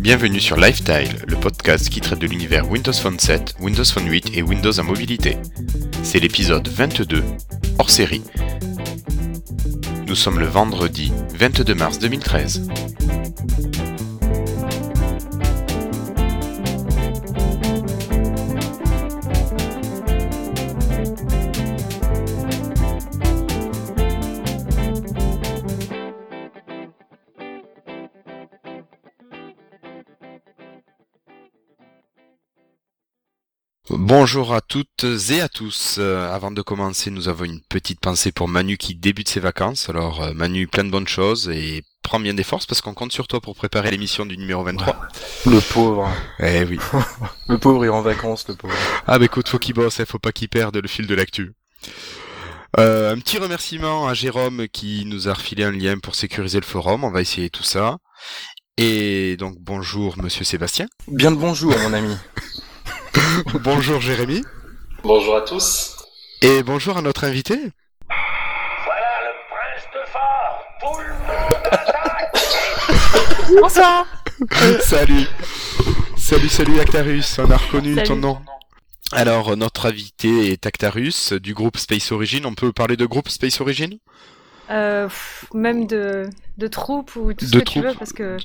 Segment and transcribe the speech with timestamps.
[0.00, 4.32] Bienvenue sur Lifestyle, le podcast qui traite de l'univers Windows Phone 7, Windows Phone 8
[4.34, 5.36] et Windows à mobilité.
[6.02, 7.22] C'est l'épisode 22,
[7.78, 8.22] hors série.
[10.06, 12.68] Nous sommes le vendredi 22 mars 2013.
[34.22, 35.96] Bonjour à toutes et à tous.
[35.98, 39.88] Euh, avant de commencer, nous avons une petite pensée pour Manu qui débute ses vacances.
[39.88, 43.10] Alors euh, Manu, plein de bonnes choses et prends bien des forces parce qu'on compte
[43.10, 44.96] sur toi pour préparer l'émission du numéro 23.
[45.46, 46.08] Le pauvre.
[46.38, 46.78] Eh oui.
[47.48, 48.72] le pauvre, il est en vacances, le pauvre.
[49.08, 51.54] Ah bah écoute, faut qu'il bosse, hein, faut pas qu'il perde le fil de l'actu.
[52.78, 56.64] Euh, un petit remerciement à Jérôme qui nous a refilé un lien pour sécuriser le
[56.64, 57.02] forum.
[57.02, 57.96] On va essayer tout ça.
[58.76, 60.86] Et donc bonjour Monsieur Sébastien.
[61.08, 62.14] Bien de bonjour mon ami.
[63.62, 64.42] bonjour Jérémy.
[65.02, 65.96] Bonjour à tous.
[66.40, 67.54] Et bonjour à notre invité.
[68.84, 70.64] Voilà le prince de fort.
[70.80, 72.34] Tout le monde attaque.
[73.60, 74.06] Bonsoir.
[74.80, 75.26] salut.
[76.16, 77.38] Salut, salut Actarus.
[77.38, 78.38] On a reconnu ton nom.
[79.12, 82.46] Alors, notre invité est Actarus du groupe Space Origin.
[82.46, 83.98] On peut parler de groupe Space Origin?
[84.70, 85.08] Euh,
[85.52, 88.38] Même de, de troupe ou tout ce que tu veux, parce que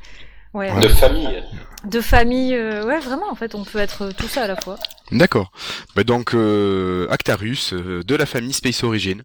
[0.53, 1.43] de famille.
[1.85, 4.77] De famille, euh, ouais, vraiment, en fait, on peut être tout ça à la fois.
[5.11, 5.51] D'accord.
[5.95, 9.23] Bah donc, euh, Actarus, euh, de la famille Space Origin.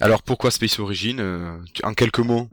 [0.00, 2.48] Alors, pourquoi Space Origin En quelques mots?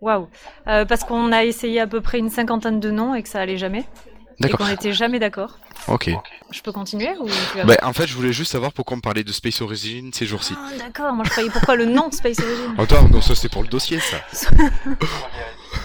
[0.00, 0.28] Waouh
[0.64, 3.58] Parce qu'on a essayé à peu près une cinquantaine de noms et que ça allait
[3.58, 3.84] jamais.
[4.40, 4.60] D'accord.
[4.60, 5.58] Et qu'on n'était jamais d'accord.
[5.86, 6.10] Ok.
[6.50, 7.28] Je peux continuer ou
[7.64, 10.54] bah, En fait, je voulais juste savoir pourquoi on parlait de Space Origin ces jours-ci.
[10.56, 12.74] Ah, d'accord, moi je croyais pourquoi le nom Space Origin?
[12.78, 14.18] Attends, non, ça c'est pour le dossier, ça.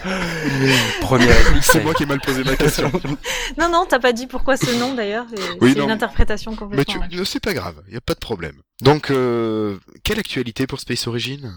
[1.02, 2.91] Première C'est moi qui ai mal posé ma question.
[3.57, 5.25] non, non, t'as pas dit pourquoi ce nom d'ailleurs.
[5.62, 7.01] c'est une interprétation complètement.
[7.01, 7.25] Mais tu...
[7.25, 8.62] c'est pas grave, y a pas de problème.
[8.81, 11.53] Donc, euh, quelle actualité pour Space Origin?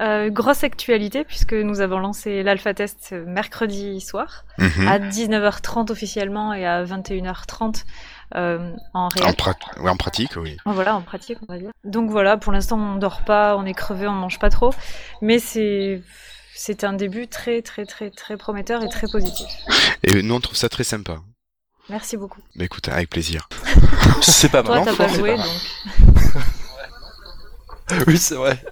[0.00, 4.88] Euh, grosse actualité puisque nous avons lancé l'alpha test mercredi soir mhm.
[4.88, 7.84] à 19h30 officiellement et à 21h30
[8.34, 9.26] euh, en réel.
[9.26, 10.56] En, en pratique, oui.
[10.66, 11.70] Voilà, en pratique, on va dire.
[11.84, 14.74] Donc voilà, pour l'instant, on dort pas, on est crevé, on mange pas trop,
[15.22, 16.02] mais c'est
[16.54, 19.48] c'est un début très très très très prometteur et très positif.
[20.02, 21.20] Et nous, on trouve ça très sympa.
[21.90, 22.40] Merci beaucoup.
[22.54, 23.48] Mais écoute, avec plaisir.
[24.22, 24.84] c'est pas mal.
[24.84, 25.46] Toi, t'as pas joué, donc.
[28.06, 28.62] oui, c'est vrai.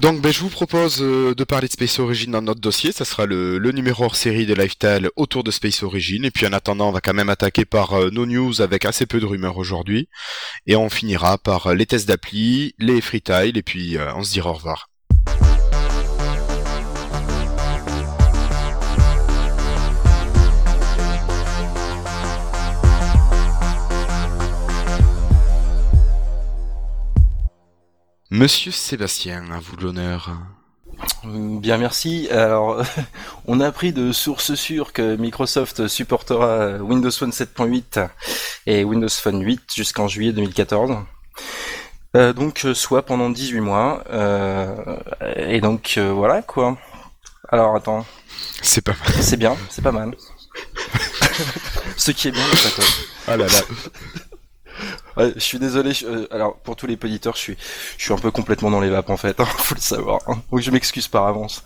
[0.00, 2.92] Donc, ben, je vous propose euh, de parler de Space Origin dans notre dossier.
[2.92, 6.24] Ça sera le, numéro hors série de Lifestyle autour de Space Origin.
[6.24, 9.06] Et puis, en attendant, on va quand même attaquer par euh, nos news avec assez
[9.06, 10.08] peu de rumeurs aujourd'hui.
[10.66, 14.50] Et on finira par euh, les tests d'appli, les freetiles, et puis on se dira
[14.50, 14.87] au revoir.
[28.30, 30.30] Monsieur Sébastien, à vous l'honneur.
[31.24, 32.28] Bien merci.
[32.30, 32.82] Alors,
[33.46, 38.06] on a appris de sources sûres que Microsoft supportera Windows Phone 7.8
[38.66, 40.96] et Windows Phone 8 jusqu'en juillet 2014.
[42.16, 44.04] Euh, donc, soit pendant 18 mois.
[44.10, 44.76] Euh,
[45.36, 46.76] et donc, euh, voilà quoi.
[47.48, 48.04] Alors, attends.
[48.60, 49.22] C'est pas mal.
[49.22, 50.14] C'est bien, c'est pas mal.
[51.96, 52.82] Ce qui est bien, c'est pas
[53.26, 53.60] Ah là là.
[55.16, 55.92] Je suis désolé.
[56.04, 57.56] Euh, alors pour tous les auditeurs, je suis,
[57.96, 59.38] je suis un peu complètement dans les vapes en fait.
[59.40, 60.20] Hein, faut le savoir.
[60.26, 60.42] Hein.
[60.50, 61.62] Donc je m'excuse par avance.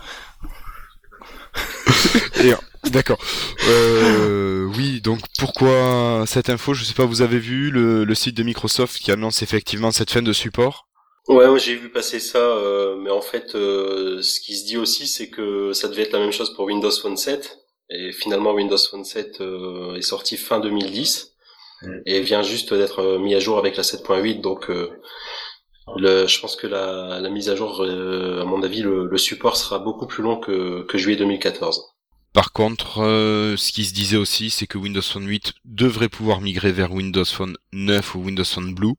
[2.90, 3.18] D'accord.
[3.68, 6.74] Euh, oui, donc pourquoi cette info?
[6.74, 10.22] Je sais pas, vous avez vu le, site de Microsoft qui annonce effectivement cette fin
[10.22, 10.88] de support?
[11.28, 15.28] Ouais, j'ai vu passer ça, euh, mais en fait, ce qui se dit aussi, c'est
[15.30, 17.58] que ça devait être la même chose pour Windows Phone 7,
[17.90, 19.40] et finalement Windows Phone 7
[19.96, 21.31] est sorti fin 2010
[22.06, 24.90] et vient juste d'être euh, mis à jour avec la 7.8 donc euh,
[25.96, 29.18] le, je pense que la, la mise à jour, euh, à mon avis, le, le,
[29.18, 31.82] support sera beaucoup plus long que, que juillet 2014.
[32.32, 32.98] Par contre,
[33.58, 37.24] ce qui se disait aussi, c'est que Windows Phone 8 devrait pouvoir migrer vers Windows
[37.24, 38.94] Phone 9 ou Windows Phone Blue.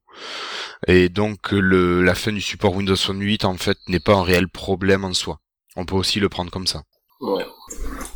[0.87, 4.23] Et donc, le, la fin du support Windows Phone 8, en fait, n'est pas un
[4.23, 5.39] réel problème en soi.
[5.77, 6.83] On peut aussi le prendre comme ça.
[7.21, 7.45] Ouais.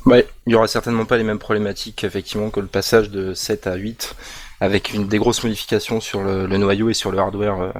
[0.06, 3.68] Ouais, il y aura certainement pas les mêmes problématiques, effectivement, que le passage de 7
[3.68, 4.16] à 8
[4.60, 7.72] avec une des grosses modifications sur le, noyau et sur le hardware euh,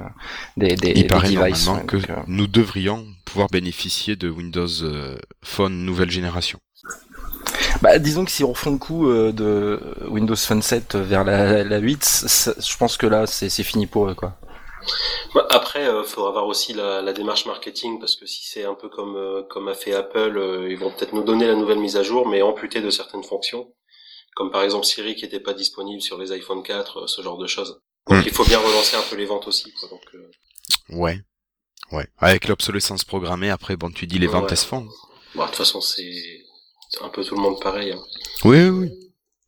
[0.56, 1.68] des, des, Il paraît devices.
[1.86, 6.58] que euh, nous devrions pouvoir bénéficier de Windows euh, Phone nouvelle génération.
[7.82, 11.78] Bah, disons que si on refond le coup de Windows Phone 7 vers la, la
[11.78, 12.24] 8,
[12.58, 14.36] je pense que là c'est fini pour eux quoi.
[15.34, 18.74] Bah, après, il faudra voir aussi la, la, démarche marketing parce que si c'est un
[18.74, 22.02] peu comme comme a fait Apple, ils vont peut-être nous donner la nouvelle mise à
[22.02, 23.68] jour, mais amputer de certaines fonctions,
[24.38, 27.48] comme par exemple Siri qui n'était pas disponible sur les iPhone 4, ce genre de
[27.48, 27.80] choses.
[28.06, 28.22] Donc hmm.
[28.24, 29.72] il faut bien relancer un peu les ventes aussi.
[29.72, 30.00] Quoi, donc,
[30.90, 31.20] Ouais.
[31.90, 32.06] Ouais.
[32.18, 34.86] Avec l'obsolescence programmée, après, bon, tu dis les ventes, elles se font.
[35.34, 36.12] Bon, de toute façon, c'est
[37.00, 37.90] un peu tout le monde pareil.
[37.90, 38.00] Hein.
[38.44, 38.90] Oui, oui, oui.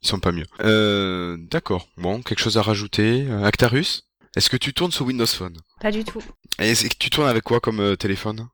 [0.02, 0.46] Ils sont pas mieux.
[0.58, 1.86] Euh, d'accord.
[1.96, 3.26] Bon, quelque chose à rajouter.
[3.28, 4.08] Euh, Actarus?
[4.34, 5.56] Est-ce que tu tournes sur Windows Phone?
[5.80, 6.22] Pas du tout.
[6.58, 8.48] Et tu tournes avec quoi comme euh, téléphone?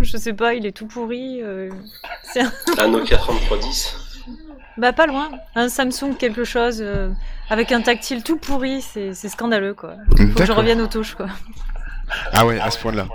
[0.00, 1.42] Je sais pas, il est tout pourri.
[1.42, 1.68] Euh...
[2.36, 2.52] Un...
[2.78, 4.07] un Nokia 3310
[4.76, 5.30] Bah pas loin.
[5.54, 7.10] Un Samsung quelque chose euh,
[7.50, 9.96] avec un tactile tout pourri, c'est scandaleux quoi.
[10.16, 11.26] Faut que je revienne aux touches quoi.
[12.32, 13.06] Ah ouais, à ce point-là.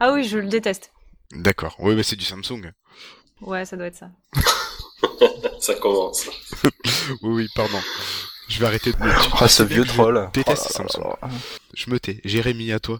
[0.00, 0.90] Ah oui, je le déteste.
[1.32, 1.74] D'accord.
[1.80, 2.72] Oui, mais c'est du Samsung.
[3.42, 4.08] Ouais, ça doit être ça.
[5.60, 6.26] ça commence.
[6.64, 6.70] oui,
[7.22, 7.78] oui, pardon.
[8.48, 8.96] Je vais arrêter de
[9.38, 10.28] Ah, ce vieux troll.
[10.32, 11.16] déteste oh Samsung.
[11.74, 12.20] Je me tais.
[12.24, 12.98] Jérémy, à toi.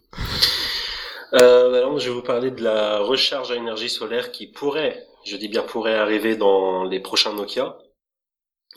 [1.35, 5.37] Euh, alors, je vais vous parler de la recharge à énergie solaire qui pourrait, je
[5.37, 7.79] dis bien pourrait arriver dans les prochains Nokia.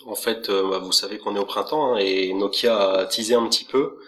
[0.06, 3.36] En fait, euh, bah, vous savez qu'on est au printemps hein, et Nokia a teasé
[3.36, 4.00] un petit peu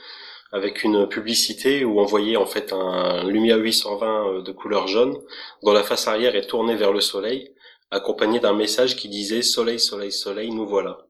[0.52, 5.18] avec une publicité où on voyait en fait un Lumia 820 euh, de couleur jaune
[5.64, 7.54] dont la face arrière est tournée vers le soleil,
[7.92, 11.08] accompagné d'un message qui disait Soleil, soleil, soleil, nous voilà.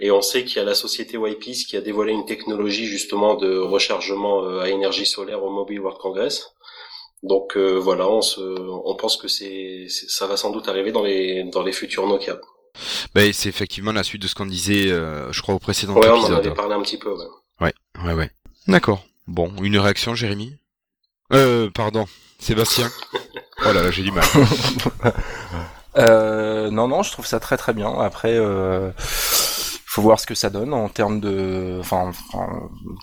[0.00, 3.34] Et on sait qu'il y a la société Wipeace qui a dévoilé une technologie justement
[3.34, 6.54] de rechargement euh, à énergie solaire au Mobile World Congress.
[7.22, 11.02] Donc euh, voilà, on, se, on pense que c'est, ça va sans doute arriver dans
[11.02, 12.38] les dans les futurs Nokia.
[13.14, 16.30] Ben, c'est effectivement la suite de ce qu'on disait, je crois, au précédent ouais, épisode.
[16.30, 17.10] on en avait parlé un petit peu.
[17.10, 17.26] Ouais,
[17.60, 17.72] ouais,
[18.04, 18.14] ouais.
[18.14, 18.30] ouais.
[18.68, 19.02] D'accord.
[19.26, 20.56] Bon, une réaction, Jérémy?
[21.32, 22.06] Euh, pardon,
[22.38, 22.90] Sébastien?
[23.66, 24.24] Oh là là, j'ai du mal.
[25.98, 27.92] euh, non, non, je trouve ça très très bien.
[27.98, 28.92] Après, euh,
[29.98, 32.12] faut voir ce que ça donne en termes de, enfin,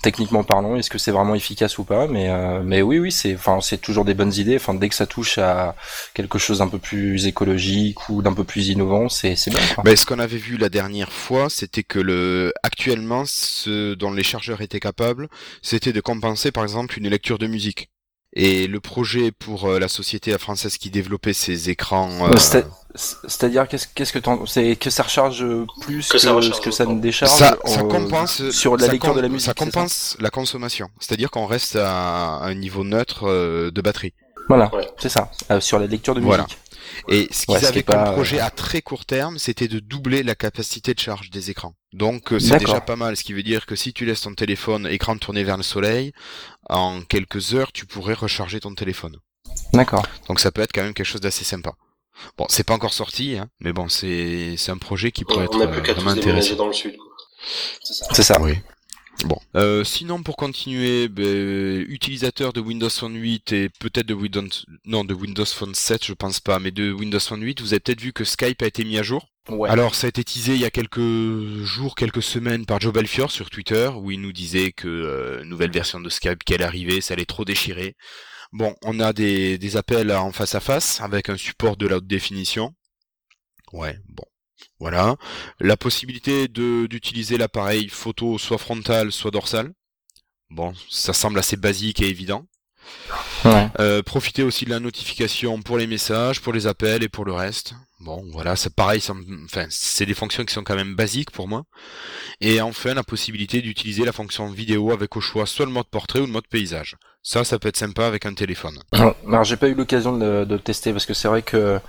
[0.02, 3.36] techniquement parlant, est-ce que c'est vraiment efficace ou pas Mais euh, mais oui, oui, c'est,
[3.36, 4.56] enfin, c'est toujours des bonnes idées.
[4.56, 5.76] Enfin, dès que ça touche à
[6.14, 9.60] quelque chose d'un peu plus écologique ou d'un peu plus innovant, c'est c'est bien.
[9.84, 14.24] Mais ce qu'on avait vu la dernière fois, c'était que le actuellement, ce dont les
[14.24, 15.28] chargeurs étaient capables,
[15.62, 17.90] c'était de compenser, par exemple, une lecture de musique.
[18.38, 22.30] Et le projet pour euh, la société française qui développait ces écrans.
[22.30, 22.62] Euh...
[22.96, 25.46] C'est-à-dire qu'est-ce qu'est-ce que c'est que ça recharge
[25.82, 26.34] plus que, ça,
[26.64, 29.46] que ça ne décharge ça, ça compense sur la lecture de la musique.
[29.46, 30.90] Ça compense la consommation.
[31.00, 34.14] C'est-à-dire qu'on reste à un niveau neutre euh, de batterie.
[34.48, 35.32] Voilà, c'est ça.
[35.52, 36.28] Euh, sur la lecture de musique.
[36.28, 36.48] Voilà.
[37.10, 40.94] Et ce qu'ils avaient comme projet à très court terme, c'était de doubler la capacité
[40.94, 41.74] de charge des écrans.
[41.94, 44.34] Donc euh, c'est déjà pas mal, ce qui veut dire que si tu laisses ton
[44.34, 46.14] téléphone écran tourné vers le soleil,
[46.70, 49.18] en quelques heures, tu pourrais recharger ton téléphone.
[49.74, 50.06] D'accord.
[50.28, 51.74] Donc ça peut être quand même quelque chose d'assez sympa.
[52.38, 55.62] Bon, c'est pas encore sorti, hein, mais bon, c'est c'est un projet qui pourrait on
[55.62, 56.56] être plus vraiment intéressant.
[56.56, 56.96] dans le sud.
[57.84, 58.42] C'est ça.
[58.42, 58.54] Oui.
[59.24, 59.40] Bon.
[59.56, 64.48] Euh, sinon, pour continuer, ben, utilisateur de Windows Phone 8 et peut-être de Windows,
[64.86, 67.80] non, de Windows Phone 7, je pense pas, mais de Windows Phone 8, vous avez
[67.80, 69.28] peut-être vu que Skype a été mis à jour.
[69.48, 69.70] Ouais.
[69.70, 71.00] Alors, ça a été teasé il y a quelques
[71.64, 75.72] jours, quelques semaines par Joe Belfior sur Twitter, où il nous disait que euh, nouvelle
[75.72, 77.96] version de Skype qui allait arriver, ça allait trop déchirer.
[78.56, 81.98] Bon, on a des, des appels en face à face avec un support de la
[81.98, 82.74] haute définition.
[83.74, 84.24] Ouais, bon.
[84.80, 85.18] Voilà.
[85.60, 89.74] La possibilité d'utiliser l'appareil photo soit frontal, soit dorsal.
[90.50, 92.46] Bon, ça semble assez basique et évident.
[93.44, 93.68] Ouais.
[93.80, 97.34] Euh, profiter aussi de la notification pour les messages, pour les appels et pour le
[97.34, 97.74] reste.
[98.00, 99.02] Bon, voilà, c'est pareil,
[99.46, 101.66] enfin, c'est des fonctions qui sont quand même basiques pour moi.
[102.40, 106.22] Et enfin, la possibilité d'utiliser la fonction vidéo avec au choix soit le mode portrait
[106.22, 106.96] ou le mode paysage.
[107.28, 108.78] Ça, ça peut être sympa avec un téléphone.
[109.28, 111.80] Alors, j'ai pas eu l'occasion de, de tester parce que c'est vrai que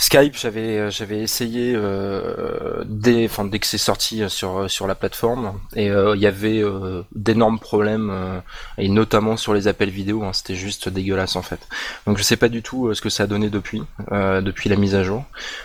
[0.00, 4.86] Skype, j'avais euh, j'avais essayé euh, dès enfin dès que c'est sorti euh, sur sur
[4.86, 8.40] la plateforme et euh, il y avait euh, d'énormes problèmes
[8.78, 11.68] et notamment sur les appels vidéo, hein, c'était juste dégueulasse en fait.
[12.06, 14.94] Donc je sais pas du tout ce que ça a donné depuis depuis la mise
[14.94, 15.24] à jour.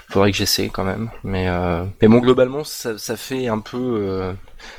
[0.09, 1.47] Faudrait que j'essaie quand même, mais
[2.01, 4.35] mais bon globalement ça, ça fait un peu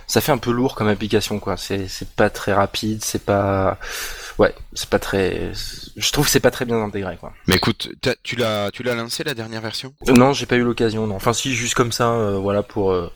[0.06, 1.56] ça fait un peu lourd comme application quoi.
[1.56, 3.78] C'est c'est pas très rapide, c'est pas
[4.38, 5.52] ouais, c'est pas très.
[5.96, 7.32] Je trouve que c'est pas très bien intégré, quoi.
[7.46, 7.88] Mais écoute,
[8.22, 9.94] tu l'as, tu l'as lancé la dernière version?
[10.08, 11.06] Non, j'ai pas eu l'occasion.
[11.06, 11.16] Non.
[11.16, 13.10] Enfin, si, juste comme ça, euh, voilà, pour euh,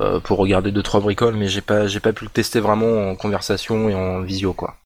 [0.00, 3.10] euh, pour regarder deux trois bricoles, mais j'ai pas, j'ai pas pu le tester vraiment
[3.10, 4.76] en conversation et en visio, quoi.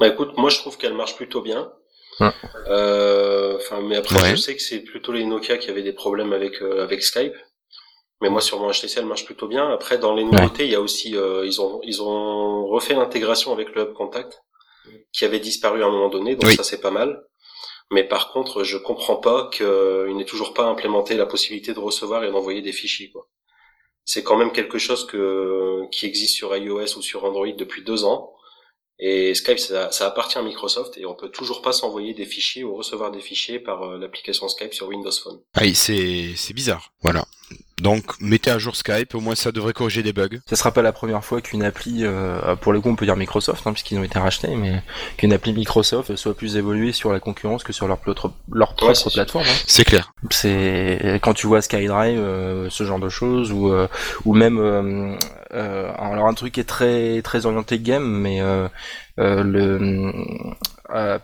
[0.00, 1.70] Bah écoute, moi je trouve qu'elle marche plutôt bien.
[2.20, 2.30] Ouais.
[3.56, 4.30] Enfin, mais après, ouais.
[4.30, 7.34] je sais que c'est plutôt les Nokia qui avaient des problèmes avec avec Skype.
[8.20, 9.68] Mais moi sur mon HTC elle marche plutôt bien.
[9.70, 13.74] Après dans les nouveautés, il y a aussi ils ont ils ont refait l'intégration avec
[13.74, 14.42] le Hub Contact
[15.12, 16.56] qui avait disparu à un moment donné, donc oui.
[16.56, 17.22] ça c'est pas mal.
[17.90, 22.24] Mais par contre, je comprends pas qu'il n'ait toujours pas implémenté la possibilité de recevoir
[22.24, 23.10] et d'envoyer des fichiers.
[23.10, 23.28] Quoi.
[24.04, 28.04] C'est quand même quelque chose que qui existe sur iOS ou sur Android depuis deux
[28.04, 28.32] ans.
[28.98, 32.62] Et Skype, ça, ça, appartient à Microsoft et on peut toujours pas s'envoyer des fichiers
[32.62, 35.40] ou recevoir des fichiers par euh, l'application Skype sur Windows Phone.
[35.54, 36.92] Ah, c'est c'est bizarre.
[37.00, 37.26] Voilà.
[37.82, 40.38] Donc mettez à jour Skype, au moins ça devrait corriger des bugs.
[40.48, 43.16] Ce sera pas la première fois qu'une appli, euh, pour le coup on peut dire
[43.16, 44.84] Microsoft, hein, puisqu'ils ont été rachetés, mais
[45.16, 47.98] qu'une appli Microsoft soit plus évoluée sur la concurrence que sur leur,
[48.52, 49.44] leur propre plateforme.
[49.44, 49.62] Hein.
[49.66, 50.12] C'est clair.
[50.30, 53.88] C'est quand tu vois SkyDrive, euh, ce genre de choses, ou euh,
[54.24, 55.18] ou même
[55.50, 58.40] alors un truc qui est très très orienté game, mais
[59.18, 60.12] le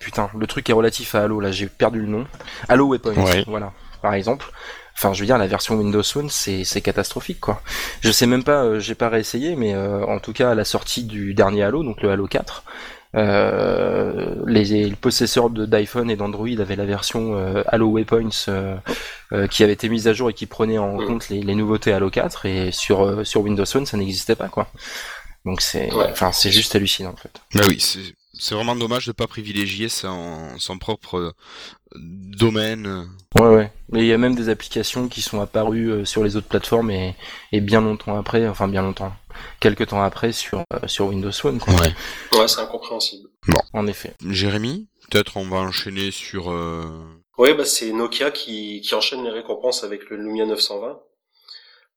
[0.00, 2.26] putain le truc est relatif à Halo là, j'ai perdu le nom.
[2.68, 3.14] Halo Weapons,
[3.46, 3.72] voilà
[4.02, 4.46] par exemple.
[4.98, 7.62] Enfin, je veux dire, la version Windows Phone, c'est catastrophique, quoi.
[8.00, 10.64] Je sais même pas, euh, j'ai pas réessayé, mais euh, en tout cas, à la
[10.64, 12.64] sortie du dernier Halo, donc le Halo 4,
[13.14, 17.36] euh, les, possesseurs d'iPhone et d'Android avaient la version
[17.68, 18.46] Halo Waypoints
[19.50, 22.46] qui avait été mise à jour et qui prenait en compte les, nouveautés Halo 4
[22.46, 24.66] et sur sur Windows Phone ça n'existait pas quoi.
[25.46, 27.40] Donc c'est enfin c'est juste hallucinant en fait.
[27.54, 27.78] Bah oui,
[28.38, 31.34] c'est vraiment dommage de pas privilégier son, son propre
[31.94, 33.08] domaine.
[33.38, 33.72] Ouais, ouais.
[33.90, 36.90] Mais il y a même des applications qui sont apparues euh, sur les autres plateformes
[36.90, 37.14] et,
[37.52, 39.12] et bien longtemps après, enfin bien longtemps,
[39.60, 41.58] quelques temps après sur, euh, sur Windows Phone.
[41.58, 41.74] Quoi.
[41.74, 43.28] Ouais, ouais c'est incompréhensible.
[43.46, 43.60] Bon.
[43.72, 44.14] En effet.
[44.28, 46.50] Jérémy, peut-être on va enchaîner sur...
[46.50, 46.84] Euh...
[47.38, 50.98] Oui, bah c'est Nokia qui, qui enchaîne les récompenses avec le Lumia 920.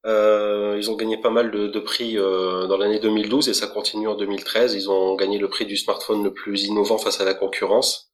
[0.05, 4.07] Euh, ils ont gagné pas mal de, prix euh, dans l'année 2012 et ça continue
[4.07, 4.73] en 2013.
[4.73, 8.11] Ils ont gagné le prix du smartphone le plus innovant face à la concurrence.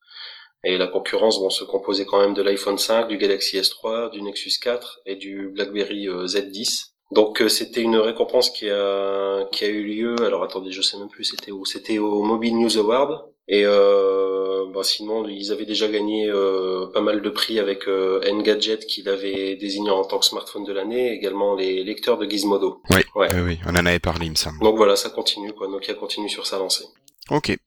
[0.63, 4.21] Et la concurrence vont se composer quand même de l'iPhone 5, du Galaxy S3, du
[4.21, 6.93] Nexus 4 et du BlackBerry euh, Z10.
[7.11, 10.15] Donc euh, c'était une récompense qui a qui a eu lieu.
[10.25, 11.63] Alors attendez, je sais même plus c'était où.
[11.65, 13.31] C'était au Mobile News Award.
[13.49, 18.21] Et euh, bah, sinon ils avaient déjà gagné euh, pas mal de prix avec euh,
[18.29, 21.13] Engadget qui l'avait désigné en tant que smartphone de l'année.
[21.13, 22.81] Également les lecteurs de Gizmodo.
[22.89, 23.29] Oui, ouais.
[23.33, 24.59] oui, oui, on en avait parlé, il me semble.
[24.59, 25.67] Donc voilà, ça continue quoi.
[25.67, 26.85] Nokia continue sur sa lancée.
[27.29, 27.57] Ok.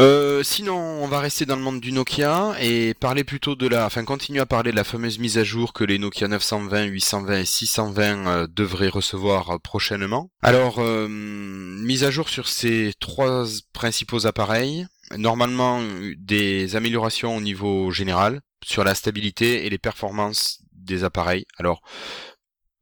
[0.00, 3.84] Euh, sinon, on va rester dans le monde du Nokia et parler plutôt de la,
[3.84, 7.38] enfin continuer à parler de la fameuse mise à jour que les Nokia 920, 820
[7.38, 10.30] et 620 euh, devraient recevoir euh, prochainement.
[10.40, 14.86] Alors, mise à jour sur ces trois principaux appareils.
[15.16, 15.82] Normalement,
[16.16, 21.44] des améliorations au niveau général sur la stabilité et les performances des appareils.
[21.58, 21.82] Alors,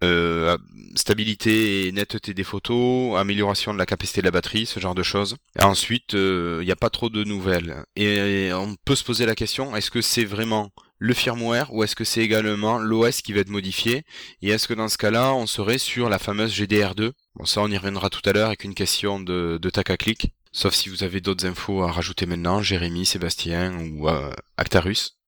[0.02, 0.56] euh,
[0.96, 5.02] stabilité et netteté des photos, amélioration de la capacité de la batterie, ce genre de
[5.02, 5.36] choses.
[5.58, 7.84] Et ensuite, il euh, n'y a pas trop de nouvelles.
[7.96, 11.96] Et, on peut se poser la question, est-ce que c'est vraiment le firmware ou est-ce
[11.96, 14.04] que c'est également l'OS qui va être modifié?
[14.42, 17.70] Et est-ce que dans ce cas-là, on serait sur la fameuse GDR2 Bon, ça, on
[17.70, 20.32] y reviendra tout à l'heure avec une question de, de clic.
[20.52, 25.19] Sauf si vous avez d'autres infos à rajouter maintenant, Jérémy, Sébastien ou euh, Actarus.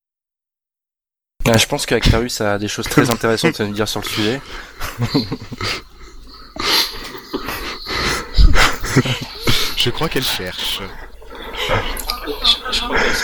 [1.46, 4.40] Ah, je pense qu'Actarus a des choses très intéressantes à nous dire sur le sujet.
[9.76, 10.80] je crois qu'elle cherche.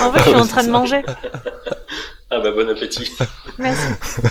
[0.01, 1.03] En fait, je suis en train de manger.
[2.31, 3.11] Ah bah bon appétit.
[3.59, 3.87] Merci.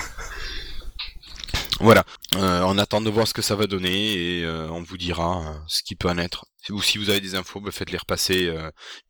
[1.79, 2.03] Voilà,
[2.35, 5.47] euh, on attend de voir ce que ça va donner et euh, on vous dira
[5.47, 6.47] euh, ce qui peut en être.
[6.71, 8.51] Ou si vous avez des infos, bah, faites-les repasser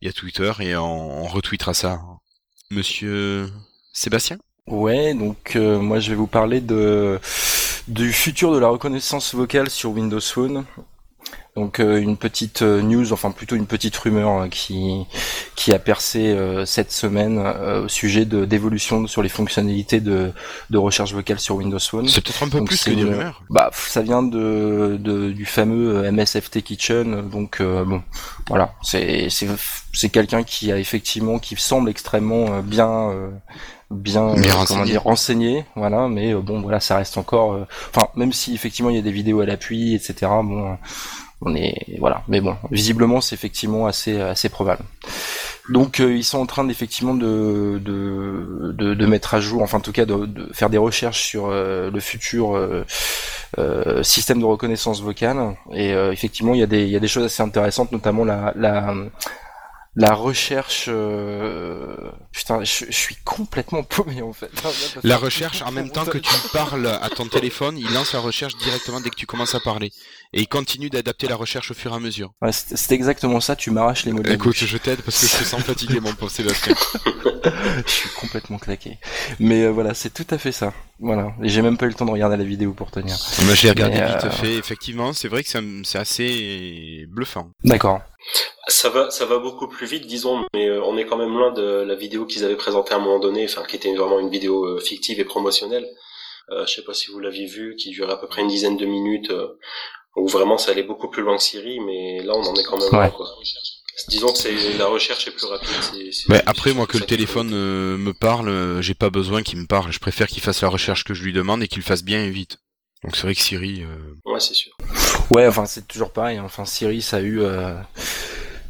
[0.02, 2.00] via Twitter et on, on retweetera ça.
[2.70, 3.50] Monsieur
[3.92, 4.38] Sébastien?
[4.70, 7.18] Ouais, donc euh, moi je vais vous parler de
[7.86, 10.64] du futur de la reconnaissance vocale sur Windows Phone.
[11.56, 15.06] Donc euh, une petite euh, news, enfin plutôt une petite rumeur qui
[15.56, 20.32] qui a percé cette semaine au sujet de d'évolution sur les fonctionnalités de
[20.68, 22.06] de recherche vocale sur Windows Phone.
[22.06, 23.42] C'est peut-être un peu plus que des rumeurs.
[23.48, 27.28] Bah ça vient de, de du fameux MSFT Kitchen.
[27.30, 28.02] Donc bon,
[28.48, 29.48] voilà, c'est c'est
[29.94, 33.10] c'est quelqu'un qui a effectivement qui semble extrêmement bien
[33.90, 38.08] bien, euh, comment dire renseigné voilà mais euh, bon voilà ça reste encore euh, enfin
[38.16, 40.76] même si effectivement il y a des vidéos à l'appui etc bon
[41.40, 42.24] on est voilà.
[42.26, 44.82] Mais bon visiblement c'est effectivement assez assez probable.
[45.68, 49.80] Donc ils sont en train d'effectivement de, de, de, de, mettre à jour, enfin en
[49.80, 52.58] tout cas de, de faire des recherches sur le futur
[54.02, 55.54] système de reconnaissance vocale.
[55.72, 58.52] Et effectivement il y, a des, il y a des choses assez intéressantes, notamment la,
[58.56, 58.92] la,
[59.98, 62.12] la recherche euh...
[62.30, 64.50] putain je, suis complètement paumé en fait.
[65.02, 68.56] La recherche en même temps que tu parles à ton téléphone il lance la recherche
[68.58, 69.92] directement dès que tu commences à parler
[70.32, 72.32] et il continue d'adapter la recherche au fur et à mesure.
[72.42, 75.44] Ouais, c'est exactement ça tu m'arraches les mots écoute je t'aide parce que je te
[75.44, 76.74] sens fatigué mon pauvre Sébastien.
[77.86, 78.98] Je suis complètement claqué.
[79.38, 80.72] Mais euh, voilà c'est tout à fait ça.
[80.98, 81.32] Voilà.
[81.42, 83.16] Et j'ai même pas eu le temps de regarder la vidéo pour tenir.
[83.44, 84.54] Moi j'ai regardé vite euh, fait.
[84.54, 85.48] Effectivement c'est vrai que
[85.84, 87.50] c'est assez bluffant.
[87.64, 88.00] D'accord.
[88.66, 91.52] Ça va, ça va beaucoup plus vite, disons, mais euh, on est quand même loin
[91.52, 94.28] de la vidéo qu'ils avaient présentée à un moment donné, enfin qui était vraiment une
[94.28, 95.88] vidéo euh, fictive et promotionnelle.
[96.50, 98.76] Euh, je sais pas si vous l'aviez vu, qui durait à peu près une dizaine
[98.76, 99.58] de minutes, euh,
[100.18, 102.78] où vraiment ça allait beaucoup plus loin que Siri, mais là on en est quand
[102.78, 103.26] même loin, quoi.
[104.08, 105.68] Disons que c'est la recherche est plus rapide.
[105.80, 109.10] c'est- c'est- Ouais, c'est après, moi, que le téléphone euh, me parle, euh, j'ai pas
[109.10, 109.90] besoin qu'il me parle.
[109.92, 112.30] Je préfère qu'il fasse la recherche que je lui demande et qu'il fasse bien et
[112.30, 112.58] vite.
[113.02, 113.82] Donc c'est vrai que Siri...
[113.82, 114.72] euh, Ouais, c'est sûr.
[115.30, 116.38] Ouais, enfin c'est toujours pareil.
[116.38, 116.42] hein.
[116.46, 117.74] Enfin Siri, ça a eu, euh,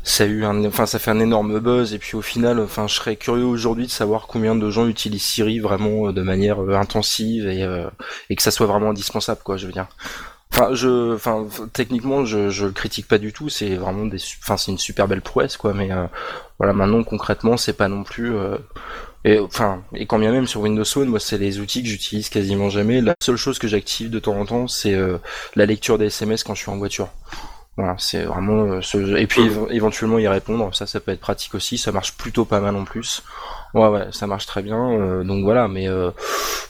[0.02, 1.93] ça a eu un, enfin ça fait un énorme buzz.
[1.93, 5.23] Et puis au final, enfin je serais curieux aujourd'hui de savoir combien de gens utilisent
[5.25, 7.88] Siri vraiment euh, de manière euh, intensive et euh,
[8.31, 9.57] et que ça soit vraiment indispensable, quoi.
[9.59, 9.88] Je veux dire.
[10.52, 13.49] Enfin, je, enfin, techniquement, je, je le critique pas du tout.
[13.49, 15.75] C'est vraiment des, enfin, c'est une super belle prouesse, quoi.
[15.75, 16.07] Mais euh,
[16.59, 18.35] voilà, maintenant concrètement, c'est pas non plus.
[18.35, 18.57] euh,
[19.25, 22.28] et enfin, et quand bien même sur Windows Phone, moi, c'est les outils que j'utilise
[22.31, 23.00] quasiment jamais.
[23.02, 25.19] La seule chose que j'active de temps en temps, c'est euh,
[25.57, 27.09] la lecture des SMS quand je suis en voiture.
[27.80, 29.16] Voilà, c'est vraiment euh, ce...
[29.16, 30.75] et puis éve- éventuellement y répondre.
[30.75, 31.78] Ça, ça peut être pratique aussi.
[31.78, 33.23] Ça marche plutôt pas mal en plus.
[33.73, 34.90] Ouais, ouais, ça marche très bien.
[34.90, 36.11] euh, donc voilà, mais euh,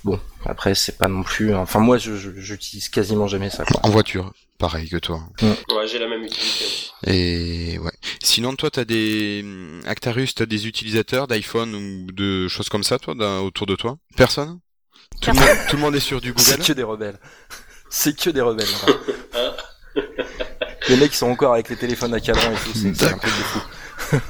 [0.05, 1.55] bon, après c'est pas non plus.
[1.55, 3.65] Enfin moi, je, je- j'utilise quasiment jamais ça.
[3.65, 3.81] Quoi.
[3.85, 5.21] En voiture, pareil que toi.
[5.41, 6.65] Ouais, j'ai la même utilité.
[7.07, 7.93] Et ouais.
[8.23, 12.99] Sinon, toi, t'as des hum, Actarus, t'as des utilisateurs d'iPhone ou de choses comme ça,
[12.99, 13.97] toi, d'un- autour de toi?
[14.15, 14.59] Personne?
[15.23, 16.67] Tout le, monde, tout le monde est sur du C'est Google?
[16.67, 17.19] que des rebelles.
[17.88, 18.67] C'est que des rebelles.
[20.88, 22.73] Les mecs sont encore avec les téléphones à cadran et tout.
[22.75, 23.61] C'est, c'est un truc de fou.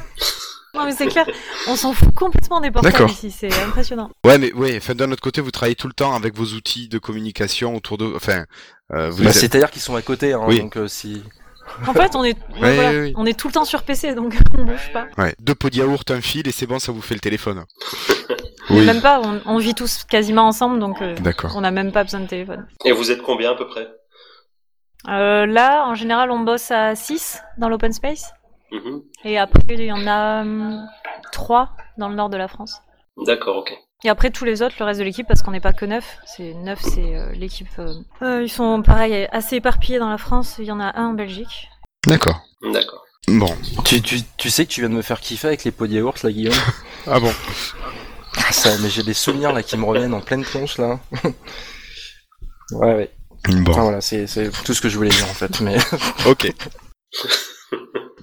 [0.74, 1.26] Non mais c'est clair,
[1.66, 4.10] on s'en fout complètement des portables ici, c'est impressionnant.
[4.24, 4.76] Ouais, mais ouais.
[4.76, 7.98] Enfin, d'un autre côté, vous travaillez tout le temps avec vos outils de communication autour
[7.98, 8.04] de.
[8.14, 8.44] Enfin,
[8.92, 10.34] euh, vous Bah, êtes- c'est-à-dire qu'ils sont à côté.
[10.34, 10.60] Hein, Oui.
[10.60, 11.24] Donc euh, si.
[11.86, 13.12] En fait, on est, Ouais, voilà, ouais, ouais.
[13.16, 15.06] on est tout le temps sur PC, donc on bouge pas.
[15.16, 15.34] Ouais.
[15.40, 17.64] Deux pots de yaourt, un fil, et c'est bon, ça vous fait le téléphone.
[18.70, 21.54] Mais Même pas, on, on vit tous quasiment ensemble, donc euh, D'accord.
[21.56, 22.66] on n'a même pas besoin de téléphone.
[22.84, 23.88] Et vous êtes combien à peu près?
[25.06, 28.32] Euh, là, en général, on bosse à 6 dans l'open space,
[28.72, 29.02] Mhm.
[29.24, 30.44] et après, il y en a
[31.32, 32.80] 3 dans le nord de la France.
[33.24, 33.72] D'accord, ok.
[34.04, 36.18] Et après, tous les autres, le reste de l'équipe, parce qu'on n'est pas que 9,
[36.24, 37.68] c'est 9, c'est euh, l'équipe.
[37.78, 41.08] euh, euh, ils sont, pareil, assez éparpillés dans la France, il y en a un
[41.08, 41.68] en Belgique.
[42.06, 42.40] D'accord.
[42.62, 43.04] D'accord.
[43.28, 43.52] Bon.
[43.84, 46.30] Tu, tu, tu sais que tu viens de me faire kiffer avec les yaourt là,
[46.30, 46.54] Guillaume.
[47.06, 47.32] Ah bon?
[48.50, 50.98] Ça, mais j'ai des souvenirs là qui me reviennent en pleine tronche là.
[52.72, 53.10] ouais, ouais.
[53.68, 54.26] Enfin voilà, c'est,
[54.64, 55.60] tout ce que je voulais dire en fait.
[55.60, 55.76] Mais
[56.26, 56.52] Ok.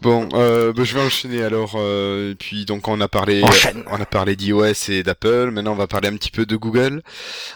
[0.06, 1.74] Bon, euh, bah, je vais enchaîner alors.
[1.78, 3.84] Euh, et puis donc on a parlé, Enchaîne.
[3.88, 5.50] on a parlé d'iOS et d'Apple.
[5.50, 7.02] Maintenant on va parler un petit peu de Google,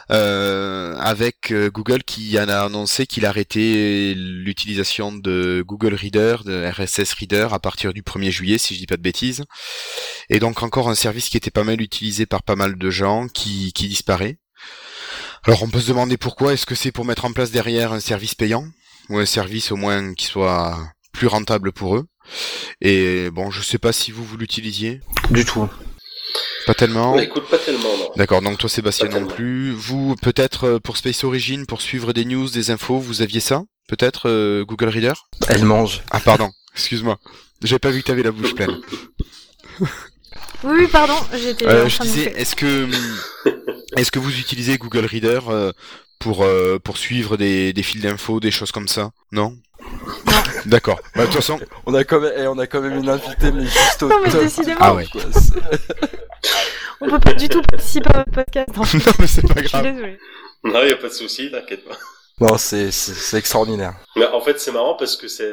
[0.10, 6.67] euh, avec euh, Google qui en a annoncé qu'il arrêtait l'utilisation de Google Reader, de
[6.71, 9.43] RSS Reader à partir du 1er juillet, si je dis pas de bêtises.
[10.32, 13.27] Et donc encore un service qui était pas mal utilisé par pas mal de gens
[13.27, 14.39] qui, qui disparaît.
[15.45, 16.54] Alors on peut se demander pourquoi.
[16.54, 18.65] Est-ce que c'est pour mettre en place derrière un service payant
[19.10, 20.78] ou un service au moins qui soit
[21.13, 22.06] plus rentable pour eux?
[22.82, 25.02] Et bon, je sais pas si vous vous l'utilisiez.
[25.32, 25.67] du tout.
[26.67, 27.15] Pas tellement?
[27.15, 28.12] Bah, écoute, pas tellement, non.
[28.15, 29.34] D'accord, donc toi Sébastien Pas non tellement.
[29.36, 29.71] plus.
[29.71, 33.63] Vous, peut-être euh, pour Space Origin, pour suivre des news, des infos, vous aviez ça?
[33.88, 35.13] Peut-être euh, Google Reader?
[35.47, 36.04] Elle mange.
[36.12, 37.17] Ah pardon, excuse-moi.
[37.63, 38.78] J'avais pas vu que t'avais la bouche pleine.
[39.80, 39.88] Oui,
[40.63, 42.88] oui, pardon, j'étais Euh, en je train de disais, est-ce que
[43.97, 45.71] est-ce que vous utilisez Google Reader euh,
[46.19, 49.12] pour euh, pour suivre des, des fils d'infos, des choses comme ça?
[49.32, 49.56] Non?
[50.65, 50.99] D'accord.
[51.15, 53.52] Bah, de toute façon, On a quand même, eh, on a quand même une invitée
[53.52, 54.41] mais juste au Non, mais top.
[54.43, 54.78] décidément.
[54.82, 55.06] Ah ouais.
[55.12, 55.21] Quoi,
[57.02, 58.69] On peut pas du tout participer à votre podcast.
[58.78, 58.97] en fait.
[58.97, 59.84] non mais c'est pas Je suis grave.
[59.86, 60.17] désolée.
[60.65, 61.97] Non, y a pas de souci, t'inquiète pas.
[62.39, 63.95] Non, c'est, c'est, extraordinaire.
[64.15, 65.52] Mais en fait, c'est marrant parce que c'est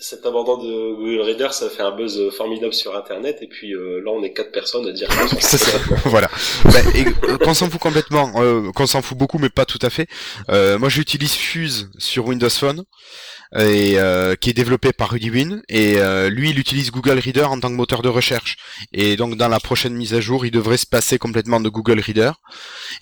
[0.00, 3.38] cet abandon de Google Reader, ça fait un buzz formidable sur Internet.
[3.42, 5.08] Et puis euh, là, on est quatre personnes à dire.
[5.40, 5.78] C'est ça.
[6.06, 6.28] voilà.
[6.64, 6.80] Bah,
[7.28, 10.06] euh, qu'on s'en fout complètement, euh, qu'on s'en fout beaucoup, mais pas tout à fait.
[10.50, 12.84] Euh, moi, j'utilise Fuse sur Windows Phone,
[13.54, 17.44] et euh, qui est développé par Rudy Win, et euh, lui, il utilise Google Reader
[17.44, 18.56] en tant que moteur de recherche.
[18.92, 22.00] Et donc, dans la prochaine mise à jour, il devrait se passer complètement de Google
[22.00, 22.32] Reader.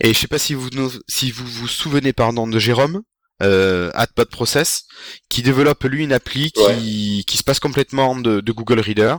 [0.00, 0.70] Et je sais pas si vous
[1.08, 3.02] si vous vous souvenez, pardon, de Jérôme.
[3.42, 4.84] Euh, Atbot Process,
[5.28, 9.16] qui développe lui une appli qui, qui se passe complètement de, de Google Reader,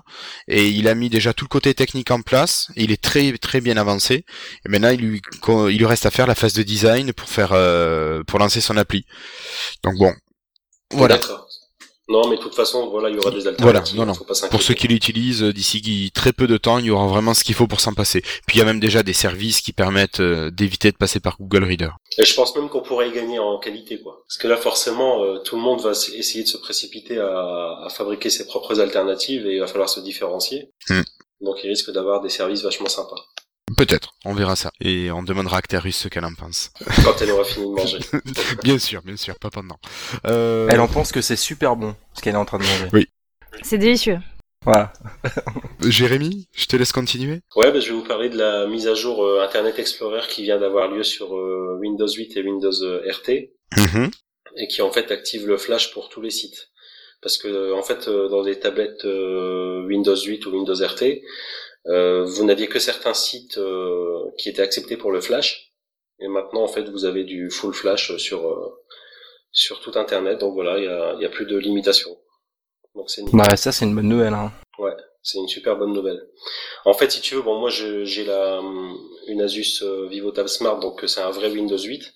[0.48, 3.60] et il a mis déjà tout le côté technique en place, il est très très
[3.60, 4.24] bien avancé,
[4.66, 5.22] et maintenant il lui,
[5.70, 8.78] il lui reste à faire la phase de design pour faire euh, pour lancer son
[8.78, 9.06] appli.
[9.84, 10.14] Donc bon,
[10.94, 11.16] voilà.
[11.16, 11.48] D'accord.
[12.08, 13.98] Non, mais de toute façon, voilà, il y aura des Voilà, alternatives.
[13.98, 14.14] non, non.
[14.14, 14.52] Faut pas s'inquiéter.
[14.52, 17.44] Pour ceux qui l'utilisent, euh, d'ici très peu de temps, il y aura vraiment ce
[17.44, 18.22] qu'il faut pour s'en passer.
[18.46, 21.38] Puis il y a même déjà des services qui permettent euh, d'éviter de passer par
[21.40, 21.90] Google Reader.
[22.20, 24.22] Et je pense même qu'on pourrait y gagner en qualité, quoi.
[24.28, 27.26] Parce que là, forcément, euh, tout le monde va essayer de se précipiter à,
[27.86, 30.70] à fabriquer ses propres alternatives et il va falloir se différencier.
[30.90, 31.02] Hmm.
[31.42, 33.16] Donc, il risque d'avoir des services vachement sympas
[33.78, 34.72] Peut-être, on verra ça.
[34.82, 36.72] Et on demandera à Actarus ce qu'elle en pense.
[37.04, 38.00] quand elle aura fini de manger.
[38.64, 39.78] bien sûr, bien sûr, pas pendant.
[40.26, 40.68] Euh...
[40.72, 43.08] Elle en pense que c'est super bon, ce qu'elle est en train de manger.
[43.64, 44.20] C'est délicieux.
[44.64, 44.92] Voilà.
[45.82, 47.42] Jérémy, je te laisse continuer.
[47.56, 50.42] Ouais, bah, je vais vous parler de la mise à jour euh, Internet Explorer qui
[50.44, 54.10] vient d'avoir lieu sur euh, Windows 8 et Windows euh, RT Mhm.
[54.58, 56.70] et qui en fait active le flash pour tous les sites.
[57.22, 61.22] parce que en fait dans des tablettes Windows 8 ou Windows RT,
[61.86, 63.60] vous n'aviez que certains sites
[64.38, 65.74] qui étaient acceptés pour le flash.
[66.20, 68.80] Et maintenant, en fait, vous avez du full flash sur
[69.52, 70.40] sur tout Internet.
[70.40, 72.18] Donc voilà, il y a, y a plus de limitations.
[72.96, 74.34] Donc c'est bah, ça, c'est une bonne nouvelle.
[74.34, 74.52] Hein.
[74.80, 76.22] Ouais, c'est une super bonne nouvelle.
[76.86, 78.62] En fait, si tu veux, bon, moi j'ai la
[79.28, 82.14] une Asus VivoTab Smart, donc c'est un vrai Windows 8.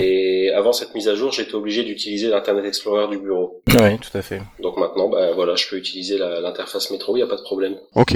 [0.00, 3.62] Et avant cette mise à jour, j'étais obligé d'utiliser l'Internet Explorer du bureau.
[3.68, 4.40] Oui, tout à fait.
[4.60, 7.76] Donc maintenant, bah, voilà, je peux utiliser l'interface métro, il n'y a pas de problème.
[7.94, 8.14] Ok.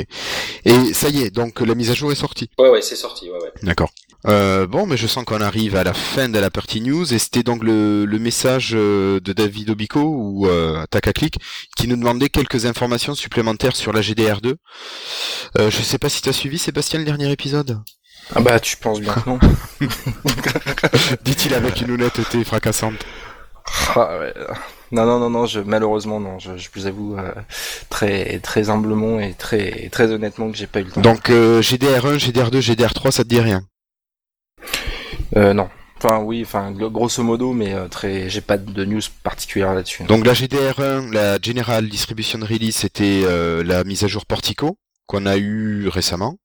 [0.64, 3.30] Et ça y est, donc la mise à jour est sortie Ouais, ouais, c'est sorti,
[3.30, 3.52] ouais, ouais.
[3.62, 3.90] D'accord.
[4.26, 7.18] Euh, bon, mais je sens qu'on arrive à la fin de la partie news et
[7.18, 11.38] c'était donc le, le, message euh, de David Obico ou euh, Takaclick
[11.76, 14.56] qui nous demandait quelques informations supplémentaires sur la GDR2.
[15.58, 17.78] Euh, je sais pas si tu as suivi Sébastien le dernier épisode?
[18.34, 19.38] Ah bah tu penses bien non.
[21.24, 23.04] Dit-il avec une honnêteté fracassante.
[23.94, 24.34] Ah ouais.
[24.92, 27.32] Non non non non, je malheureusement non, je, je vous avoue euh,
[27.88, 31.00] très très humblement et très très honnêtement que j'ai pas eu le temps.
[31.00, 33.62] Donc euh, GDR1, GDR2, GDR3, ça te dit rien?
[35.36, 35.68] Euh, non.
[36.02, 40.04] Enfin oui, enfin grosso modo, mais euh, très, j'ai pas de news particulière là-dessus.
[40.04, 45.26] Donc la GDR1, la General Distribution Release, c'était euh, la mise à jour Portico qu'on
[45.26, 46.36] a eu récemment.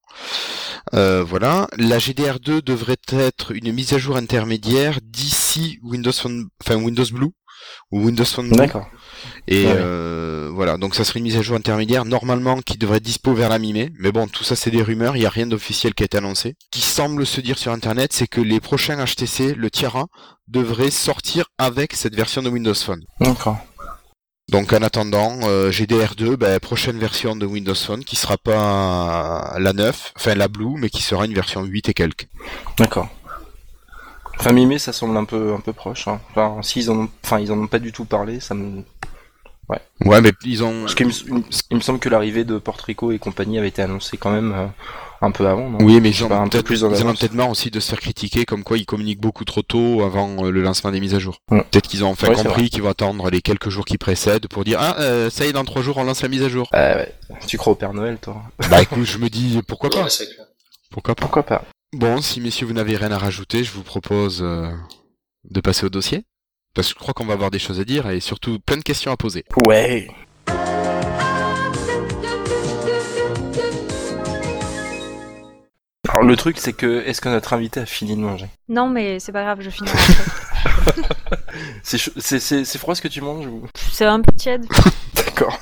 [0.94, 6.76] Euh, voilà, la GDR2 devrait être une mise à jour intermédiaire d'ici Windows Phone, enfin
[6.76, 7.30] Windows Blue
[7.90, 8.56] ou Windows Phone Blue.
[8.56, 8.86] D'accord.
[9.48, 13.02] Et euh, voilà, donc ça serait une mise à jour intermédiaire normalement qui devrait être
[13.02, 13.92] dispo vers la mi-mai.
[13.98, 16.18] Mais bon, tout ça c'est des rumeurs, il n'y a rien d'officiel qui a été
[16.18, 16.56] annoncé.
[16.60, 20.06] Ce qui semble se dire sur internet, c'est que les prochains HTC, le Tiara,
[20.48, 23.02] devrait sortir avec cette version de Windows Phone.
[23.20, 23.58] D'accord.
[24.50, 29.72] Donc en attendant, euh, GDR2, ben, prochaine version de Windows Phone qui sera pas la
[29.72, 32.28] 9, enfin la Blue, mais qui sera une version 8 et quelques.
[32.78, 33.08] D'accord.
[34.38, 36.06] Fin mi-mai, ça semble un peu un peu proche.
[36.06, 36.20] Hein.
[36.30, 38.84] Enfin, s'ils en ont, enfin ils en ont pas du tout parlé, ça me
[39.68, 39.80] Ouais.
[40.04, 40.82] Ouais, mais ils ont.
[40.82, 44.16] Parce qu'il me, il me semble que l'arrivée de Portrico et compagnie avait été annoncée
[44.16, 44.66] quand même euh,
[45.20, 45.70] un peu avant.
[45.70, 45.78] Non?
[45.80, 48.44] Oui, mais ils ont peut-être plus ils ont peut-être marre aussi de se faire critiquer,
[48.44, 51.38] comme quoi ils communiquent beaucoup trop tôt avant euh, le lancement des mises à jour.
[51.48, 54.78] Peut-être qu'ils ont enfin compris qu'ils vont attendre les quelques jours qui précèdent pour dire
[54.80, 56.68] ah euh, ça y est dans trois jours on lance la mise à jour.
[56.72, 57.12] ouais.
[57.46, 58.42] Tu crois au Père Noël, toi?
[58.70, 60.06] Bah écoute, je me dis pourquoi pas?
[60.90, 61.20] Pourquoi pas?
[61.20, 61.64] Pourquoi pas?
[61.92, 66.24] Bon, si messieurs vous n'avez rien à rajouter, je vous propose de passer au dossier.
[66.74, 68.82] Parce que je crois qu'on va avoir des choses à dire et surtout plein de
[68.82, 69.44] questions à poser.
[69.66, 70.08] Ouais.
[76.08, 78.46] Alors le truc c'est que est-ce que notre invité a fini de manger?
[78.68, 79.90] Non mais c'est pas grave, je finis.
[81.82, 83.66] c'est froid ce que tu manges ou...
[83.90, 84.66] C'est un peu tiède.
[85.14, 85.58] D'accord.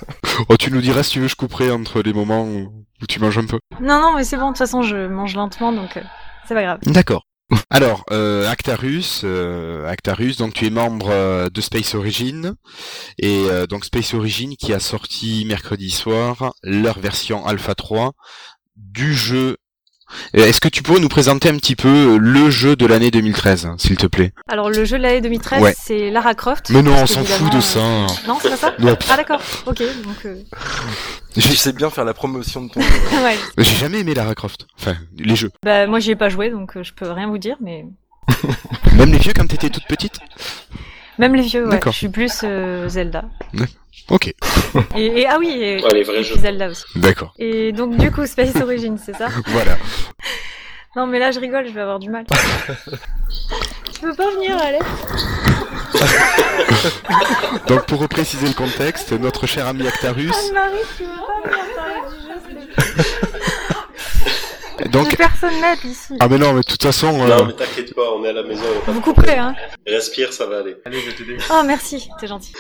[0.49, 3.39] Oh tu nous diras si tu veux je couperai entre les moments où, tu manges
[3.39, 3.59] un peu.
[3.81, 6.03] Non non mais c'est bon, de toute façon je mange lentement donc euh,
[6.47, 6.79] c'est pas grave.
[6.87, 7.25] D'accord.
[7.71, 12.55] Alors, euh, Actarus, euh, Actarus, donc tu es membre euh, de Space Origin
[13.19, 18.13] et euh, donc Space Origin qui a sorti mercredi soir leur version Alpha 3
[18.77, 19.57] du jeu
[20.33, 23.69] est-ce que tu pourrais nous présenter un petit peu euh, le jeu de l'année 2013,
[23.79, 24.33] s'il te plaît?
[24.49, 26.71] Alors le jeu de l'année 2013, c'est Lara Croft.
[26.71, 27.79] Mais non, on s'en fout de ça.
[27.81, 28.75] Euh, non, c'est pas ça?
[29.11, 29.79] Ah d'accord, ok.
[30.05, 30.37] Donc, euh...
[31.37, 32.87] Je sais bien faire la promotion de ton jeu.
[33.25, 33.37] ouais.
[33.59, 34.67] J'ai jamais aimé Lara Croft.
[34.79, 35.51] Enfin, les jeux.
[35.65, 37.85] Bah moi j'y ai pas joué, donc je peux rien vous dire, mais...
[38.97, 40.19] Même les vieux quand t'étais toute petite?
[41.19, 41.81] Même les vieux, ouais.
[41.85, 42.45] Je suis plus
[42.89, 43.25] Zelda.
[44.11, 44.27] Ok.
[44.97, 46.37] Et, et, ah oui, et, ouais, les vrais et jeux.
[46.37, 46.85] Zelda aussi.
[46.97, 47.33] D'accord.
[47.39, 49.77] Et donc du coup Space Origin, c'est ça Voilà.
[50.97, 52.25] Non mais là je rigole, je vais avoir du mal.
[53.93, 54.87] tu peux pas venir, Alex
[57.67, 60.33] Donc pour repréciser le contexte, notre cher ami Actarus.
[60.33, 62.17] Anne-Marie, tu veux pas venir parler du
[64.85, 65.17] jeu Donc...
[65.17, 66.15] Personne net ici.
[66.21, 67.09] Ah mais non, mais de toute façon...
[67.09, 67.29] Euh...
[67.39, 68.63] Non mais t'inquiète pas, on est à la maison.
[68.87, 70.77] On Vous couperez, hein Respire, ça va aller.
[70.85, 71.39] Allez, je vais t'aider.
[71.51, 72.53] Oh merci, t'es gentil.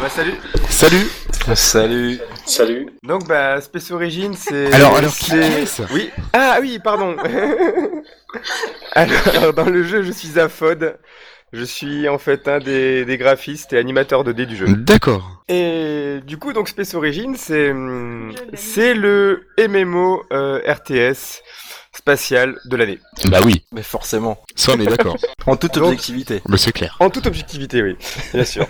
[0.00, 0.34] Bah, salut.
[0.68, 1.10] Salut.
[1.54, 2.20] Salut.
[2.44, 2.86] Salut.
[3.02, 4.72] Donc bah Space Origin c'est.
[4.74, 5.82] Alors alors qui c'est- est-ce?
[5.92, 6.10] Oui.
[6.32, 7.16] Ah oui, pardon.
[8.92, 10.96] alors dans le jeu je suis Afod.
[11.56, 14.66] Je suis en fait un des, des graphistes et animateurs de dés du jeu.
[14.68, 15.42] D'accord.
[15.48, 17.72] Et du coup donc Space Origin c'est
[18.54, 21.42] c'est le MMO euh, RTS
[21.94, 22.98] spatial de l'année.
[23.30, 24.36] Bah oui, Mais forcément.
[24.54, 25.16] ça on est d'accord.
[25.46, 26.42] En toute objectivité.
[26.48, 26.96] Mais c'est clair.
[27.00, 27.96] En toute objectivité, oui,
[28.34, 28.66] bien sûr.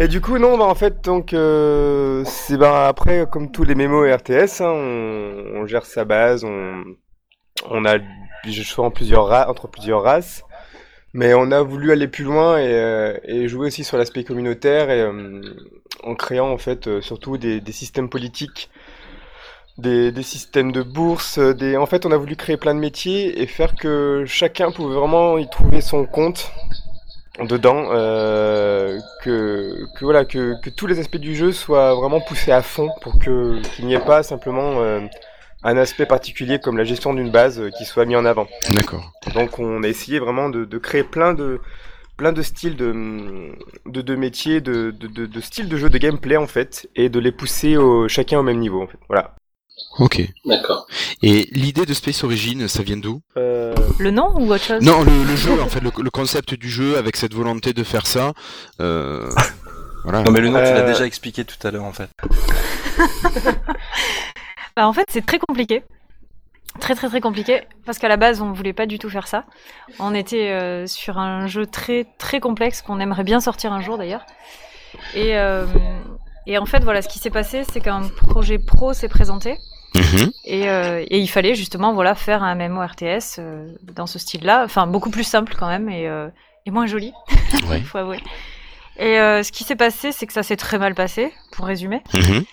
[0.00, 3.74] Et du coup, non, bah en fait, donc euh, c'est bah après comme tous les
[3.76, 6.82] mémos RTS, hein, on, on gère sa base, on
[7.70, 7.98] on a
[8.46, 10.42] je choix en plusieurs ra- entre plusieurs races,
[11.14, 14.90] mais on a voulu aller plus loin et, euh, et jouer aussi sur l'aspect communautaire
[14.90, 15.40] et euh,
[16.02, 18.70] en créant en fait euh, surtout des, des systèmes politiques.
[19.76, 21.76] Des, des systèmes de bourse, des...
[21.76, 25.36] en fait on a voulu créer plein de métiers et faire que chacun pouvait vraiment
[25.36, 26.52] y trouver son compte
[27.40, 32.52] dedans, euh, que, que voilà, que, que tous les aspects du jeu soient vraiment poussés
[32.52, 35.00] à fond pour que qu'il n'y ait pas simplement euh,
[35.64, 38.46] un aspect particulier comme la gestion d'une base euh, qui soit mis en avant.
[38.74, 39.12] D'accord.
[39.34, 41.60] Donc on a essayé vraiment de, de créer plein de
[42.16, 42.94] plein de styles de,
[43.86, 47.08] de, de métiers, de, de, de, de styles de jeu, de gameplay en fait, et
[47.08, 48.98] de les pousser au, chacun au même niveau en fait.
[49.08, 49.34] Voilà.
[49.98, 50.22] Ok.
[50.44, 50.86] D'accord.
[51.22, 53.20] Et l'idée de Space Origin, ça vient d'où?
[53.36, 54.80] Euh, Le nom ou autre chose?
[54.82, 57.82] Non, le, le jeu, en fait, le, le concept du jeu avec cette volonté de
[57.82, 58.32] faire ça.
[58.80, 59.28] Euh,
[60.04, 60.22] voilà.
[60.22, 62.10] Non mais le nom tu l'as déjà expliqué tout à l'heure en fait.
[64.76, 65.82] Bah, en fait, c'est très compliqué.
[66.80, 69.44] Très très très compliqué parce qu'à la base on voulait pas du tout faire ça.
[70.00, 73.96] On était euh, sur un jeu très très complexe qu'on aimerait bien sortir un jour
[73.96, 74.26] d'ailleurs.
[75.14, 75.66] Et, euh,
[76.48, 79.56] et en fait voilà ce qui s'est passé c'est qu'un projet pro s'est présenté
[79.94, 80.32] Mhm.
[80.46, 83.38] et, euh, et il fallait justement voilà faire un MMORTS
[83.94, 86.10] dans ce style-là, enfin beaucoup plus simple quand même et,
[86.66, 87.12] et moins joli,
[87.68, 87.78] Ouais.
[87.78, 88.18] il faut avouer.
[88.98, 92.02] Et ce qui s'est passé c'est que ça s'est très mal passé pour résumer.
[92.14, 92.44] Mhm.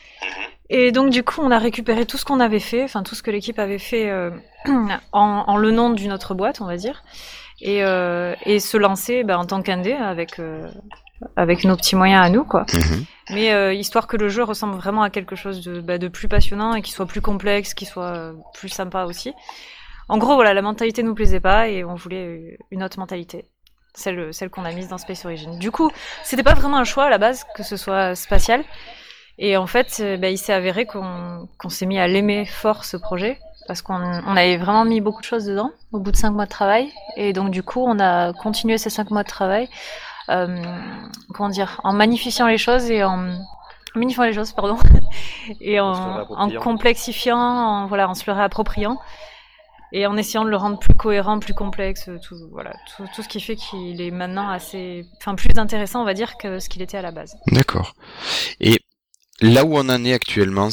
[0.74, 3.22] Et donc du coup, on a récupéré tout ce qu'on avait fait, enfin tout ce
[3.22, 4.32] que l'équipe avait fait euh,
[5.12, 7.04] en, en le nom d'une autre boîte, on va dire,
[7.60, 10.70] et, euh, et se lancer ben, en tant qu'indé avec euh,
[11.36, 12.66] avec nos petits moyens à nous, quoi.
[12.74, 13.06] Mhm.
[13.32, 16.30] Mais euh, histoire que le jeu ressemble vraiment à quelque chose de, bah, de plus
[16.30, 19.34] passionnant et qui soit plus complexe, qui soit plus sympa aussi.
[20.08, 23.46] En gros, voilà, la mentalité nous plaisait pas et on voulait une autre mentalité.
[23.94, 25.60] Celle, celle qu'on a mise dans Space Origin.
[25.60, 25.92] Du coup,
[26.24, 28.64] c'était pas vraiment un choix à la base que ce soit spatial.
[29.44, 32.86] Et en fait, euh, bah, il s'est avéré qu'on qu'on s'est mis à l'aimer fort
[32.86, 36.16] ce projet parce qu'on on avait vraiment mis beaucoup de choses dedans au bout de
[36.16, 36.92] cinq mois de travail.
[37.18, 39.68] Et donc du coup, on a continué ces cinq mois de travail,
[40.30, 40.64] euh,
[41.34, 43.34] comment dire, en magnifiant les choses et en
[43.96, 44.78] magnifiant les choses, pardon,
[45.62, 46.26] et En
[46.62, 49.00] complexifiant, en, voilà, en se le réappropriant
[49.92, 53.28] et en essayant de le rendre plus cohérent, plus complexe, tout, voilà, tout, tout ce
[53.28, 56.82] qui fait qu'il est maintenant assez, enfin plus intéressant, on va dire, que ce qu'il
[56.82, 57.36] était à la base.
[57.48, 57.94] D'accord.
[58.62, 58.78] Et
[59.42, 60.70] là où on en est actuellement,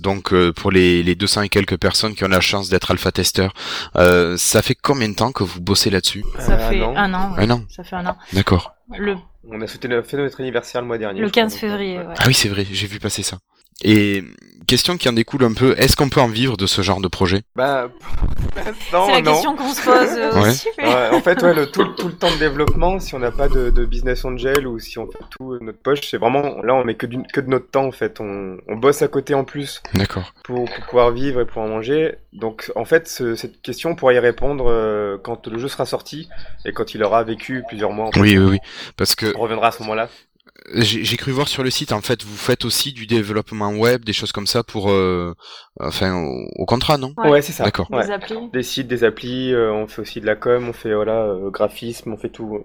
[0.00, 3.10] donc euh, pour les, les 200 et quelques personnes qui ont la chance d'être alpha
[3.12, 3.52] testeurs,
[3.96, 6.24] euh, ça fait combien de temps que vous bossez là-dessus?
[6.38, 6.96] Ça Euh, fait un an.
[6.96, 7.34] un an.
[7.36, 7.44] ouais.
[7.44, 7.62] Un an.
[7.68, 8.16] Ça fait un an.
[8.32, 8.74] D'accord.
[8.98, 9.16] Le,
[9.48, 11.20] On a fêté le- fait notre anniversaire le mois dernier.
[11.20, 12.14] le je crois, 15 donc, février, euh, ouais.
[12.18, 13.38] Ah oui, c'est vrai, j'ai vu passer ça.
[13.82, 14.22] Et
[14.70, 17.08] question qui en découle un peu, est-ce qu'on peut en vivre de ce genre de
[17.08, 17.42] projet?
[17.56, 17.88] Bah,
[18.92, 19.32] non, C'est la non.
[19.32, 20.48] question qu'on se pose euh, Ouais.
[20.50, 20.68] aussi.
[20.78, 23.30] mais- Ouais, en fait, ouais, le, tout, tout le temps de développement, si on n'a
[23.32, 26.62] pas de, de business angel ou si on fait tout de notre poche, c'est vraiment
[26.62, 28.20] là on met que, du- que de notre temps en fait.
[28.20, 30.32] On, on bosse à côté en plus D'accord.
[30.44, 32.14] pour, pour pouvoir vivre et pouvoir manger.
[32.32, 35.84] Donc en fait, ce- cette question on pourra y répondre euh, quand le jeu sera
[35.86, 36.28] sorti
[36.64, 38.06] et quand il aura vécu plusieurs mois.
[38.06, 38.20] en fait.
[38.20, 38.58] Oui, oui, oui.
[38.96, 40.08] Parce que On reviendra à ce moment-là.
[40.74, 44.04] J'ai j'ai cru voir sur le site, en fait, vous faites aussi du développement web,
[44.04, 45.34] des choses comme ça pour, euh,
[45.80, 47.14] enfin, au, au contrat, non?
[47.16, 47.30] Ouais.
[47.30, 47.64] Ouais, c'est ça.
[47.64, 47.90] D'accord.
[47.90, 48.04] Ouais.
[48.06, 48.50] Des applis.
[48.52, 51.50] Des sites, des applis, euh, on fait aussi de la com, on fait voilà euh,
[51.50, 52.64] graphisme, on fait tout.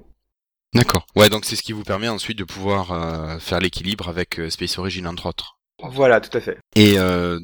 [0.74, 1.06] D'accord.
[1.16, 4.50] Ouais, donc c'est ce qui vous permet ensuite de pouvoir euh, faire l'équilibre avec euh,
[4.50, 5.58] Space Origin entre autres.
[5.92, 6.58] Voilà, tout à fait.
[6.76, 7.40] Et euh,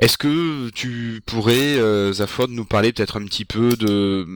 [0.00, 4.26] est-ce que tu pourrais, euh, Zafod, nous parler peut-être un petit peu de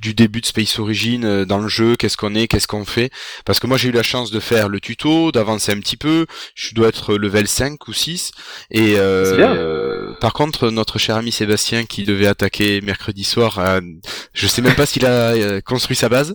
[0.00, 3.10] du début de Space Origin euh, dans le jeu, qu'est-ce qu'on est, qu'est-ce qu'on fait?
[3.44, 6.26] Parce que moi j'ai eu la chance de faire le tuto, d'avancer un petit peu,
[6.54, 8.32] je dois être level 5 ou 6,
[8.70, 10.16] et euh, bien.
[10.20, 13.80] par contre notre cher ami Sébastien qui devait attaquer mercredi soir, euh,
[14.32, 16.34] je sais même pas s'il a construit sa base.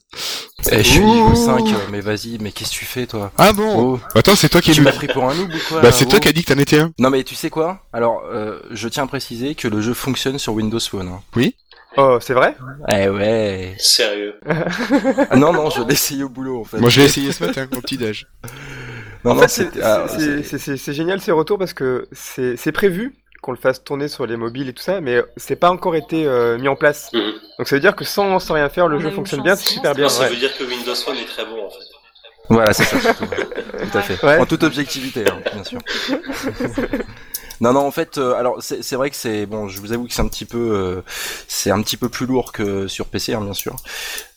[0.71, 3.31] Eh, je suis niveau 5, euh, mais vas-y, mais qu'est-ce que tu fais toi?
[3.37, 3.75] Ah bon?
[3.77, 5.81] Oh, Attends, c'est toi qui Tu m'as pris pour un noob ou quoi?
[5.81, 6.91] Bah là, c'est toi qui as dit que t'en étais un.
[6.99, 7.79] Non mais tu sais quoi?
[7.93, 11.07] Alors, euh, je tiens à préciser que le jeu fonctionne sur Windows Phone.
[11.07, 11.41] hein.
[11.97, 12.55] Oh, c'est vrai?
[12.89, 13.73] Eh ouais.
[13.79, 14.35] Sérieux.
[15.29, 16.77] Ah, non non, je l'ai essayé au boulot en fait.
[16.77, 18.27] Moi je l'ai essayé ce matin au petit déj.
[19.23, 21.57] Non, en non, fait, c'est c'était- ah, c'est- c'est- c'est- c'est- c'est génial ces retours
[21.57, 24.99] parce que c'est c'est prévu qu'on le fasse tourner sur les mobiles et tout ça,
[25.01, 27.09] mais c'est pas encore été euh, mis en place.
[27.13, 27.31] Mhm.
[27.59, 29.45] Donc ça veut dire que sans, sans rien faire, le On jeu une fonctionne chance
[29.45, 30.03] bien, c'est super bien.
[30.03, 30.29] Non, ça ouais.
[30.31, 31.85] veut dire que Windows Phone est très bon en fait.
[32.49, 32.99] Voilà, c'est ça.
[32.99, 33.25] surtout.
[33.91, 34.23] Tout à fait.
[34.25, 34.37] Ouais.
[34.39, 35.79] En toute objectivité, hein, bien sûr.
[37.61, 39.67] non, non, en fait, euh, alors c'est c'est vrai que c'est bon.
[39.67, 41.01] Je vous avoue que c'est un petit peu, euh,
[41.47, 43.75] c'est un petit peu plus lourd que sur PC, hein, bien sûr.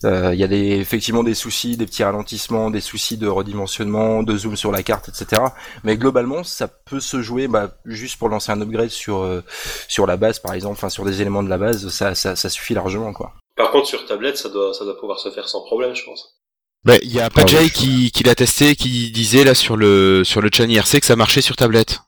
[0.04, 4.22] Euh, Il y a des, effectivement des soucis, des petits ralentissements, des soucis de redimensionnement,
[4.22, 5.42] de zoom sur la carte, etc.
[5.84, 9.42] Mais globalement, ça peut se jouer, bah, juste pour lancer un upgrade sur euh,
[9.88, 12.48] sur la base, par exemple, enfin sur des éléments de la base, ça, ça, ça
[12.48, 13.32] suffit largement, quoi.
[13.56, 16.37] Par contre, sur tablette, ça doit, ça doit pouvoir se faire sans problème, je pense.
[16.84, 17.70] Bah, il y a Pajay Ah oui.
[17.70, 21.16] qui, qui l'a testé, qui disait là sur le sur le chan IRC que ça
[21.16, 22.00] marchait sur tablette,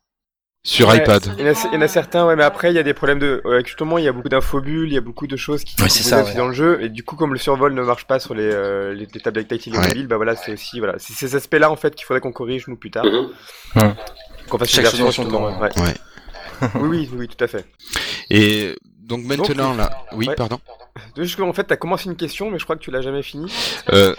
[0.64, 1.22] sur Ouais, iPad.
[1.38, 2.82] Il y, en a, il y en a certains, ouais, mais après, il y a
[2.82, 3.42] des problèmes de.
[3.44, 5.88] ouais, justement, il y a beaucoup d'infobules, il y a beaucoup de choses qui Ouais,
[5.88, 6.34] sont ouais.
[6.34, 8.94] dans le jeu, et du coup, comme le survol ne marche pas sur les, euh,
[8.94, 9.88] les, les tablettes tactiles et Ouais.
[9.88, 10.78] mobiles, bah voilà, c'est aussi.
[10.78, 10.94] Voilà.
[10.98, 13.04] C'est ces aspects-là, en fait, qu'il faudrait qu'on corrige, nous, plus tard.
[13.04, 13.94] Mhm.
[14.48, 15.94] Qu'on fasse Chaque une version justement, temps, ouais.
[16.76, 17.66] oui, oui, oui, tout à fait.
[18.30, 20.34] Et donc maintenant Donc, là, oui, ouais.
[20.36, 20.60] pardon.
[21.16, 23.52] Juste qu'en fait, t'as commencé une question, mais je crois que tu l'as jamais fini.
[23.92, 24.14] Euh,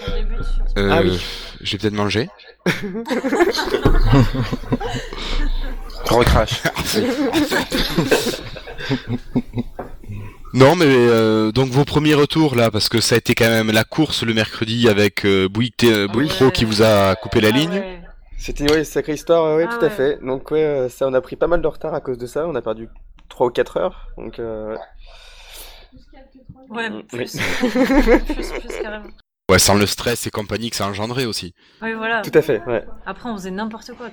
[0.77, 1.19] euh, Ah oui.
[1.61, 2.29] J'ai peut-être mangé.
[6.09, 6.61] Recrash.
[10.53, 13.71] Non, mais euh, donc vos premiers retours là, parce que ça a été quand même
[13.71, 16.35] la course le mercredi avec euh, Bouygues, euh, Bouygues Ouais.
[16.35, 17.71] Pro qui vous a coupé la Ah ligne.
[17.71, 18.01] ouais.
[18.37, 20.19] C'était une ouais, sacrée histoire, ouais, Ah tout à fait.
[20.21, 22.45] Donc ouais, euh, ça, on a pris pas mal de retard à cause de ça.
[22.47, 22.89] On a perdu
[23.29, 24.07] 3 ou 4 heures.
[24.17, 24.75] Donc euh,
[26.71, 27.03] Ouais, Oui.
[27.03, 27.37] plus.
[27.59, 29.09] plus, plus carrément.
[29.49, 31.53] Ouais, sans le stress et compagnie que ça a engendré aussi.
[31.81, 32.21] Oui, voilà.
[32.21, 32.85] tout à fait, ouais.
[33.05, 34.07] Après, on faisait n'importe quoi.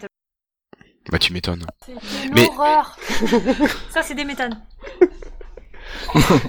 [1.10, 1.64] Bah tu m'étonnes.
[1.86, 1.98] C'était
[2.34, 2.98] Mais- l'horreur.
[3.90, 4.60] Ça, c'est des méthanes.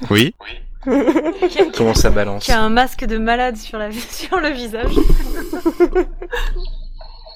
[0.10, 0.34] Oui.
[1.76, 4.94] Comment ça balance qui a un masque de malade sur, la, sur le visage.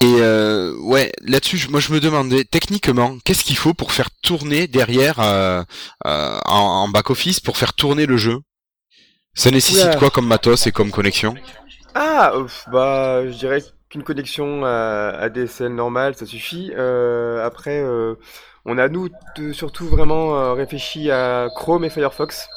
[0.00, 4.66] Et euh, ouais, là-dessus, moi je me demandais techniquement, qu'est-ce qu'il faut pour faire tourner
[4.66, 5.62] derrière euh,
[6.06, 8.40] euh, en, en back office pour faire tourner le jeu?
[9.34, 9.96] Ça nécessite Oula.
[9.96, 11.34] quoi comme matos et comme connexion
[11.94, 12.32] Ah,
[12.70, 16.72] bah, je dirais qu'une connexion à ADSL normale, ça suffit.
[16.76, 18.14] Euh, après, euh,
[18.64, 22.48] on a nous de- surtout vraiment euh, réfléchi à Chrome et Firefox.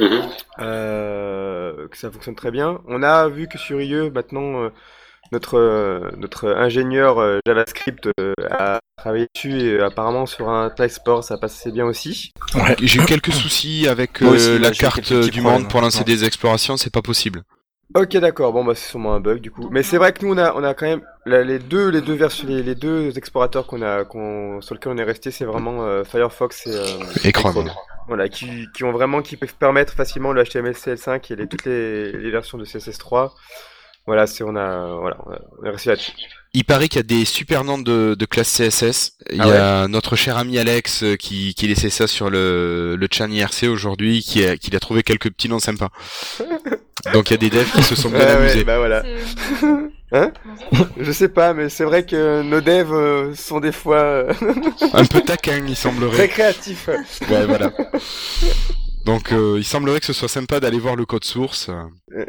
[0.00, 0.22] Mhm.
[0.60, 2.80] euh, que ça fonctionne très bien.
[2.86, 4.68] On a vu que sur IE, maintenant, euh,
[5.32, 10.72] notre, euh, notre ingénieur euh, JavaScript euh, a travaillé dessus et euh, apparemment sur un
[10.88, 12.32] Sport ça passait bien aussi.
[12.80, 16.76] J'ai eu quelques soucis avec euh, aussi, la carte du monde pour lancer des explorations,
[16.76, 17.42] c'est pas possible.
[17.94, 18.52] Ok, d'accord.
[18.52, 19.68] Bon, bah, c'est sûrement un bug du coup.
[19.70, 22.02] Mais c'est vrai que nous, on a, on a quand même la- les deux, les
[22.02, 25.46] deux versions, les, les deux explorateurs qu'on a, qu'on, sur lesquels on est resté, c'est
[25.46, 26.84] vraiment euh, Firefox et, euh,
[27.24, 27.70] Et Chrome.
[28.06, 31.64] Voilà, qui, qui ont vraiment, qui peuvent permettre facilement le HTML, CL5 et les, toutes
[31.64, 33.30] les, les versions de CSS3.
[34.08, 35.18] Voilà, c'est, on a, voilà,
[35.60, 36.12] on est resté là-dessus.
[36.54, 39.12] Il paraît qu'il y a des super noms de, de classe CSS.
[39.30, 42.96] Il y Ah a notre cher ami Alex euh, qui, qui laissait ça sur le,
[42.96, 45.90] le chat IRC aujourd'hui, qui a, qui a trouvé quelques petits noms sympas.
[47.12, 48.64] Donc il y a des devs qui se sont bien ouais, amusés.
[48.64, 49.02] bah voilà.
[50.10, 50.32] Hein
[50.98, 54.32] Je sais pas, mais c'est vrai que nos devs euh, sont des fois euh,
[54.94, 56.28] Un peu taquin, il très semblerait.
[56.28, 56.88] créatifs.
[57.28, 57.70] Ouais, voilà.
[59.04, 61.68] Donc euh, il semblerait que ce soit sympa d'aller voir le code source.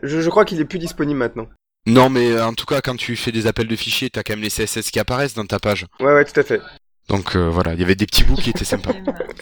[0.04, 1.48] Je, je crois qu'il est plus disponible maintenant.
[1.86, 4.34] Non, mais euh, en tout cas, quand tu fais des appels de fichiers, t'as quand
[4.34, 5.86] même les CSS qui apparaissent dans ta page.
[6.00, 6.62] Ouais, ouais, tout à fait.
[7.08, 8.92] Donc euh, voilà, il y avait des petits bouts qui étaient sympas.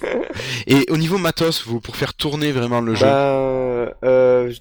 [0.68, 4.60] Et au niveau matos, vous, pour faire tourner vraiment le jeu, Ben, euh, je-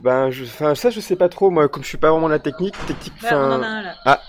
[0.00, 1.50] ben, je, ça, je sais pas trop.
[1.50, 3.82] Moi, comme je suis pas vraiment la technique, technique, Bah, on en a enfin, un
[3.82, 3.94] là.
[4.06, 4.20] Ah.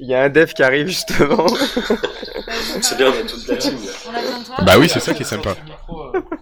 [0.00, 1.46] Il y a un dev qui arrive justement.
[2.80, 3.74] C'est bien, on a toute la team.
[3.74, 3.92] là.
[4.06, 4.56] On a besoin de toi.
[4.64, 5.54] bah oui, c'est ça qui est sympa.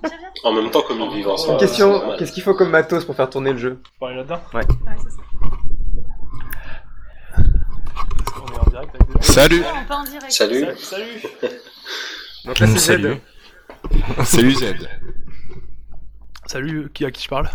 [0.45, 1.59] En même temps, comme ils vivent ensemble.
[1.61, 4.63] Question, qu'est-ce qu'il faut comme matos pour faire tourner le jeu aller là-dedans Ouais,
[4.97, 5.17] c'est ça.
[8.43, 10.33] On est en direct avec des Salut On peut en direct.
[10.33, 10.61] Salut.
[10.61, 11.05] Salut, salut
[12.47, 12.81] Donc là, c'est Z.
[12.81, 13.17] Salut.
[14.25, 14.65] Salut Z.
[16.47, 17.49] Salut, qui à qui je parle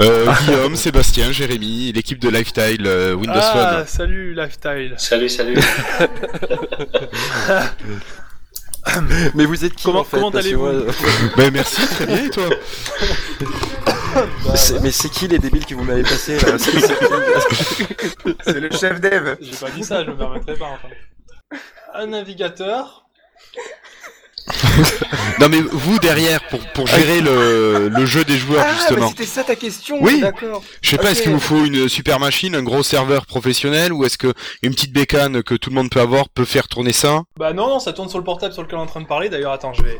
[0.00, 3.86] Euh, Guillaume, Sébastien, Jérémy, l'équipe de Lifestyle euh, Windows Ah, Phone.
[3.86, 5.56] salut Lifestyle Salut, salut.
[9.34, 10.66] Mais vous êtes qui Comment- en fait comment allez-vous
[11.36, 12.44] Ben merci, très bien et toi
[14.82, 19.36] Mais c'est qui les débiles que vous m'avez passé là C'est- le chef dev.
[19.40, 20.88] J'ai pas dit ça, je me permettrai pas enfin.
[21.94, 23.06] Un navigateur
[25.40, 29.08] Non mais vous derrière, pour, pour gérer le, le jeu des joueurs Ah, mais justement.
[29.08, 29.98] c'était ça ta question.
[30.00, 30.20] Oui.
[30.20, 30.62] D'accord.
[30.80, 34.04] Je sais pas, est-ce qu'il vous faut une super machine, un gros serveur professionnel, ou
[34.04, 37.22] est-ce que une petite bécane que tout le monde peut avoir peut faire tourner ça?
[37.38, 39.06] Bah non, non, ça tourne sur le portable sur lequel on est en train de
[39.06, 39.28] parler.
[39.28, 39.98] D'ailleurs, attends, je vais,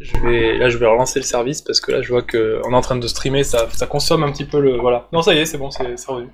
[0.00, 2.72] je vais, là, je vais relancer le service parce que là, je vois que on
[2.72, 5.08] est en train de streamer, ça, ça consomme un petit peu le, voilà.
[5.12, 6.28] Non, ça y est, c'est bon, c'est, c'est revenu.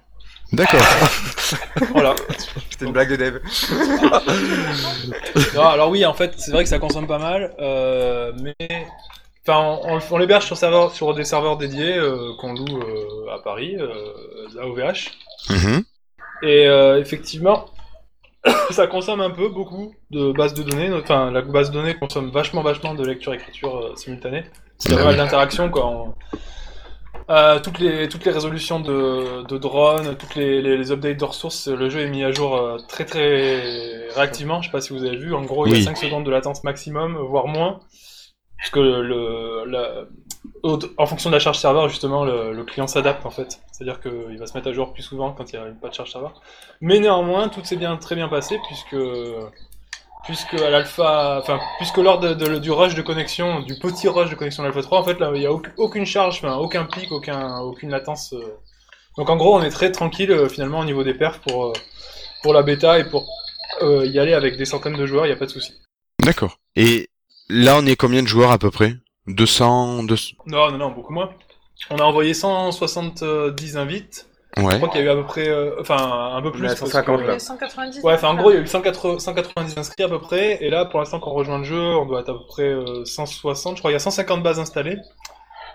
[0.53, 0.81] D'accord.
[1.93, 2.15] Voilà.
[2.71, 3.39] C'était une blague de dev.
[5.55, 8.55] Non, alors oui, en fait, c'est vrai que ça consomme pas mal, euh, mais
[9.47, 13.39] enfin, on, on l'héberge sur, serveur, sur des serveurs dédiés euh, qu'on loue euh, à
[13.39, 15.11] Paris, euh, à OVH.
[15.51, 15.83] Mhm.
[16.43, 17.67] Et euh, effectivement,
[18.71, 20.93] ça consomme un peu, beaucoup de bases de données.
[20.93, 24.45] Enfin, la base de données consomme vachement, vachement de lecture-écriture euh, simultanée.
[24.87, 25.17] Ah pas mal oui.
[25.17, 25.87] d'interactions quoi.
[25.87, 26.15] On-
[27.31, 31.25] Euh, toutes les toutes les résolutions de, de drones, toutes les, les, les updates de
[31.27, 34.63] ressources, le jeu est mis à jour euh, très très réactivement.
[34.63, 35.35] Je sais pas si vous avez vu.
[35.35, 37.81] En gros, il y a 5 secondes de latence maximum, voire moins,
[38.59, 40.07] parce que le, la-
[40.99, 43.61] en fonction de la charge serveur, justement, le, le client s'adapte en fait.
[43.73, 45.95] C'est-à-dire qu'il va se mettre à jour plus souvent quand il n'y a pas de
[45.95, 46.41] charge serveur.
[46.81, 48.97] Mais néanmoins, tout s'est bien très bien passé puisque
[50.29, 54.31] puisque à l'alpha, enfin puisque lors de, de- du rush de connexion, du petit rush
[54.31, 56.85] de connexion de l'alpha 3, en fait là il n'y a aucune, charge, enfin aucun
[56.85, 58.33] pic, aucun, aucune latence.
[58.35, 58.57] euh.
[59.17, 61.73] Donc en gros on est très tranquille euh, finalement au niveau des perfs pour euh,
[62.43, 63.27] pour la bêta et pour
[63.83, 65.73] y aller avec des centaines de joueurs, il n'y a pas de souci.
[66.25, 66.59] D'accord.
[66.77, 67.09] Et
[67.49, 68.95] là, on est combien de joueurs à peu près?
[69.27, 71.31] 200, 200 Non non non beaucoup moins.
[71.91, 74.27] on a envoyé 170 invites.
[74.59, 74.77] Je Ouais.
[74.77, 76.63] crois qu'il y a eu à peu près, euh, enfin un peu plus.
[76.63, 77.39] On est à parce 150 que- là.
[77.39, 80.59] 190 Ouais, enfin en gros il y a eu 180 190 inscrits à peu près,
[80.63, 83.05] et là pour l'instant qu'on rejoint le jeu, on doit être à peu près euh,
[83.05, 84.99] 160, je crois il y a 150 bases installées.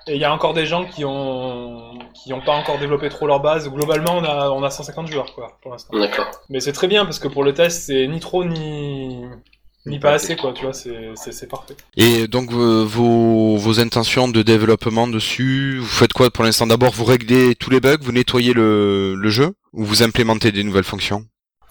[0.06, 3.26] Et il y a encore des gens qui ont qui ont pas encore développé trop
[3.26, 3.70] leur base.
[3.72, 5.98] Globalement, on a on a 150 joueurs quoi pour l'instant.
[5.98, 6.26] D'accord.
[6.50, 9.24] Mais c'est très bien parce que pour le test, c'est ni trop ni
[9.86, 11.76] ni pas assez quoi, tu vois, c'est c'est c'est parfait.
[11.98, 16.68] Et donc euh, vos, vos intentions de développement dessus, vous faites quoi pour l'instant?
[16.68, 20.64] D'abord, vous réglez tous les bugs, vous nettoyez le, le jeu, ou vous implémentez des
[20.64, 21.26] nouvelles fonctions?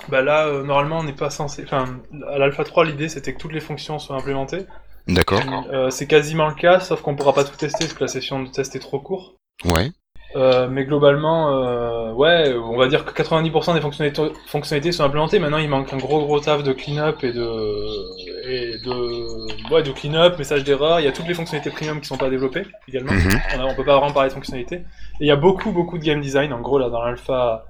[0.09, 3.39] Bah là euh, normalement, on n'est pas censé enfin à l'alpha 3, l'idée c'était que
[3.39, 4.67] toutes les fonctions soient implémentées.
[5.09, 5.43] D'accord.
[5.73, 8.43] Euh, c'est quasiment le cas, sauf qu'on pourra pas tout tester parce que la session
[8.43, 9.37] de test est trop courte.
[9.65, 9.91] Ouais.
[10.35, 15.39] Euh, mais globalement, euh, ouais, on va dire que 90% des fonctionnalités, fonctionnalités sont implémentées.
[15.39, 19.91] Maintenant, il manque un gros gros taf de clean-up et de, et de, ouais, de
[19.93, 21.01] clean-up, message d'erreur.
[21.01, 23.12] Il y a toutes les fonctionnalités premium qui sont pas développées également.
[23.12, 23.41] Mhm.
[23.57, 24.76] On, a- on peut pas vraiment parler de fonctionnalités.
[24.76, 24.85] Et
[25.20, 26.53] il y a beaucoup beaucoup de game design.
[26.55, 27.66] En gros, là, dans l'alpha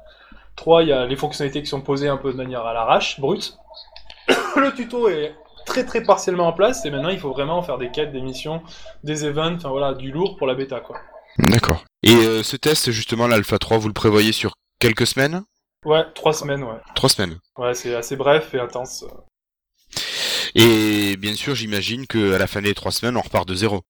[0.55, 3.19] 3, il y a les fonctionnalités qui sont posées un peu de manière à l'arrache,
[3.19, 3.57] brute.
[4.57, 5.35] Le tuto est
[5.67, 8.63] très très partiellement en place et maintenant il faut vraiment faire des quêtes, des missions,
[9.05, 10.97] des events, enfin voilà, du lourd pour la bêta quoi.
[11.39, 11.85] D'accord.
[12.03, 15.43] Et euh, ce test, justement, l'Alpha 3, vous le prévoyez sur quelques semaines?
[15.85, 16.79] Ouais, trois semaines, ouais.
[16.95, 17.39] Trois semaines.
[17.59, 19.05] Ouais, c'est assez bref et intense.
[20.55, 23.81] Et bien sûr, j'imagine que à la fin des trois semaines, on repart de zéro.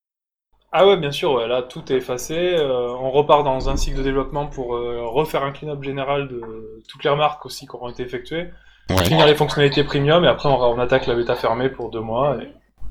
[0.72, 2.34] Ah ouais, bien sûr, ouais, là tout est effacé.
[2.54, 6.82] euh, on repart dans un cycle de développement pour euh, refaire un clean-up général de
[6.88, 8.48] toutes les remarques aussi qui auront été effectuées,
[8.90, 9.04] Ouais.
[9.04, 12.36] finir les fonctionnalités premium et après on, on attaque la bêta fermée pour deux mois
[12.42, 12.48] et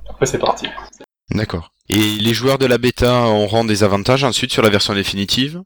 [0.08, 0.68] après c'est parti.
[1.32, 1.72] D'accord.
[1.90, 5.62] Et les joueurs de la bêta auront des avantages ensuite sur la version définitive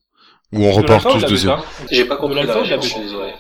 [0.54, 2.54] Ou on De repart tous de la de zéro bêta J'ai pas De compris l'alpha
[2.62, 3.34] la bêta désolé.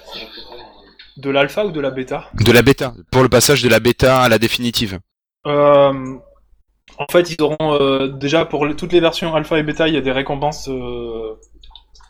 [1.17, 2.29] De l'alpha ou de la bêta?
[2.33, 2.93] De la bêta.
[3.11, 4.99] Pour le passage de la bêta à la définitive.
[5.47, 5.93] Euh,
[6.97, 9.93] en fait, ils auront euh, déjà pour les- toutes les versions alpha et bêta, il
[9.93, 11.35] y a des récompenses euh,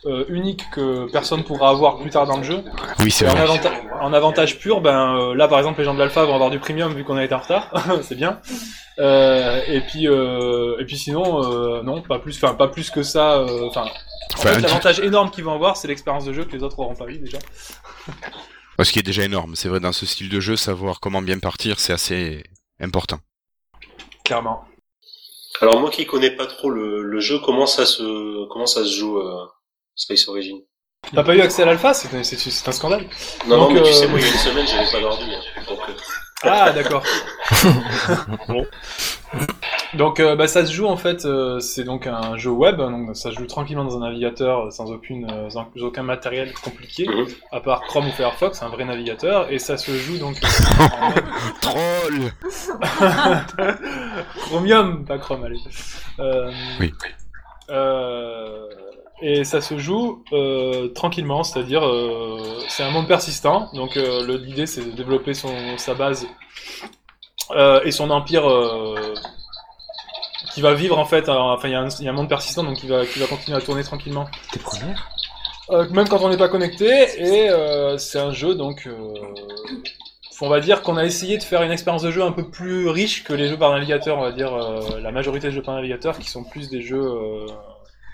[0.05, 2.63] euh, uniques que personne pourra avoir plus tard dans le jeu.
[2.99, 3.41] Oui, c'est en, vrai.
[3.41, 6.49] avanta- en avantage pur, ben euh, là par exemple les gens de l'alpha vont avoir
[6.49, 7.71] du premium vu qu'on a été en retard,
[8.03, 8.39] c'est bien.
[8.99, 13.03] Euh, et puis euh, et puis sinon euh, non pas plus, enfin pas plus que
[13.03, 13.43] ça.
[13.67, 13.85] Enfin,
[14.43, 17.17] l'avantage énorme qu'ils vont avoir, c'est l'expérience de jeu que les autres auront pas eu
[17.17, 17.39] déjà.
[18.81, 19.55] Ce qui est déjà énorme.
[19.55, 22.43] C'est vrai, dans ce style de jeu, savoir comment bien partir, c'est assez
[22.79, 23.19] important.
[24.23, 24.63] Clairement.
[25.61, 28.93] Alors moi qui connais pas trop le, le jeu, comment ça se comment ça se
[28.93, 29.45] joue euh,
[29.95, 30.59] Space Origin
[31.13, 33.05] T'as pas eu accès à l'alpha, c'est un scandale.
[33.47, 34.99] Non Donc, non mais tu euh, sais moi il y a une semaine j'avais pas
[35.01, 35.61] d'ordi hein.
[35.67, 35.93] donc euh,
[36.43, 37.03] Ah d'accord.
[38.47, 38.65] bon.
[39.93, 43.15] Donc euh, bah, ça se joue en fait, euh, c'est donc un jeu web, donc
[43.15, 47.27] ça se joue tranquillement dans un navigateur sans aucune, sans aucun matériel compliqué, Mhm.
[47.51, 50.37] à part Chrome ou Firefox, un vrai navigateur, et ça se joue donc
[50.79, 51.13] en
[51.61, 52.31] Troll
[54.37, 55.59] Chromium, pas Chrome, allez.
[56.19, 56.93] Euh, Oui.
[57.69, 58.67] euh,
[59.27, 63.69] et ça se joue euh, tranquillement, c'est-à-dire euh, c'est un monde persistant.
[63.73, 66.27] Donc euh, l'idée c'est de développer son, sa base
[67.85, 68.43] et son empire
[70.53, 71.27] qui va vivre en fait.
[71.29, 73.05] alors, enfin il y, a un- il y a un monde persistant donc qui va,
[73.05, 74.25] qui va continuer à tourner tranquillement.
[74.51, 75.09] T'es première
[75.91, 76.85] même quand on n'est pas connecté,
[77.17, 77.49] et
[77.97, 78.87] c'est un jeu donc.
[80.41, 82.87] on va dire qu'on a essayé de faire une expérience de jeu un peu plus
[82.89, 84.51] riche que les jeux par navigateur, on va dire
[85.01, 87.09] la majorité des jeux par navigateur qui sont plus des jeux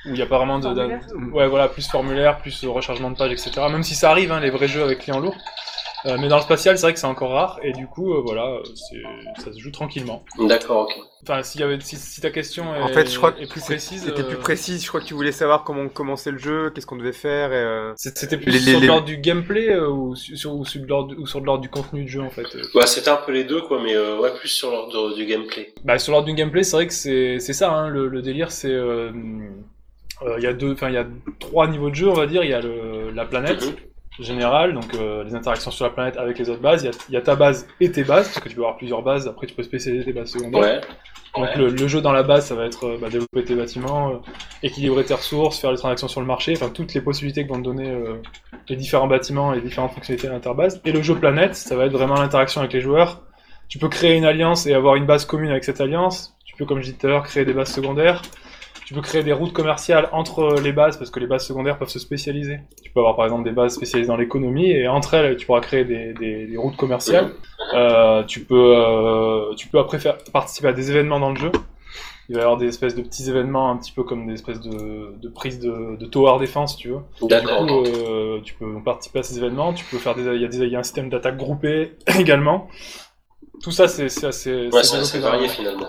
[0.06, 3.12] où il n'y a pas vraiment de, de- ouais voilà plus formulaire, plus euh, rechargement
[3.12, 3.52] de pages, etc.
[3.72, 5.36] Même si ça arrive, hein, les vrais jeux avec client lourd.
[6.08, 8.22] Euh, mais dans le spatial, c'est vrai que c'est encore rare, et du coup, euh,
[8.26, 10.24] voilà, euh, c'est- ça se joue tranquillement.
[10.40, 10.96] d'accord ok.
[11.22, 13.46] Enfin, s'il y avait, si, si ta question est, En fait, je crois que est
[13.46, 14.80] plus précise, C'était euh, plus précis.
[14.80, 17.54] Je crois que tu voulais savoir comment commencer le jeu, qu'est-ce qu'on devait faire.
[17.54, 20.82] Et, euh, c'était plus Les- sur les- l'ordre du gameplay euh, ou, sur, ou sur
[20.82, 22.48] de l'ordre ou sur de l'ordre du contenu du jeu en fait.
[22.56, 22.64] euh.
[22.74, 25.72] Ouais c'était un peu les deux quoi mais euh, ouais plus sur l'ordre du gameplay.
[25.84, 28.52] Bah, sur l'ordre du gameplay, c'est vrai que c'est c'est ça, hein, le, le délire,
[28.52, 29.12] c'est euh, euh,
[30.38, 31.06] il y a deux, enfin il y a
[31.40, 32.44] trois niveaux de jeu, on va dire.
[32.44, 34.26] Il y a le, la planète Mhm.
[34.26, 36.84] générale, donc euh, les interactions sur la planète avec les autres bases.
[36.84, 38.62] Il y a, il y a ta base et tes bases, parce que tu peux
[38.62, 39.28] avoir plusieurs bases.
[39.28, 40.62] Après, tu peux spécialiser tes bases secondaires.
[40.62, 40.82] Ouais.
[41.36, 41.58] Donc Ouais.
[41.58, 44.18] le, le jeu dans la base, ça va être euh, bah, développer tes bâtiments, euh,
[44.64, 47.60] équilibrer tes ressources, faire les transactions sur le marché, enfin toutes les possibilités que vont
[47.60, 48.16] te donner euh,
[48.68, 50.82] les différents bâtiments et les différentes fonctionnalités de l'interbase.
[50.84, 53.22] Et le jeu planète, ça va être vraiment l'interaction avec les joueurs.
[53.70, 56.36] Tu peux créer une alliance et avoir une base commune avec cette alliance.
[56.44, 58.22] Tu peux, comme je disais tout à l'heure, créer des bases secondaires.
[58.92, 61.88] Tu peux créer des routes commerciales entre les bases parce que les bases secondaires peuvent
[61.88, 62.60] se spécialiser.
[62.84, 65.62] Tu peux avoir par exemple des bases spécialisées dans l'économie et entre elles, tu pourras
[65.62, 67.30] créer des, des- des routes commerciales.
[67.74, 71.54] Euh, tu peux, euh, tu peux après faire participer à des événements dans le jeu.
[72.28, 74.60] Il va y avoir des espèces de petits événements, un petit peu comme des espèces
[74.60, 77.00] de, de prises de, de tower défense, si tu veux.
[77.22, 77.66] Du D'accord.
[77.66, 79.72] coup, euh, tu peux participer à ces événements.
[79.72, 81.94] Tu peux faire des, il y a des, il y a un système d'attaque groupé
[82.20, 82.68] également.
[83.64, 85.88] Tout ça, c'est, c'est assez, Ouais assez varié finalement.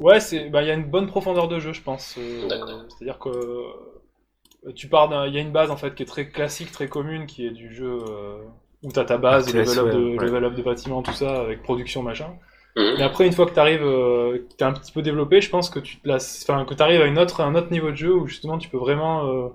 [0.00, 2.16] Ouais, c'est, bah, il y a une bonne profondeur de jeu, je pense.
[2.18, 2.84] Euh, D'accord.
[2.88, 6.06] C'est-à-dire que euh, tu pars d'un, il y a une base en fait qui est
[6.06, 8.38] très classique, très commune, qui est du jeu euh,
[8.82, 11.62] où t'as ta base, level up, de, ouais, level up de bâtiment, tout ça, avec
[11.62, 12.30] production machin.
[12.76, 12.94] Mhm.
[12.98, 15.70] Mais après, une fois que t'arrives, euh, que t'es un petit peu développé, je pense
[15.70, 18.12] que tu te places, enfin, que t'arrives à une autre, un autre niveau de jeu
[18.14, 19.48] où justement tu peux vraiment, euh,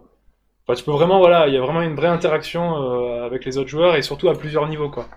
[0.65, 3.57] enfin, tu peux vraiment, voilà, il y a vraiment une vraie interaction euh, avec les
[3.57, 5.07] autres joueurs et surtout à plusieurs niveaux, quoi.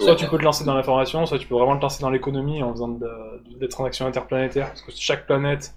[0.00, 2.62] Soit tu peux te lancer dans l'information, soit tu peux vraiment te lancer dans l'économie
[2.62, 5.74] en faisant de- des transactions interplanétaires, parce que chaque planète,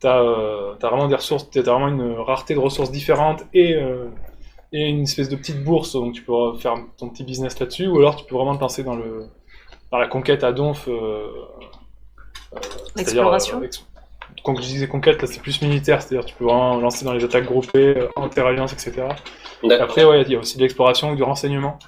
[0.00, 4.06] t'as euh, t'as vraiment des ressources, t'as vraiment une rareté de ressources différentes et euh,
[4.72, 7.98] et une espèce de petite bourse, donc tu peux faire ton petit business là-dessus, ou
[7.98, 9.26] alors tu peux vraiment te lancer dans le
[9.90, 10.86] dans la conquête à donf.
[10.88, 12.58] Euh, euh,
[12.94, 13.60] c'est-à-dire, L'exploration.
[13.62, 13.68] euh,
[14.44, 17.24] Quand je disais conquête, là c'est plus militaire, c'est-à-dire tu peux vraiment lancer dans les
[17.24, 19.08] attaques groupées, euh, inter-alliances, etc.
[19.62, 21.78] Et après, ouais, il y a aussi de l'exploration ou du renseignement.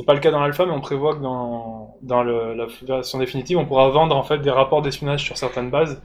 [0.00, 3.18] C'est pas le cas dans l'alpha, mais on prévoit que dans, dans le- la version
[3.18, 6.00] définitive, on pourra vendre en fait des rapports d'espionnage sur certaines bases.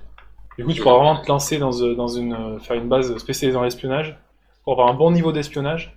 [0.58, 3.16] Du coup, tu pourras vraiment te lancer dans, euh, dans une, euh, faire une base
[3.18, 4.18] spécialisée dans l'espionnage
[4.64, 5.96] pour avoir un bon niveau d'espionnage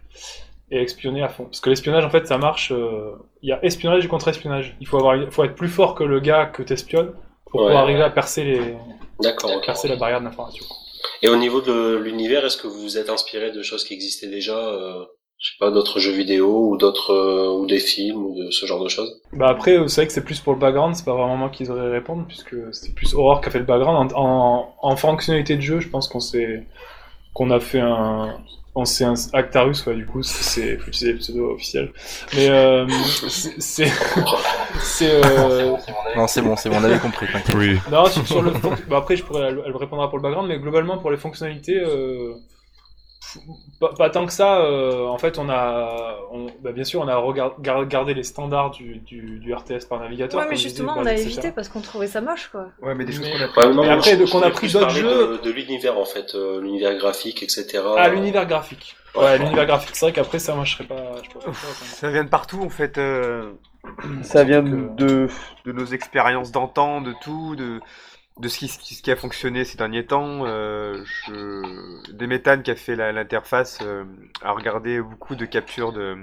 [0.71, 1.45] et espionner à fond.
[1.45, 2.71] Parce que l'espionnage, en fait, ça marche.
[2.73, 4.77] euh, Il y a espionnage et contre-espionnage.
[4.81, 7.13] Il faut avoir, faut être plus fort que le gars que t'espionnes
[7.51, 7.67] pour Ouais.
[7.69, 8.77] pouvoir arriver à percer les,
[9.65, 10.65] percer la barrière de l'information.
[11.23, 14.29] Et au niveau de l'univers, est-ce que vous vous êtes inspiré de choses qui existaient
[14.29, 15.05] déjà euh,
[15.39, 18.67] Je sais pas, d'autres jeux vidéo ou d'autres euh, ou des films ou de ce
[18.67, 21.05] genre de choses Bah après, euh, c'est vrai que c'est plus pour le background, c'est
[21.05, 24.13] pas vraiment moi qui devrais répondre, puisque c'est plus Aurore qui a fait le background.
[24.15, 26.67] En, en, en fonctionnalité de jeu, je pense qu'on s'est
[27.35, 28.37] qu'on a fait un
[28.75, 31.91] on s'est un Actarus, ouais, du coup, c'est faut utiliser le pseudo officiel.
[32.35, 32.87] Mais euh,
[33.19, 33.87] c'est
[34.81, 35.77] c'est euh,
[36.17, 37.57] Non, c'est bon, c'est bon, on avait compris, t'inquiète.
[37.57, 37.79] Oui.
[37.91, 38.53] non sur, sur le
[38.89, 41.77] bah après je pourrais elle, elle répondra pour le background, mais globalement pour les fonctionnalités.
[41.77, 42.35] Euh,
[43.81, 47.09] pas, pas tant que ça, euh, en fait, on a, on, bah, bien sûr, on
[47.09, 50.41] a regard- gar- gardé les standards du, du, du RTS par navigateur.
[50.41, 52.67] Ouais, mais justement, disais, on a évité parce qu'on trouvait ça moche, quoi.
[52.83, 55.39] Ouais, mais des choses qu'on a Ouais, Mais moi, après, qu'on a pris d'autres jeux-
[55.39, 57.83] de, de l'univers en fait, euh, l'univers graphique, etc.
[57.97, 58.97] Ah, l'univers graphique.
[59.15, 59.91] Ouais, l'univers graphique.
[59.95, 61.15] C'est vrai qu'après ça, moi, je serais pas.
[61.23, 61.53] Je.
[61.85, 62.99] Ça vient de partout en fait.
[62.99, 63.53] euh,
[64.23, 65.29] Ça vient de,
[65.65, 67.81] de nos expériences d'antan, de tout, de,
[68.39, 70.45] de ce, qui, ce qui a fonctionné ces derniers temps.
[70.47, 72.63] Euh, je...
[72.63, 74.05] Qui a fait la- l'interface euh,
[74.43, 76.17] a regardé beaucoup de captures de,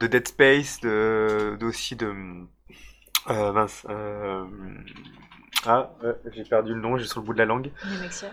[0.00, 2.12] de Dead Space, de, de- aussi de.
[3.30, 3.86] Euh, mince.
[3.88, 4.44] euh,
[5.64, 7.70] Ah, ouais, j'ai perdu le nom, j'ai sur le bout de la langue.
[7.88, 8.28] Nemexia.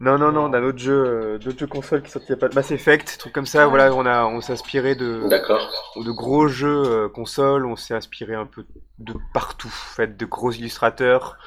[0.00, 2.36] Non, non, non, d'un autre jeu, euh, d'autres jeux console qui sortent il y a
[2.36, 3.62] pas de Mass Effect, trucs comme ça.
[3.62, 5.70] Ah Voilà, on a, on s'est inspiré de, D'accord.
[5.96, 8.66] de gros jeux euh, console, on s'est inspiré un peu
[8.98, 11.38] de partout, en fait, de gros illustrateurs.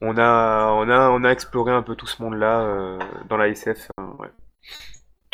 [0.00, 3.48] On a, on a, on a exploré un peu tout ce monde-là euh, dans la
[3.48, 3.88] SF.
[3.98, 4.28] hein, ouais.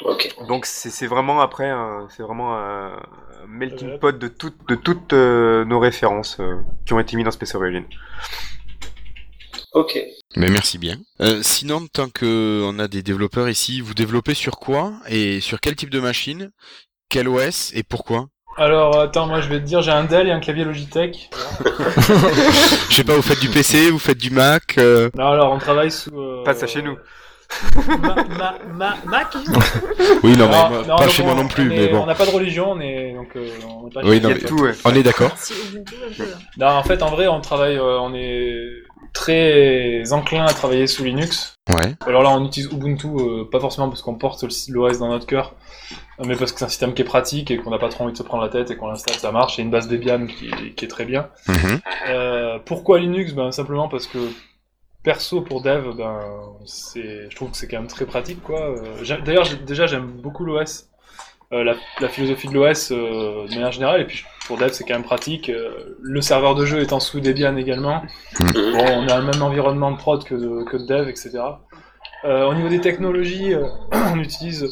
[0.05, 0.35] Ok.
[0.49, 3.01] Donc c'est c'est vraiment après, un- c'est vraiment un,
[3.47, 6.57] melting pot de toutes, de toutes euh, nos références euh,
[6.87, 7.85] qui ont été mis dans Space Origin.
[9.75, 9.99] Ok.
[10.37, 10.97] Mais merci bien.
[11.21, 15.61] Euh, sinon, tant que on a des développeurs ici, vous développez sur quoi et sur
[15.61, 16.51] quel type de machine,
[17.09, 18.29] quel OS et pourquoi?
[18.59, 21.31] Alors, attends, moi, je vais te dire, j'ai un Dell et un clavier Logitech.
[22.91, 25.59] Je sais pas, vous faites du PC, vous faites du Mac euh, Non, alors, on
[25.59, 26.11] travaille sous.
[26.21, 26.97] euh, Pas ça chez nous.
[27.87, 29.27] Ma, ma, ma- Mac
[30.23, 32.03] Oui, non, mais moi- pas donc chez on- moi non plus, on mais est- bon.
[32.03, 33.13] On n'a pas de religion, on est.
[33.15, 34.31] Donc, euh, on est pas Oui, chez non, Il y nous.
[34.31, 34.73] a mais- tout, ouais.
[34.87, 36.31] On est d'accord Si Ubuntu, un peu.
[36.59, 38.57] Non, en fait, en vrai, on travaille, euh, on est
[39.13, 41.55] très enclin à travailler sous Linux.
[41.69, 41.95] Ouais.
[42.07, 45.55] Alors là, on utilise Ubuntu, euh, pas forcément parce qu'on porte l'OS dans notre cœur,
[46.19, 48.05] euh, mais parce que c'est un système qui est pratique et qu'on n'a pas trop
[48.05, 49.59] envie de se prendre la tête et qu'on l'installe, ça marche.
[49.59, 51.29] Et une base Debian qui, qui est très bien.
[51.49, 51.81] Mhm.
[52.09, 53.33] Euh, pourquoi Linux?
[53.33, 54.19] Ben simplement parce que
[55.03, 56.21] perso pour dev, ben
[56.65, 58.61] c'est, je trouve que c'est quand même très pratique quoi.
[58.61, 60.89] Euh, D'ailleurs, déjà j'aime beaucoup l'OS,
[61.53, 64.95] la, la philosophie de l'OS euh, de manière générale, et puis pour dev c'est quand
[64.95, 65.49] même pratique.
[65.51, 68.03] Euh, le serveur de jeu étant sous Debian également.
[68.41, 68.53] Mhm.
[68.73, 71.31] Bon, on a le même environnement de prod que de, que de dev, etc.
[72.25, 74.67] Euh, au niveau des technologies, euh, on utilise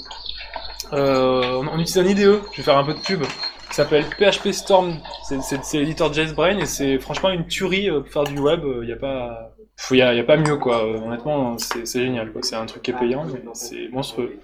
[0.93, 2.41] euh, on, on utilise un IDE.
[2.53, 3.23] Je vais faire un peu de pub.
[3.69, 4.95] Qui s'appelle PHP Storm.
[5.23, 8.63] C'est- l'éditeur JetBrain et c'est franchement une tuerie euh, pour faire du web.
[8.83, 9.53] Il y a pas,
[9.93, 10.85] il y a, y a pas mieux quoi.
[10.85, 12.33] Euh, Honnêtement, c'est génial.
[12.33, 12.41] quoi.
[12.43, 14.41] C'est un truc qui est payant, mais c'est monstrueux.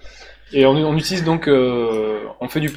[0.53, 2.71] Et on, on utilise donc, euh, on fait du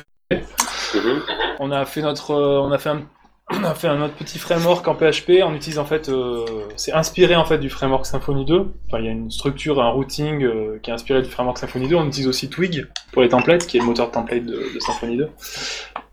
[0.95, 1.23] Mhm.
[1.61, 3.03] on a fait notre, euh, on a fait un,
[3.51, 5.43] on a fait un autre petit framework en PHP.
[5.45, 6.45] On utilise en fait, euh,
[6.77, 8.67] c'est inspiré en fait du framework Symfony 2.
[8.87, 11.89] Enfin, il y a une structure, un routing euh, qui est inspiré du framework Symfony
[11.89, 11.97] 2.
[11.97, 14.81] On utilise aussi Twig pour les templates, qui est le moteur de template de, de
[14.81, 15.29] Symfony 2.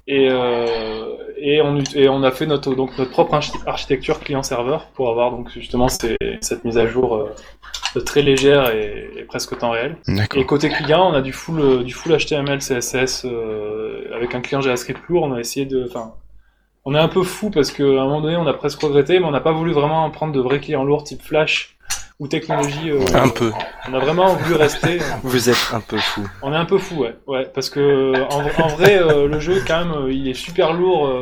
[0.08, 4.88] Et, euh, et, on, et on a fait notre, donc notre propre archi- architecture client-serveur
[4.94, 9.58] pour avoir donc justement ces- cette mise à jour euh, très légère et, et presque
[9.58, 9.98] temps réel.
[10.36, 14.40] Et côté client, on a du full, euh, du full HTML, CSS euh, avec un
[14.42, 15.24] client JavaScript lourd.
[15.24, 16.14] On a essayé de, enfin,
[16.86, 19.26] on est un peu fou parce qu'à un moment donné, on a presque regretté, mais
[19.26, 21.77] on n'a pas voulu vraiment prendre de vrais clients lourds type Flash
[22.20, 22.90] ou technologie.
[22.92, 23.52] euh, Un peu.
[23.90, 25.00] On a vraiment voulu rester.
[25.24, 26.28] Vous êtes un peu fou.
[26.42, 27.16] On est un peu fou, ouais.
[27.28, 30.74] Ouais, parce que en, en vrai, euh, le jeu, quand même, euh, il est super
[30.74, 31.08] lourd.
[31.08, 31.22] euh,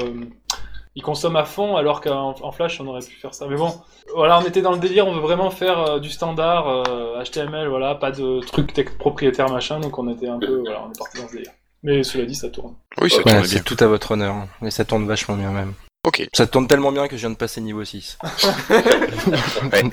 [0.97, 3.47] il consomme à fond, alors qu'en en Flash, on aurait pu faire ça.
[3.49, 3.73] Mais bon,
[4.15, 5.05] voilà, on était dans le délire.
[5.05, 9.49] On veut vraiment faire euh, du standard euh, HTML, voilà, pas de trucs tech propriétaires
[9.49, 9.81] machin.
[9.81, 11.51] Donc on était un peu, voilà, on est parti dans ce délire.
[11.83, 12.75] Mais cela dit, ça tourne.
[13.01, 13.43] Oui, ça Ouais, tourne bien.
[13.43, 14.35] c'est tout à votre honneur.
[14.61, 15.73] Et ça tourne vachement bien même.
[16.05, 16.27] Ok.
[16.33, 18.17] Ça tourne tellement bien que je viens de passer niveau 6.
[19.71, 19.83] Ouais.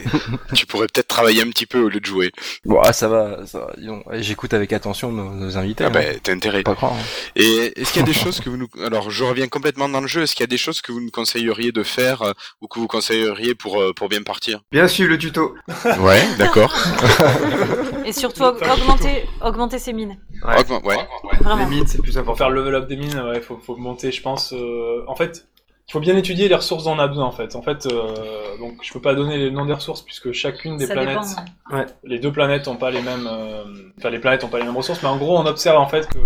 [0.55, 2.31] tu pourrais peut-être travailler un petit peu au lieu de jouer.
[2.65, 3.73] Bon, ah, ça va, ça va.
[4.21, 5.85] J'écoute avec attention nos, nos invités.
[5.85, 5.91] Ah hein.
[5.91, 6.63] bah, t'as intérêt.
[6.63, 6.93] Pas croire.
[6.93, 7.03] hein.
[7.37, 8.69] Et est-ce qu'il y a des choses que vous nous...
[8.85, 10.23] Alors, je reviens complètement dans le jeu.
[10.23, 12.79] Est-ce qu'il y a des choses que vous nous conseilleriez de faire euh, ou que
[12.79, 14.61] vous conseilleriez pour, euh, pour bien partir?
[14.71, 15.55] Bien sûr, le tuto.
[16.01, 16.75] Ouais, d'accord.
[18.05, 20.19] Et surtout aug- augmenter, augmenter ses mines.
[20.45, 20.57] Ouais.
[20.85, 20.97] Ouais.
[21.33, 21.67] Les Vraiment.
[21.69, 22.37] mines, c'est plus Pour important.
[22.39, 24.53] faire le level up des mines, ouais, faut, faut monter, je pense.
[24.53, 25.47] euh, en fait,
[25.93, 27.55] faut bien étudier les ressources dont on a besoin, en fait.
[27.55, 30.86] En fait, euh, donc je peux pas donner les noms des ressources puisque chacune des
[30.86, 31.18] Ça planètes,
[31.70, 31.84] dépend.
[32.05, 33.64] les deux planètes ont pas les mêmes, euh,
[33.99, 36.09] enfin les planètes ont pas les mêmes ressources, mais en gros, on observe en fait
[36.09, 36.18] que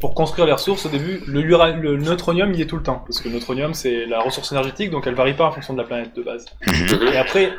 [0.00, 3.28] pour construire les ressources, au début, le, neutronium y est tout le temps, parce que
[3.28, 6.16] le neutronium c'est la ressource énergétique, donc elle varie pas en fonction de la planète
[6.16, 6.46] de base.
[7.12, 7.52] Et après,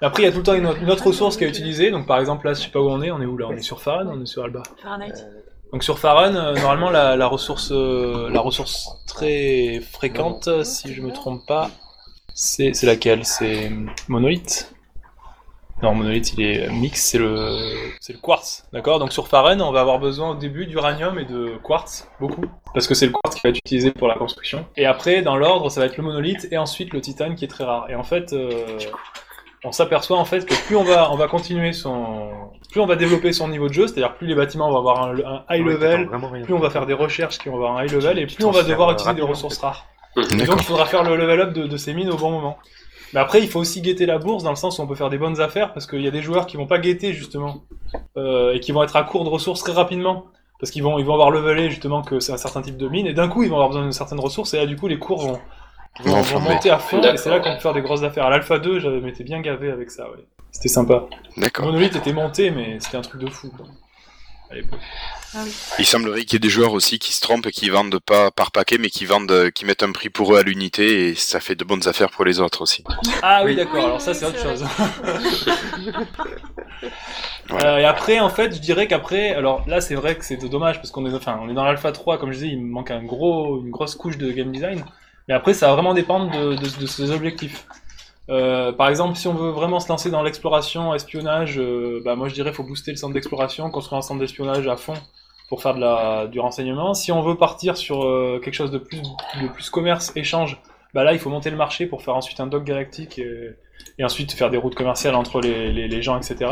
[0.00, 1.90] après il y a tout le temps une autre, une autre ressource qui est utilisée.
[1.90, 3.46] Donc par exemple là, je sais pas où on est, on est où là?
[3.48, 4.62] On est sur Farad, on est sur Alba?
[4.80, 5.26] Fahrenheit.
[5.72, 11.00] Donc sur Farun, euh, normalement la, la ressource, euh, la ressource très fréquente, si je
[11.00, 11.70] me trompe pas,
[12.34, 13.24] c'est c'est laquelle?
[13.24, 13.70] C'est
[14.08, 14.74] monolithe?
[15.82, 17.56] Non, monolithe, il est mix, c'est le
[18.00, 18.98] c'est le quartz, d'accord?
[18.98, 22.44] Donc sur Farun, on va avoir besoin au début d'uranium et de quartz, beaucoup,
[22.74, 24.66] parce que c'est le quartz qui va être utilisé pour la construction.
[24.76, 27.48] Et après, dans l'ordre, ça va être le monolithe et ensuite le titane qui est
[27.48, 27.88] très rare.
[27.88, 28.78] Et en fait, euh,
[29.64, 32.30] on s'aperçoit en fait que plus on va on va continuer son
[32.70, 35.18] plus on va développer son niveau de jeu, c'est-à-dire plus les bâtiments vont avoir un,
[35.18, 36.08] un high level,
[36.44, 38.52] plus on va faire des recherches qui vont avoir un high level, et plus on
[38.52, 39.86] va devoir utiliser des ressources rares.
[40.16, 42.58] Et donc il faudra faire le level up de, de ces mines au bon moment.
[43.12, 45.10] Mais après, il faut aussi guetter la bourse dans le sens où on peut faire
[45.10, 47.64] des bonnes affaires parce qu'il y a des joueurs qui vont pas guetter justement
[48.16, 50.26] euh, et qui vont être à court de ressources très rapidement
[50.60, 53.06] parce qu'ils vont ils vont avoir levelé justement que c'est un certain type de mine
[53.06, 54.98] et d'un coup ils vont avoir besoin d'une certaine ressource et là du coup les
[54.98, 55.40] cours vont,
[56.04, 56.48] vont flamber.
[56.50, 58.26] monter à fond et c'est là qu'on peut faire des grosses affaires.
[58.26, 60.10] À l'Alpha 2, j'avais m'étais bien gavé avec ça.
[60.10, 60.24] Ouais.
[60.52, 61.04] C'était sympa.
[61.36, 61.66] D'accord.
[61.66, 63.50] Monolith était monté mais c'était un truc de fou.
[63.56, 63.66] quoi.
[64.52, 64.54] À.
[65.78, 68.32] Il semblerait qu'il y ait des joueurs aussi qui se trompent et qui vendent pas
[68.32, 71.38] par paquet, mais qui vendent, qui mettent un prix pour eux à l'unité et ça
[71.38, 72.82] fait de bonnes affaires pour les autres aussi.
[73.22, 73.56] Ah oui, Oui.
[73.56, 74.64] d'accord, Oui, alors ça c'est autre chose.
[77.48, 77.74] Voilà.
[77.74, 80.76] Euh, et après, en fait, je dirais qu'après, alors là c'est vrai que c'est dommage
[80.76, 82.90] parce qu'on est, enfin, on est dans l'alpha 3, comme je disais, il me manque
[82.92, 84.84] un gros, une grosse couche de game design.
[85.28, 87.66] Mais après, ça va vraiment dépendre de, de, de ses objectifs.
[88.30, 92.28] Euh, par exemple, si on veut vraiment se lancer dans l'exploration, espionnage, euh, bah moi
[92.28, 94.94] je dirais faut booster le centre d'exploration, construire un centre d'espionnage à fond
[95.48, 96.94] pour faire de la, du renseignement.
[96.94, 99.02] Si on veut partir sur euh, quelque chose de plus,
[99.42, 100.62] de plus commerce, échange,
[100.94, 103.56] bah là il faut monter le marché pour faire ensuite un dock galactique et,
[103.98, 106.50] et ensuite faire des routes commerciales entre les, les, les gens, etc.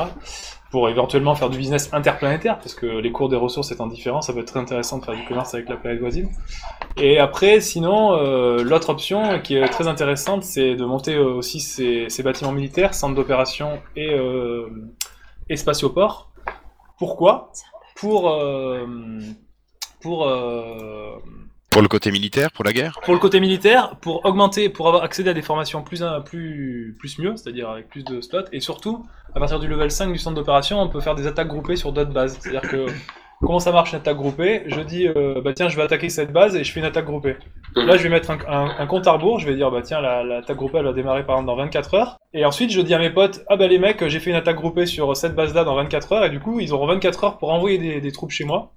[0.70, 4.34] Pour éventuellement faire du business interplanétaire, parce que les cours des ressources étant différents, ça
[4.34, 6.28] peut être très intéressant de faire du commerce avec la planète voisine.
[6.98, 11.60] Et après, sinon, euh, l'autre option qui est très intéressante, c'est de monter euh, aussi
[11.60, 14.68] ces, ces bâtiments militaires, centres d'opération et, euh,
[15.48, 16.30] et spatioport.
[16.98, 17.52] Pourquoi
[17.96, 18.86] Pour euh,
[20.00, 21.16] pour euh,
[21.78, 25.04] Pour le côté militaire, pour la guerre pour le côté militaire, pour augmenter, pour avoir
[25.04, 29.06] accéder à des formations plus plus plus mieux, c'est-à-dire avec plus de slots, et surtout
[29.32, 31.92] à partir du level 5 du centre d'opération, on peut faire des attaques groupées sur
[31.92, 32.36] d'autres bases.
[32.40, 32.86] C'est-à-dire que
[33.40, 34.64] comment ça marche une attaque groupée?
[34.66, 37.04] Je dis euh, bah tiens je vais attaquer cette base et je fais une attaque
[37.04, 37.36] groupée.
[37.76, 40.00] Là je vais mettre un, un- un compte à rebours, je vais dire bah tiens
[40.00, 42.92] la- l'attaque groupée elle va démarrer par exemple dans 24 heures, et ensuite je dis
[42.94, 45.54] à mes potes ah bah les mecs j'ai fait une attaque groupée sur cette base
[45.54, 48.10] là dans 24 heures et du coup ils auront 24 heures pour envoyer des, des
[48.12, 48.74] troupes chez moi.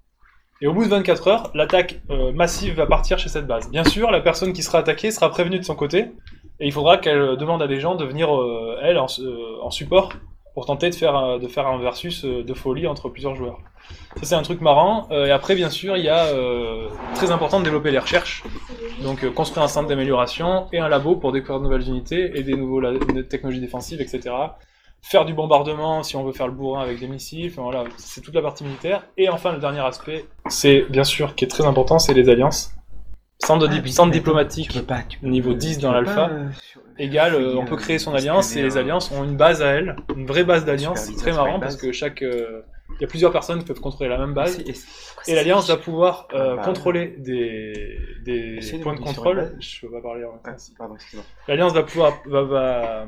[0.61, 3.69] Et au bout de 24 heures, l'attaque euh, massive va partir chez cette base.
[3.71, 5.99] Bien sûr, la personne qui sera attaquée sera prévenue de son côté,
[6.59, 9.71] et il faudra qu'elle demande à des gens de venir, euh, elle, en, euh, en
[9.71, 10.13] support,
[10.53, 13.57] pour tenter de faire, un- de faire un versus euh, de folie entre plusieurs joueurs.
[14.17, 15.07] Ça, c'est un truc marrant.
[15.11, 18.43] Euh, et après, bien sûr, il y a euh, très important de développer les recherches.
[19.01, 22.43] Donc, euh, construire un centre d'amélioration et un labo pour découvrir de nouvelles unités et
[22.43, 22.53] des
[23.13, 24.35] des technologies défensives, etc
[25.01, 28.21] faire du bombardement si on veut faire le bourrin avec des missiles, enfin, voilà, c'est
[28.21, 29.05] toute la partie militaire.
[29.17, 32.73] Et enfin, le dernier aspect, c'est bien sûr qui est très important, c'est les alliances.
[33.39, 36.49] Centre, Ah, centre mais diplomatique pas, peux- niveau tu 10 peux dans l'alpha, euh,
[36.99, 39.71] euh, on peut euh, créer son se alliance et les alliances ont une base à
[39.71, 42.21] elles, une vraie base d'alliance, c'est très marrant parce que chaque...
[42.21, 42.61] euh,
[42.99, 44.63] il y a plusieurs personnes qui peuvent contrôler la même base.
[45.27, 49.55] Et l'Alliance va pouvoir euh, Ah, bah, contrôler des, points de contrôle.
[49.59, 50.39] Je peux pas parler en.
[50.43, 50.87] Ah.
[51.47, 53.05] L'Alliance va pouvoir, va, va,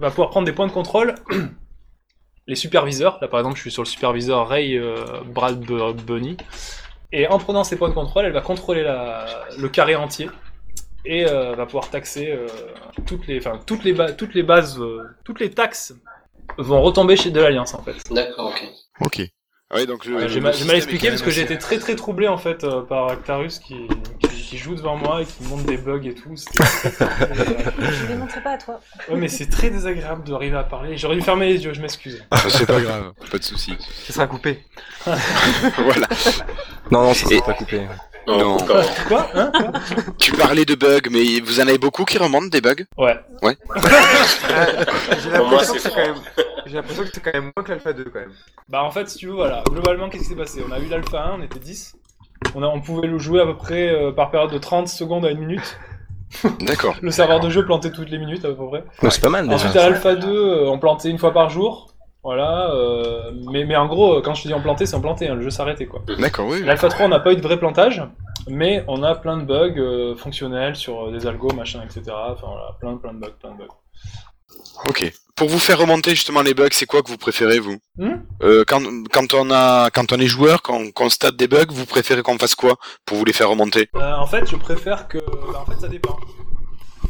[0.00, 1.14] va pouvoir prendre des points de contrôle.
[2.46, 6.36] Les superviseurs, là par exemple je suis sur le superviseur Ray euh, Brad Bu- Bunny,
[7.12, 9.26] et en prenant ces points de contrôle, elle va contrôler la,
[9.56, 10.28] le carré entier
[11.04, 12.46] et euh, va pouvoir taxer euh,
[13.06, 15.94] toutes les, enfin toutes les, ba- toutes les bases, euh, toutes les taxes
[16.58, 17.94] vont retomber chez de l'Alliance en fait.
[18.10, 18.64] D'accord, ok.
[19.00, 19.22] Ok.
[19.70, 22.26] Ah ouais, donc le- le j'ai mal, expliqué parce que j'ai été très très troublé
[22.26, 23.76] en fait euh, par Actarus qui,
[24.18, 26.34] qui, qui joue devant moi et qui montre des bugs et tout.
[26.36, 28.80] Je ne démontrerai pas à toi.
[29.08, 30.96] Ouais, mais c'est très désagréable d'arriver à parler.
[30.96, 32.24] J'aurais dû fermer les yeux, je m'excuse.
[32.32, 33.76] Ah, C'est pas grave, pas de souci.
[34.06, 34.64] Ça sera coupé.
[35.06, 36.08] voilà.
[36.90, 37.86] Non, non, ça Et- sera pas coupé.
[38.26, 38.56] Non.
[38.58, 38.82] Quoi
[39.34, 39.72] Hein Quoi
[40.18, 42.84] Tu parlais de bugs, mais vous en avez beaucoup qui remontent des bugs?
[42.98, 43.18] Ouais.
[43.42, 46.16] J'ai Pour moi, l'impression que c'est c'est quand même.
[46.66, 48.32] J'ai l'impression que c'est quand même moins que l'Alpha 2 quand même.
[48.68, 49.62] Bah en fait, si tu veux, voilà.
[49.70, 50.62] Globalement, qu'est-ce qui s'est passé?
[50.68, 51.94] On a eu l'Alpha 1, on était 10.
[52.54, 55.24] On, a, on pouvait le jouer à peu près euh, par période de 30 secondes
[55.24, 55.78] à une minute.
[56.60, 56.94] D'accord.
[57.02, 58.84] Le serveur de jeu plantait toutes les minutes à peu près.
[59.10, 59.54] C'est pas mal déjà.
[59.56, 61.88] Ensuite, à l'Alpha 2, euh, on plantait une fois par jour.
[62.22, 62.70] Voilà.
[62.74, 65.34] euh, mais, mais en gros, quand je te dis on plantait, c'est on plantait, hein,
[65.34, 66.02] le jeu s'arrêtait quoi.
[66.18, 66.62] D'accord, oui.
[66.62, 68.02] L'Alpha 3, on n'a pas eu de vrai plantage,
[68.46, 72.02] mais on a plein de bugs euh, fonctionnels sur des algos, machin, etc.
[72.10, 73.74] Enfin voilà, plein, plein de bugs, plein de bugs.
[74.84, 75.12] Ok.
[75.36, 78.64] Pour vous faire remonter justement les bugs, c'est quoi que vous préférez vous Hmm euh,
[78.66, 82.22] quand, quand on a quand on est joueur, quand on constate des bugs, vous préférez
[82.22, 82.76] qu'on fasse quoi
[83.06, 85.18] pour vous les faire remonter Euh, en fait, je préfère que.
[85.18, 86.18] bah, en fait, ça dépend.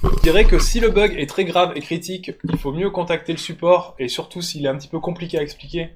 [0.03, 3.33] Je dirais que si le bug est très grave et critique, il faut mieux contacter
[3.33, 5.91] le support et surtout s'il est un petit peu compliqué à expliquer.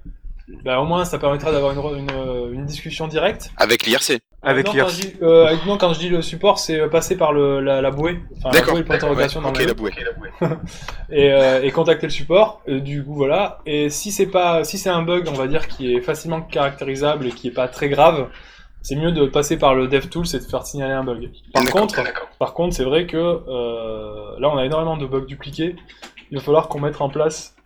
[0.64, 3.50] Bah, au moins, ça permettra d'avoir une, euh, une discussion directe.
[3.56, 4.86] Avec l'IRC Avec non, l'IRC.
[4.86, 7.32] quand je dis, euh, avec- non, quand je dis le support, c'est euh, passer par
[7.32, 8.20] le, la, la bouée.
[8.36, 8.72] Enfin, la D'accord.
[8.74, 9.68] bouée, le point d'interrogation Ouais, dans ok, le jeu.
[9.68, 9.90] la bouée.
[11.10, 12.60] et, euh, et contacter le support.
[12.66, 13.60] Et du coup, voilà.
[13.64, 17.26] Et si c'est pas, si c'est un bug, on va dire qui est facilement caractérisable
[17.26, 18.28] et qui est pas très grave,
[18.82, 21.30] c'est mieux de passer par le DevTools et de faire signaler un bug.
[21.54, 22.02] Par D'accord, contre,
[22.38, 25.74] par contre, c'est vrai que euh, là, on a énormément de bugs dupliqués.
[26.30, 27.56] Il va falloir qu'on mette en place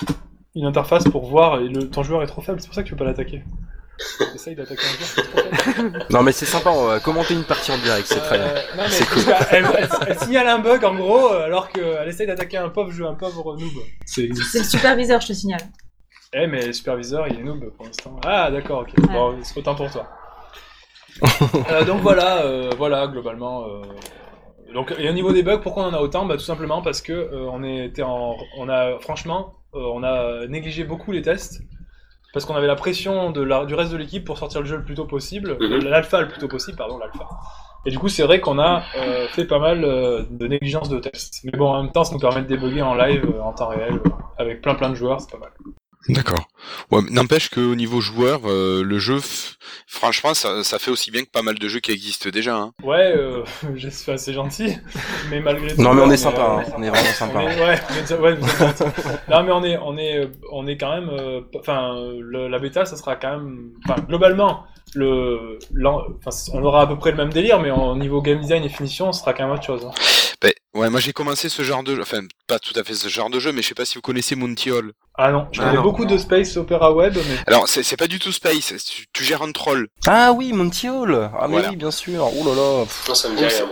[0.58, 1.60] une interface pour voir.
[1.60, 3.42] Et le, ton joueur est trop faible, c'est pour ça que tu peux pas l'attaquer.
[4.34, 6.06] Essaye d'attaquer un joueur, c'est trop faible.
[6.10, 8.46] Non, mais c'est sympa, on va commenter une partie en direct, c'est très bien.
[8.46, 11.68] Euh, non, mais C'est parce qu'elle- elle, elle- elle signale un bug en gros, alors
[11.70, 13.72] qu'elle essaye d'attaquer un pauvre jeu, un pauvre noob.
[14.06, 15.60] C'est C'est le superviseur, je te signale.
[16.32, 18.20] Eh, mais le superviseur, il est noob pour l'instant.
[18.24, 18.94] Ah, d'accord, ok.
[19.10, 20.06] Bon, c'est autant pour toi.
[21.72, 23.64] Euh, donc voilà, euh, voilà, globalement.
[23.66, 23.82] euh,
[24.72, 26.26] Donc, et au niveau des bugs, pourquoi on en a autant?
[26.26, 30.84] Bah, Tout simplement parce que euh, on était en, on a, franchement, on a négligé
[30.84, 31.62] beaucoup les tests.
[32.34, 34.76] Parce qu'on avait la pression de la- du reste de l'équipe pour sortir le jeu
[34.76, 35.72] le plus tôt possible, Mhm.
[35.72, 37.26] euh, l'alpha le plus tôt possible, pardon, l'alpha.
[37.86, 40.98] Et du coup, c'est vrai qu'on a euh, fait pas mal euh, de négligence de
[40.98, 41.40] tests.
[41.44, 43.68] Mais bon, en même temps, ça nous permet de débugger en live, euh, en temps
[43.68, 45.50] réel, euh, avec plein plein de joueurs, c'est pas mal.
[46.08, 46.48] D'accord.
[46.90, 49.18] Ouais, mais n'empêche qu'au niveau joueur, euh, le jeu,
[49.86, 52.56] franchement, ça, ça fait aussi bien que pas mal de jeux qui existent déjà.
[52.56, 52.72] Hein.
[52.82, 53.44] Ouais, euh,
[53.74, 54.74] je suis assez gentil,
[55.30, 55.82] mais malgré tout.
[55.82, 56.72] Non, mais on est euh, sympa, hein.
[56.76, 57.40] on est vraiment sympa.
[59.28, 61.10] non, mais on est, on est, euh, on est quand même.
[61.10, 63.72] euh, Enfin, le- la bêta, ça sera quand même.
[63.86, 65.58] Enfin, globalement, le,
[66.54, 69.12] on aura à peu près le même délire, mais au niveau game design et finition,
[69.12, 69.84] ce sera quand même autre chose.
[69.84, 69.90] hein.
[70.40, 73.08] Ben, ouais, moi j'ai commencé ce genre de jeu, enfin pas tout à fait ce
[73.08, 74.92] genre de jeu, mais je sais pas si vous connaissez Monty Hall.
[75.16, 75.82] Ah non, je Ah connais non.
[75.82, 77.36] beaucoup de Space Opera Web, mais.
[77.46, 79.88] Alors c'est c'est pas du tout space, tu, tu gères un troll.
[80.06, 82.30] Ah oui, Monty Hall Ah mais oui, bien sûr.
[82.34, 82.84] Oh là là.
[82.84, 83.68] pff, Non, ça me dit Oh, rien.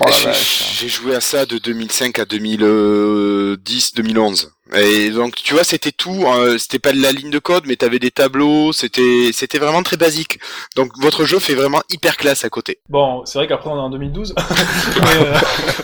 [0.00, 0.06] Oh.
[0.32, 4.48] J'ai joué à ça de 2005 à 2010-2011.
[4.74, 6.24] Et donc tu vois, c'était tout.
[6.26, 8.72] hein, c'était pas de la ligne de code, mais t'avais des tableaux.
[8.72, 10.40] C'était c'était vraiment très basique.
[10.74, 12.78] Donc votre jeu fait vraiment hyper classe à côté.
[12.88, 14.34] Bon, c'est vrai qu'après on est en 2012.
[14.36, 15.34] mais, euh,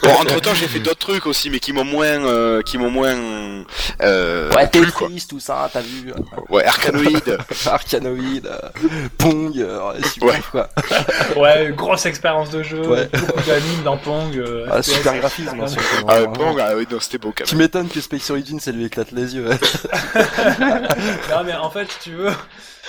[0.03, 2.91] Bon, entre temps j'ai fait d'autres trucs aussi, mais qui m'ont moins, euh, qui m'ont
[2.91, 3.15] moins
[4.03, 5.09] euh, Ouais, quoi.
[5.09, 6.13] Tetris, tout ça, t'as vu
[6.49, 7.39] Ouais, Arcanoid.
[7.67, 8.59] Arcanoid, euh,
[9.19, 10.41] Pong, euh, ouais, super Ouais.
[10.51, 10.69] quoi.
[11.37, 13.09] ouais, grosse expérience de jeu, Ouais.
[13.47, 14.37] d'animes dans Pong.
[14.37, 15.81] euh, Ah, super graphisme, sûr.
[16.09, 17.65] ah, bon, ah, oui, non, c'était beau quand Tu même.
[17.65, 19.49] m'étonnes que Space Origin, ça lui éclate les yeux.
[21.31, 22.31] non mais en fait, si tu veux,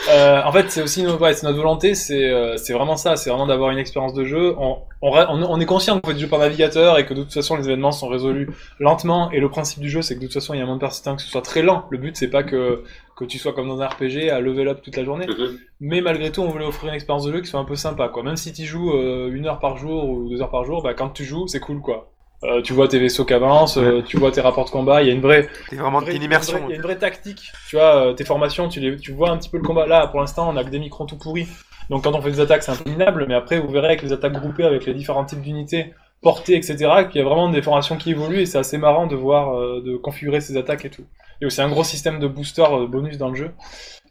[0.09, 3.15] euh, en fait c'est aussi notre, ouais, c'est notre volonté, c'est euh, c'est vraiment ça,
[3.15, 4.55] c'est vraiment d'avoir une expérience de jeu.
[4.57, 7.65] On, est conscient qu'on fait du jeu par navigateur et que de toute façon les
[7.65, 9.29] événements sont résolus lentement.
[9.31, 10.79] Et le principe du jeu, c'est que de toute façon il y a un monde
[10.79, 11.85] persistant, que ce soit très lent.
[11.89, 12.83] Le but c'est pas que
[13.15, 15.27] que tu sois comme dans un RPG à level up toute la journée.
[15.27, 15.57] Mhm.
[15.81, 18.07] Mais malgré tout, on voulait offrir une expérience de jeu qui soit un peu sympa,
[18.07, 18.23] quoi.
[18.23, 20.93] Même si tu joues euh, une heure par jour ou deux heures par jour, bah
[20.93, 22.12] quand tu joues, c'est cool, quoi.
[22.43, 25.07] Euh, tu vois tes vaisseaux qui avancent, euh, tu vois tes rapports de combat, il
[25.07, 26.59] y a une vraie, T'es vraiment vraie- une immersion.
[26.67, 27.51] Il y a une vraie tactique.
[27.69, 29.85] Tu vois, euh, tes formations, tu, les, tu vois un petit peu le combat.
[29.87, 31.47] Là, pour l'instant, on a que des microns tout pourris.
[31.89, 34.01] Donc quand on fait des attaques, c'est un peu minable, mais après, vous verrez avec
[34.01, 36.75] les attaques groupées, avec les différents types d'unités, portées, etc.,
[37.09, 39.97] qu'il y a vraiment des formations qui évoluent et c'est assez marrant de voir, de
[39.97, 41.03] configurer ces attaques et tout.
[41.41, 43.51] Et aussi un gros système de booster bonus dans le jeu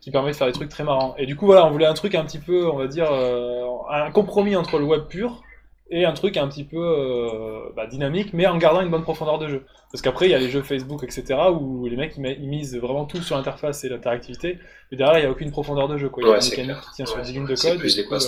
[0.02, 1.14] qui permet de faire des trucs très marrants.
[1.16, 3.62] Et du coup, voilà, on voulait un truc un petit peu, on va dire, euh,
[3.90, 5.42] un compromis entre le web pur
[5.92, 9.38] et un truc un petit peu euh, bah, dynamique, mais en gardant une bonne profondeur
[9.38, 9.64] de jeu.
[9.92, 13.04] Parce qu'après, il y a les jeux Facebook, etc., où les mecs ils, misent vraiment
[13.04, 14.58] tout sur l'interface et l'interactivité,
[14.90, 16.08] mais derrière, il n'y a aucune profondeur de jeu.
[16.08, 16.22] Quoi.
[16.22, 16.88] Il y a Ouais, une c'est mécanique clair.
[16.88, 17.78] qui tient sur des lignes de C'est code.
[17.78, 18.24] plus des voilà.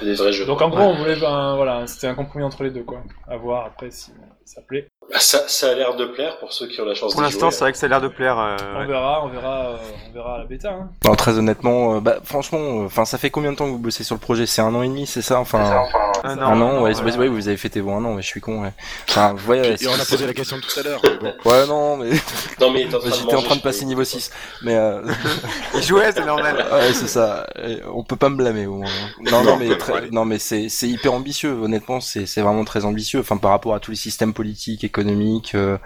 [0.00, 0.46] que des vrais jeux.
[0.46, 3.02] Donc en gros, on voulait, ben, voilà, c'était un compromis entre les deux, quoi.
[3.28, 4.12] À voir après si
[4.46, 4.88] ça plaît.
[5.12, 7.50] Bah, ça, ça a l'air de plaire pour ceux qui ont la chance Pour l'instant,
[7.52, 8.38] c'est vrai que ça a l'air de plaire.
[8.38, 8.86] euh, On ouais.
[8.86, 9.76] verra, on verra, euh,
[10.10, 10.70] on verra à la bêta.
[10.72, 10.88] Hein.
[11.04, 14.02] Non, très honnêtement, euh, bah franchement, enfin ça fait combien de temps que vous bossez
[14.02, 14.46] sur le projet?
[14.46, 15.38] C'est un an et demi, c'est ça?
[15.38, 15.84] Enfin,
[16.24, 18.22] Ah, non, un an, ouais, non, ouais, ouais, vous avez fêté vos un an, ouais,
[18.22, 18.72] je suis con, ouais.
[19.08, 21.00] Enfin, ouais, Et on a c'est- posé la question tout à l'heure.
[21.04, 21.34] mais bon.
[21.44, 22.10] Ouais, non, mais
[22.60, 24.02] Non, mais t'es en train de j'étais en manger, train de je passer peux- niveau
[24.04, 24.30] 6.
[24.62, 25.02] Mais euh...
[25.74, 26.66] Il jouait, c'est normal.
[26.72, 27.46] ouais, c'est ça.
[27.62, 28.90] Et On peut pas me blâmer au moins.
[29.20, 31.52] Non, non, mais très- non, mais c'est c'est hyper ambitieux.
[31.52, 33.20] Honnêtement, c'est c'est vraiment très ambitieux.
[33.20, 35.78] Enfin, par rapport à tous les systèmes politiques, économiques, euh,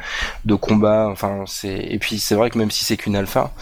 [0.44, 1.08] de combat.
[1.11, 3.52] Enfin, c'est et puis c'est vrai que même si c'est qu'une alpha,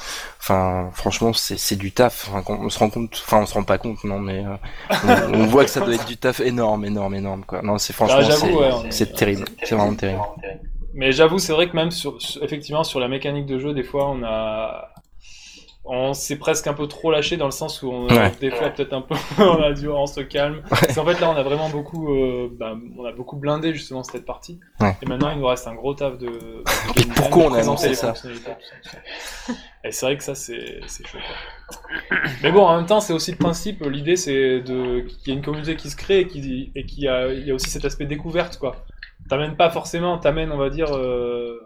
[0.41, 2.29] enfin, franchement, c'est c'est du taf.
[2.33, 3.23] Enfin, on se rend compte.
[3.27, 4.57] Enfin, on se rend pas compte, non, mais euh,
[5.33, 7.63] on, on voit que ça doit être du taf énorme, énorme, énorme, quoi.
[7.63, 8.31] Non, c'est franchement, Ah,
[8.91, 9.45] c'est ouais, terrible.
[9.63, 10.21] C'est vraiment terrible.
[10.95, 13.85] Mais j'avoue, c'est vrai que même sur, sur- effectivement sur la mécanique de jeu, des
[13.85, 14.91] fois, on a,
[15.89, 18.31] on s'est presque un peu trop lâché dans le sens où on, Ouais.
[18.41, 20.63] des fois peut-être un peu, on a dû, on se calme.
[20.69, 24.03] Parce qu'en fait là, on a vraiment beaucoup, euh, bah, on a beaucoup blindé justement
[24.03, 24.61] cette partie.
[24.81, 24.97] Ouais.
[25.03, 26.29] Et maintenant, il nous reste un gros taf de.
[27.17, 28.13] pourquoi on a annoncé ça.
[29.85, 31.19] Et c'est vrai que ça, c'est, c'est chaud.
[31.19, 32.19] quoi.
[32.43, 33.83] Mais bon, en même temps, c'est aussi le principe.
[33.85, 37.05] L'idée, c'est de qu'il y ait une communauté qui se crée et qui et qu'il
[37.05, 38.77] y a, il y a aussi cet aspect découverte, quoi.
[39.29, 41.61] T'amènes pas forcément, t'amènes, on va dire, euh,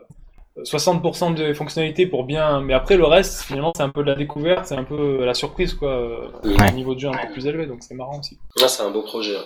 [0.58, 4.14] 60% des fonctionnalités pour bien, mais après le reste, finalement, c'est un peu de la
[4.14, 6.70] découverte, c'est un peu la surprise, quoi, euh, Ouais.
[6.70, 8.38] au niveau de jeu un peu plus élevé, donc c'est marrant aussi.
[8.62, 9.36] Ah, c'est un beau projet.
[9.36, 9.44] hein.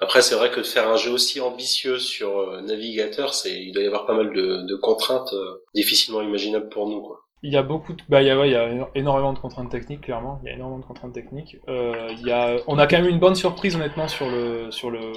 [0.00, 3.72] Après, c'est vrai que de faire un jeu aussi ambitieux sur euh, navigateur, c'est, il
[3.72, 7.20] doit y avoir pas mal de, de contraintes euh, difficilement imaginables pour nous, quoi.
[7.46, 9.34] Il y a beaucoup de, bah, il y a, ouais, il y a éno- énormément
[9.34, 10.40] de contraintes techniques, clairement.
[10.42, 11.58] Il y a énormément de contraintes techniques.
[11.68, 14.70] Euh, il y a, on a quand même eu une bonne surprise, honnêtement, sur le,
[14.70, 15.12] sur le,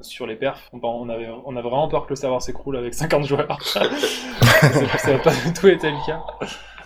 [0.00, 0.70] sur les perfs.
[0.72, 3.60] On, on avait, on a vraiment peur que le serveur s'écroule avec 50 joueurs.
[3.62, 3.80] ça
[5.12, 6.22] n'a pas du tout été le cas.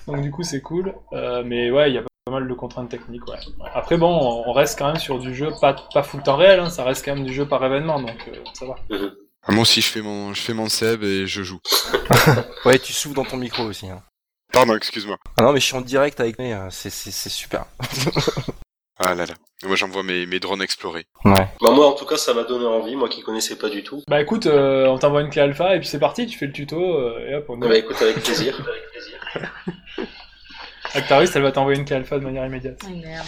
[0.07, 0.95] Donc, du coup, c'est cool.
[1.13, 3.37] Euh, mais ouais, il y a pas mal de contraintes techniques, ouais.
[3.75, 6.71] Après, bon, on reste quand même sur du jeu, pas, pas full temps réel, hein,
[6.71, 8.77] ça reste quand même du jeu par événement, donc, euh, ça va.
[9.47, 11.61] Ah, moi aussi, je fais mon, je fais mon seb et je joue.
[12.65, 13.87] Ouais, tu souffles dans ton micro aussi.
[13.89, 14.03] Hein.
[14.59, 15.19] Pardon, excuse-moi.
[15.37, 17.67] Ah non, mais je suis en direct avec mes, euh, c'est c'est c'est super.
[19.01, 19.35] Ah là là.
[19.63, 21.07] Moi, j'envoie mes, mes drones explorer.
[21.25, 21.47] Ouais.
[21.61, 24.03] Bah, moi, en tout cas, ça m'a donné envie, moi qui connaissais pas du tout.
[24.09, 26.53] Bah écoute, euh, on t'envoie une clé alpha et puis c'est parti, tu fais le
[26.53, 28.61] tuto euh, et hop, on Bah, écoute, avec plaisir.
[30.95, 32.83] Actarus, elle va t'envoyer une clé alpha de manière immédiate.
[32.91, 33.25] Merde.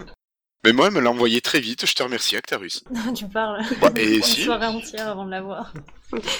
[0.64, 1.86] Mais moi, elle me l'a envoyé très vite.
[1.86, 2.84] Je te remercie, Actarus.
[3.14, 3.62] tu parles.
[3.80, 5.72] Bah, et Une si soirée entière avant de l'avoir.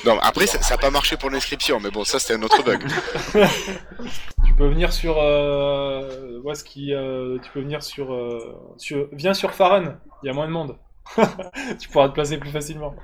[0.04, 2.86] Non, après, ça n'a pas marché pour l'inscription, mais bon, ça, c'était un autre bug.
[4.46, 5.16] Tu peux venir sur.
[5.18, 9.08] Euh, est-ce qu'il, euh, tu peux venir sur, euh, sur.
[9.12, 10.76] Viens sur Farun, il y a moins de monde.
[11.80, 12.94] tu pourras te placer plus facilement.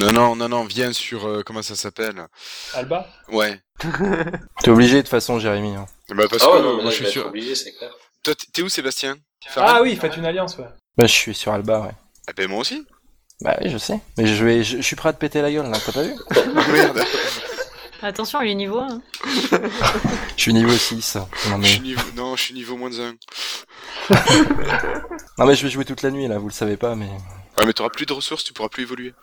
[0.00, 1.26] Non, non, non, non, viens sur...
[1.26, 2.26] euh, comment ça s'appelle?
[2.74, 3.06] Alba?
[3.28, 3.60] Ouais.
[4.62, 5.76] T'es obligé de toute façon, Jérémy.
[5.76, 5.86] Hein.
[6.08, 7.26] Bah, parce Ah que moi, je suis sûr...
[7.26, 7.92] obligé, c'est clair.
[8.22, 9.16] Toi, t'es où, Sébastien?
[9.56, 10.66] Ah oui, faites une alliance, ouais.
[10.96, 11.92] Bah, je suis sur Alba, ouais.
[12.28, 12.86] Ah ben, moi aussi.
[13.42, 14.00] Bah oui, je sais.
[14.16, 16.02] Mais je vais, je, je suis prêt à te péter la gueule, là, t'as pas
[16.02, 16.14] vu?
[16.72, 17.04] Merde.
[18.02, 19.00] Attention, il est niveau 1.
[20.36, 21.16] Je suis niveau 6.
[21.16, 21.66] Non Je mais...
[21.68, 22.02] suis niveau...
[22.14, 23.14] Non, je suis niveau moins 1.
[25.38, 27.08] non mais je vais jouer toute la nuit, là, vous le savez pas, mais...
[27.58, 29.14] Ouais, mais t'auras plus de ressources, tu pourras plus évoluer.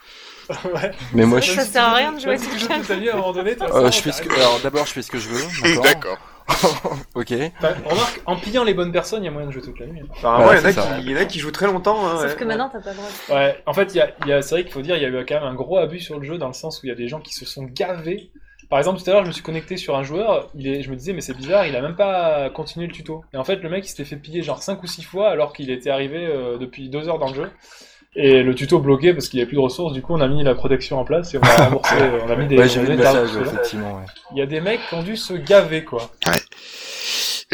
[0.50, 0.92] ouais.
[1.14, 1.72] Mais moi, je Ça suis...
[1.72, 3.92] sert à rien de jouer toute ta vie, à un moment donné, t'as Euh, ça,
[3.92, 4.28] je fais ce que...
[4.28, 4.42] t'arrêtes.
[4.44, 6.18] Alors d'abord, je fais ce que je veux, D'accord.
[7.16, 7.32] Ok.
[7.58, 9.86] Enfin, remarque, en pillant les bonnes personnes, il y a moyen de jouer toute la
[9.88, 10.02] nuit.
[10.02, 10.08] hein.
[10.18, 10.82] Apparemment, Ouais, il y en a ça.
[10.82, 12.06] qui, il y en a qui jouent très longtemps.
[12.08, 12.36] Hein, Sauf ouais.
[12.38, 13.08] que maintenant, t'as pas le droit.
[13.30, 15.02] de- Ouais, en fait, il y a, y a, c'est vrai qu'il faut dire, il
[15.02, 16.86] y a eu quand même un gros abus sur le jeu dans le sens où
[16.86, 18.32] il y a des gens qui se sont gavés.
[18.70, 20.90] Par exemple, tout à l'heure, je me suis connecté sur un joueur, il est, je
[20.90, 23.24] me disais, mais c'est bizarre, il a même pas continué le tuto.
[23.34, 25.54] Et en fait, le mec, il s'était fait piller genre 5 ou 6 fois alors
[25.54, 27.52] qu'il était arrivé euh, depuis 2 heures dans le jeu.
[28.16, 30.28] Et le tuto bloqué parce qu'il n'y avait plus de ressources, du coup, on a
[30.28, 32.58] mis la protection en place et on a remboursé, euh, on a mis des.
[32.58, 34.06] Ouais, j'ai a vu le message, effectivement, ouais.
[34.34, 36.12] Il y a des mecs qui ont dû se gaver, quoi.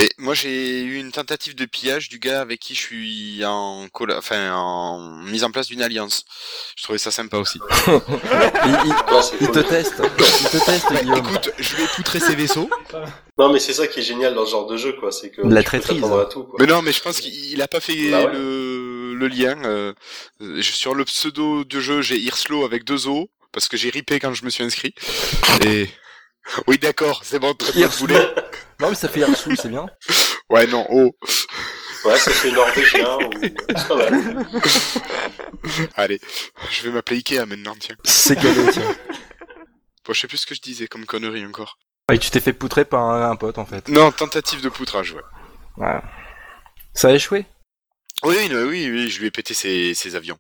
[0.01, 3.88] Et moi, j'ai eu une tentative de pillage du gars avec qui je suis en,
[3.91, 6.24] colla- enfin, en mise en place d'une alliance.
[6.78, 7.60] Je trouvais ça sympa aussi.
[7.88, 8.93] Il,
[9.49, 11.18] Ouais, te teste, il te teste, Guillaume.
[11.20, 12.70] Écoute, je ai poutré ses vaisseaux.
[13.38, 15.12] Non, mais c'est ça qui est génial dans ce genre de jeu, quoi.
[15.12, 16.01] C'est que De la tu peux traîtrise.
[16.01, 16.55] t'attendre à tout, quoi.
[16.60, 18.34] Mais non, mais je pense qu'il il a pas fait Bah ouais.
[18.34, 18.68] le,
[19.20, 19.57] le lien.
[19.65, 19.93] euh,
[20.61, 24.34] sur le pseudo de jeu, j'ai Hirslo avec deux O, parce que j'ai ripé quand
[24.34, 24.93] je me suis inscrit.
[25.65, 25.89] Et...
[26.65, 28.15] Oui, d'accord, c'est bon, très bien voulez.
[28.80, 29.86] Non mais ça fait Airsoul, c'est bien.
[30.49, 31.15] Ouais, non, O.
[32.05, 33.30] Ouais, ça fait norvégien ou...
[35.95, 36.20] Allez,
[36.72, 37.95] je vais m'appeler Ikea maintenant, tiens.
[38.03, 38.95] C'est cadeau, tiens.
[40.05, 41.78] Bon, je sais plus ce que je disais comme connerie encore.
[42.09, 43.88] Ouais, tu t'es fait poutrer par un, un pote, en fait.
[43.89, 45.22] Non, tentative de poutrage, ouais.
[45.78, 45.99] Ouais.
[46.95, 47.45] Ça a échoué?
[48.24, 50.38] Oui, oui, oui, oui, je lui ai pété ses, ses avions.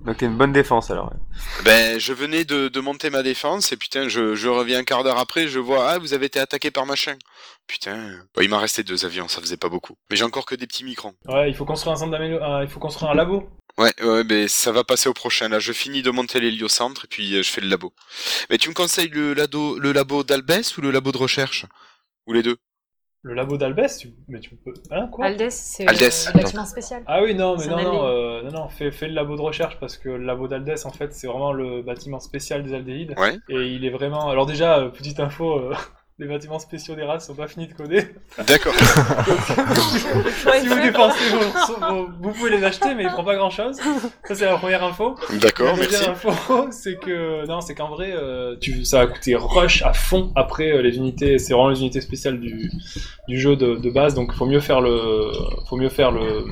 [0.00, 1.12] Donc t'as une bonne défense alors.
[1.12, 1.18] ouais.
[1.64, 5.04] Ben, je venais de, de monter ma défense et putain, je, je reviens un quart
[5.04, 7.16] d'heure après, je vois ah vous avez été attaqué par machin.
[7.66, 9.96] Putain, Bon, il m'en restait deux avions, ça faisait pas beaucoup.
[10.08, 11.14] Mais j'ai encore que des petits microns.
[11.26, 13.46] Ouais, il faut construire un centre d'amélioration, il faut construire un labo.
[13.76, 15.48] Ouais, ouais, mais ça va passer au prochain.
[15.48, 17.92] Là, je finis de monter l'héliocentre et puis euh, je fais le labo.
[18.48, 21.66] Mais tu me conseilles le, lado, le labo d'Albès ou le labo de recherche?
[22.26, 22.56] Ou les deux?
[23.22, 24.14] Le labo d'Albès, tu...
[24.28, 24.72] mais tu peux.
[24.90, 27.02] Hein, quoi Aldès, c'est Aldès, le bâtiment spécial.
[27.06, 29.78] Ah oui, non, mais non, non, euh, non, non, fais, fais le labo de recherche
[29.78, 33.14] parce que le labo d'Aldès, en fait, c'est vraiment le bâtiment spécial des aldéhydes.
[33.18, 33.36] Ouais.
[33.50, 34.30] Et il est vraiment.
[34.30, 35.74] Alors, déjà, euh, petite info, euh,
[36.20, 38.08] les bâtiments spéciaux des races sont pas finis de coder.
[38.46, 38.74] D'accord.
[40.60, 41.38] si vous dépensez vos,
[41.88, 43.76] vos- Vous pouvez les acheter, mais il prend pas grand chose.
[44.24, 45.16] Ça, c'est la première info.
[45.40, 46.28] D'accord, La deuxième merci.
[46.28, 50.30] info, c'est que non, c'est qu'en vrai, euh, tu, ça va coûter rush à fond
[50.36, 51.38] après euh, les unités.
[51.38, 52.70] C'est vraiment les unités spéciales du,
[53.26, 55.30] du jeu de, de base, donc faut mieux faire le,
[55.68, 56.44] faut mieux faire le,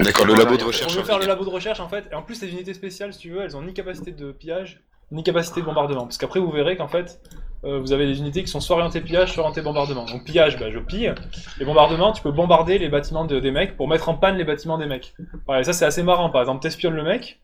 [0.00, 0.96] D'accord, le labo de faut recherche.
[0.96, 2.04] mieux faire le labo de recherche en fait.
[2.12, 4.82] Et en plus, les unités spéciales, si tu veux, elles ont ni capacité de pillage,
[5.12, 6.02] ni capacité de bombardement.
[6.02, 7.20] Parce qu'après, vous verrez qu'en fait,
[7.64, 10.04] euh, vous avez des unités qui sont soit orientées pillage, soit orientées bombardement.
[10.04, 11.12] Donc pillage, bah, je pille.
[11.60, 14.44] Et bombardement, tu peux bombarder les bâtiments de- des mecs pour mettre en panne les
[14.44, 15.14] bâtiments des mecs.
[15.48, 16.30] Ouais, ça c'est assez marrant.
[16.30, 17.40] Par exemple, t'espionnes le mec,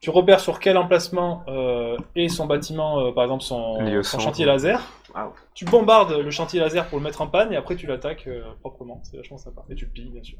[0.00, 4.80] tu repères sur quel emplacement euh, est son bâtiment, euh, par exemple son, chantier laser.
[5.14, 5.32] Waouh.
[5.54, 8.42] Tu bombardes le chantier laser pour le mettre en panne et après tu l'attaques euh,
[8.60, 9.02] proprement.
[9.04, 9.62] C'est vachement sympa.
[9.68, 10.38] Et tu le pilles, bien sûr.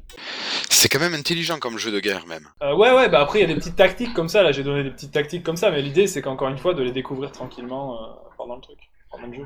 [0.69, 2.47] C'est quand même intelligent comme jeu de guerre, même.
[2.63, 4.41] Euh, ouais, ouais, bah après il y a des petites tactiques comme ça.
[4.41, 6.81] Là, j'ai donné des petites tactiques comme ça, mais l'idée c'est qu'encore une fois de
[6.81, 8.07] les découvrir tranquillement euh,
[8.37, 8.79] pendant le truc,
[9.11, 9.45] pendant le jeu.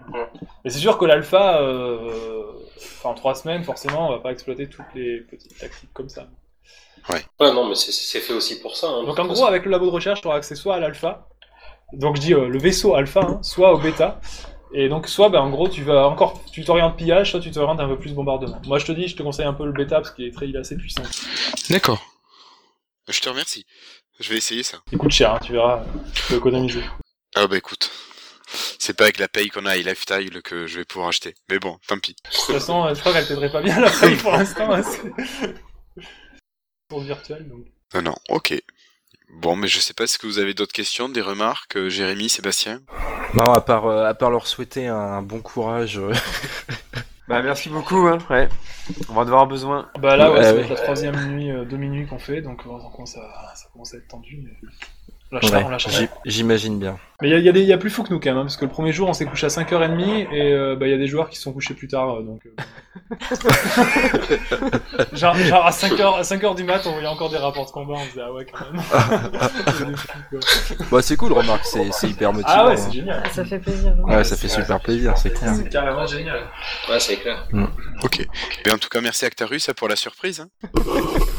[0.63, 2.43] Et c'est sûr que l'alpha, euh,
[2.77, 6.27] enfin, en trois semaines, forcément, on va pas exploiter toutes les petites tactiques comme ça.
[7.39, 8.87] Ouais, non, mais c'est- c'est fait aussi pour ça.
[8.87, 9.03] hein.
[9.03, 11.27] Donc en gros, avec le labo de recherche, tu auras accès soit à l'alpha,
[11.93, 14.19] donc je dis euh, le vaisseau alpha, hein, soit au bêta.
[14.73, 17.79] Et donc soit, bah, en gros, tu vas encore, tu t'orientes pillage, soit tu t'orientes
[17.79, 18.59] un peu plus bombardement.
[18.65, 20.49] Moi, je te dis, je te conseille un peu le bêta parce qu'il est très,
[20.49, 21.03] il est assez puissant.
[21.69, 22.03] D'accord.
[23.07, 23.65] Je te remercie.
[24.19, 24.79] Je vais essayer ça.
[24.91, 25.83] Il coûte cher, hein, tu verras,
[26.13, 26.81] tu peux économiser.
[27.35, 27.89] Ah bah écoute.
[28.79, 31.35] C'est pas avec la paye qu'on a à Lifestyle que je vais pouvoir acheter.
[31.49, 32.15] Mais bon, tant pis.
[32.23, 34.71] De toute façon, euh, je crois qu'elle t'aiderait pas bien la paye pour l'instant.
[34.73, 34.81] hein,
[36.87, 37.65] pour virtuel, donc.
[37.93, 38.53] Non, non, ok.
[39.29, 42.29] Bon, mais je sais pas, est-ce que vous avez d'autres questions, des remarques, euh, Jérémy,
[42.29, 42.81] Sébastien?
[43.33, 45.97] Non, à part, euh, à part leur souhaiter un bon courage.
[45.97, 46.13] euh,
[47.27, 48.47] Bah merci beaucoup, hein, ouais.
[49.09, 49.89] On va devoir avoir besoin.
[49.97, 50.63] Bah là, ouais, Ouais, ça va ouais.
[50.65, 54.07] être la troisième nuit, euh, demi-nuit qu'on fait, donc euh, à, ça commence à être
[54.07, 54.37] tendu.
[54.43, 54.69] Mais...
[55.43, 56.97] Ouais, J'imagine bien.
[57.21, 58.19] Mais il y a, il y a des- il y a plus fou que nous
[58.19, 60.75] quand même, hein, parce que le premier jour on s'est couché à 5h30 et euh,
[60.75, 62.17] bah, il y a des joueurs qui se sont couchés plus tard.
[62.17, 62.51] euh, donc, euh,
[65.13, 67.93] genre, genre à 5h, à 5h du mat, on voyait encore des rapports de combat,
[67.95, 68.81] on se disait ah ouais quand même.
[70.91, 72.51] Bah, c'est cool, remarque, c'est c'est hyper motivant.
[72.53, 72.77] ah ouais, hein.
[72.77, 73.23] c'est génial.
[73.25, 73.95] Ah, ça fait plaisir.
[74.03, 75.53] Ouais, ça fait super plaisir, c'est clair.
[75.55, 76.39] C'est carrément génial.
[76.89, 77.47] Ouais, c'est clair.
[78.03, 78.27] Ok.
[78.65, 80.41] Mais en tout cas, merci Actarus pour la surprise.
[80.41, 80.49] hein.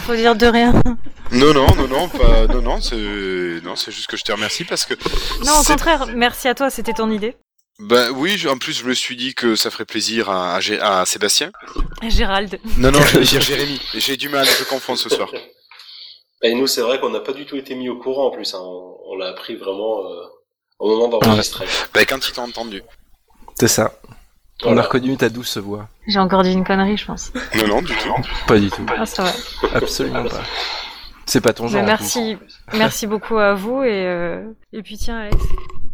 [0.00, 0.72] Faut dire de rien.
[1.32, 2.96] Non, non, non, non, pas, non, non, c'est,
[3.62, 4.94] non, c'est juste que je te remercie parce que.
[5.44, 7.36] Non, au contraire, merci à toi, c'était ton idée.
[7.80, 10.60] Bah oui, je- en plus je me suis dit que ça ferait plaisir à, à,
[10.60, 11.52] Gé- à Sébastien.
[12.08, 12.58] Gérald.
[12.76, 13.80] Non, non, je vais dire Jérémy.
[13.94, 15.30] J'ai du mal, je confonds ce soir.
[16.42, 18.54] Et nous, c'est vrai qu'on n'a pas du tout été mis au courant en plus.
[18.54, 18.58] hein.
[18.60, 20.22] On, on l'a appris vraiment euh,
[20.80, 21.66] au moment d'enregistrer.
[21.94, 22.82] Bah quand il t'a entendu.
[23.58, 23.92] C'est ça.
[24.64, 25.88] On a reconnu ta douce voix.
[26.06, 27.32] J'ai encore dit une connerie, je pense.
[27.56, 28.14] Non, non, du tout.
[28.46, 28.84] Pas du tout.
[28.96, 29.32] Ah, c'est vrai.
[29.74, 30.42] Absolument pas.
[31.26, 31.82] C'est pas ton genre.
[31.82, 32.36] en merci,
[32.72, 34.42] merci beaucoup à vous et, euh,
[34.72, 35.36] et puis tiens, Alex.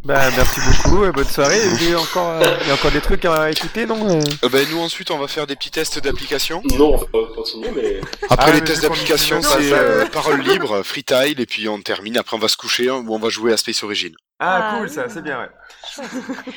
[0.05, 1.59] Bah merci beaucoup, euh, bonne soirée.
[1.81, 4.21] Il y a encore, euh, il y a encore des trucs à écouter, non euh
[4.45, 6.63] Euh, bah nous ensuite on va faire des petits tests d'application.
[6.79, 10.83] Non, on va continuer, mais Après Ah, les mais tests d'application c'est euh, parole libre,
[10.83, 12.19] freetile et puis on termine.
[12.19, 14.13] Après on va se coucher hein, ou on va jouer à Space Origin.
[14.47, 14.91] Ah, Ah, cool, oui.
[14.93, 15.51] ça, c'est bien, ouais.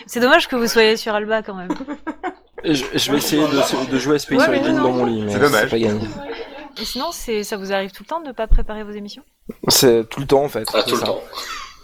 [0.07, 1.69] C'est dommage que vous soyez sur Alba quand même.
[2.63, 5.39] Je, je vais essayer de, de jouer à Space Origin dans mon lit, mais C'est
[5.39, 5.69] dommage.
[5.69, 6.07] pas gagné.
[6.79, 9.23] Et sinon, c'est, ça vous arrive tout le temps de pas préparer vos émissions?
[9.67, 10.67] C'est tout le temps en fait.
[10.73, 11.21] ah, tout le temps.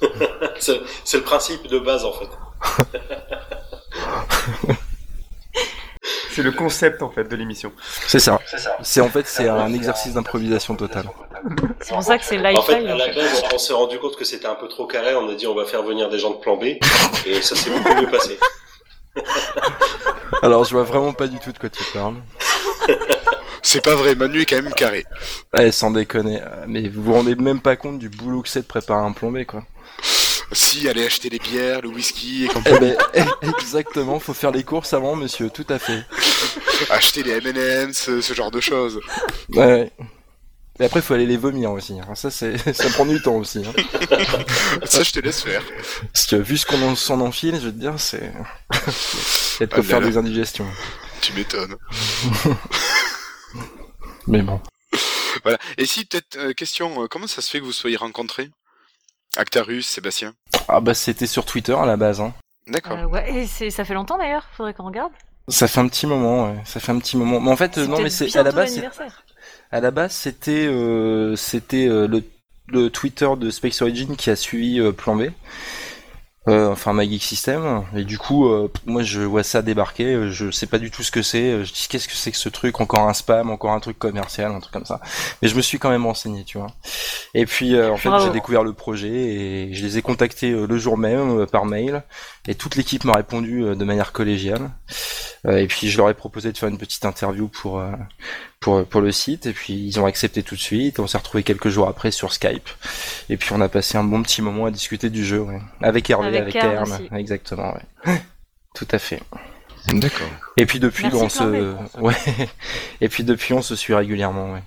[0.60, 2.30] c'est le principe de base en fait.
[6.32, 7.72] C'est le concept en fait de l'émission.
[8.08, 8.40] C'est ça.
[8.82, 11.06] C'est en fait c'est un exercice d'improvisation totale.
[11.82, 14.16] C'est pour ça que c'est En fait, live à la base, on, s'est rendu compte
[14.16, 15.16] que c'était un peu trop carré.
[15.16, 16.64] On a dit on va faire venir des gens de plan B
[17.26, 18.38] et ça s'est beaucoup mieux passé.
[20.42, 22.16] Alors je vois vraiment pas du tout de quoi tu parles.
[23.62, 25.06] C'est pas vrai, Manu est quand même carré.
[25.54, 26.42] Ouais, sans déconner.
[26.68, 29.46] Mais vous vous rendez même pas compte du boulot que c'est de préparer un plombé
[29.46, 29.64] quoi.
[30.54, 32.94] Si, aller acheter les bières, le whisky et Eh compagnie.
[33.14, 36.04] ben exactement, faut faire les courses avant monsieur, tout à fait.
[36.90, 39.00] acheter les M&M's, ce, ce genre de choses.
[39.50, 39.92] Ouais.
[40.80, 41.94] Et après faut aller les vomir aussi.
[42.00, 42.16] hein.
[42.16, 43.64] Ça c'est ça prend du temps aussi.
[43.66, 43.74] hein.
[44.86, 45.62] Ça je te laisse faire.
[46.12, 48.32] Parce que vu ce qu'on en- s'en enfile, je veux te dire, c'est.
[49.62, 50.66] A de Ah faire des indigestions.
[51.22, 51.76] Tu m'étonnes.
[54.28, 54.60] Mais bon.
[55.44, 55.58] Voilà.
[55.78, 58.50] Et si peut-être euh, question, euh, comment ça se fait que vous soyez rencontrés?
[59.38, 60.34] Actarus, Sébastien.
[60.68, 62.22] Ah bah c'était sur Twitter à la base.
[62.22, 62.34] Hein.
[62.68, 62.98] D'accord.
[62.98, 65.12] Euh, ouais, et c'est, ça fait longtemps d'ailleurs, faudrait qu'on regarde.
[65.50, 66.56] Ça fait un petit moment, ouais.
[66.66, 67.42] Ça fait un petit moment.
[67.42, 68.82] Mais en fait, euh, C'est non, mais c'est à la base.
[69.72, 72.24] À la base, c'était euh, c'était euh, le,
[72.68, 75.24] le Twitter de Space Origin qui a suivi euh, Plan B.
[76.50, 77.86] Euh, enfin Magic System.
[77.96, 80.14] Et du coup euh, moi je vois ça débarquer.
[80.14, 81.52] Euh, je sais pas du tout ce que c'est.
[81.52, 82.82] Euh, je dis qu'est-ce que c'est que ce truc?
[82.82, 85.00] Encore un spam encore un truc commercial un truc comme ça.
[85.42, 86.68] Mais je me suis quand même renseigné tu vois.
[87.34, 90.68] Et puis euh, en fait j'ai découvert le projet et je les ai contactés euh,
[90.68, 92.04] le jour même euh, par mail
[92.48, 94.72] et toute l'équipe m'a répondu euh, de manière collégiale.
[95.46, 97.92] Euh, et puis je leur ai proposé de faire une petite interview pour euh,
[98.60, 99.46] pour pour le site.
[99.46, 101.00] Et puis ils ont accepté tout de suite.
[101.00, 102.70] On s'est retrouvé quelques jours après sur Skype.
[103.30, 105.62] Et puis on a passé un bon petit moment à discuter du jeu ouais.
[105.82, 107.74] avec Hervé Avec avec, exactement
[108.06, 108.22] ouais.
[108.76, 109.22] Tout à fait.
[109.88, 110.28] D'accord.
[110.56, 112.50] et puis depuis Merci, bon, on se ouais.
[113.02, 114.64] Et puis depuis on se suit régulièrement ouais.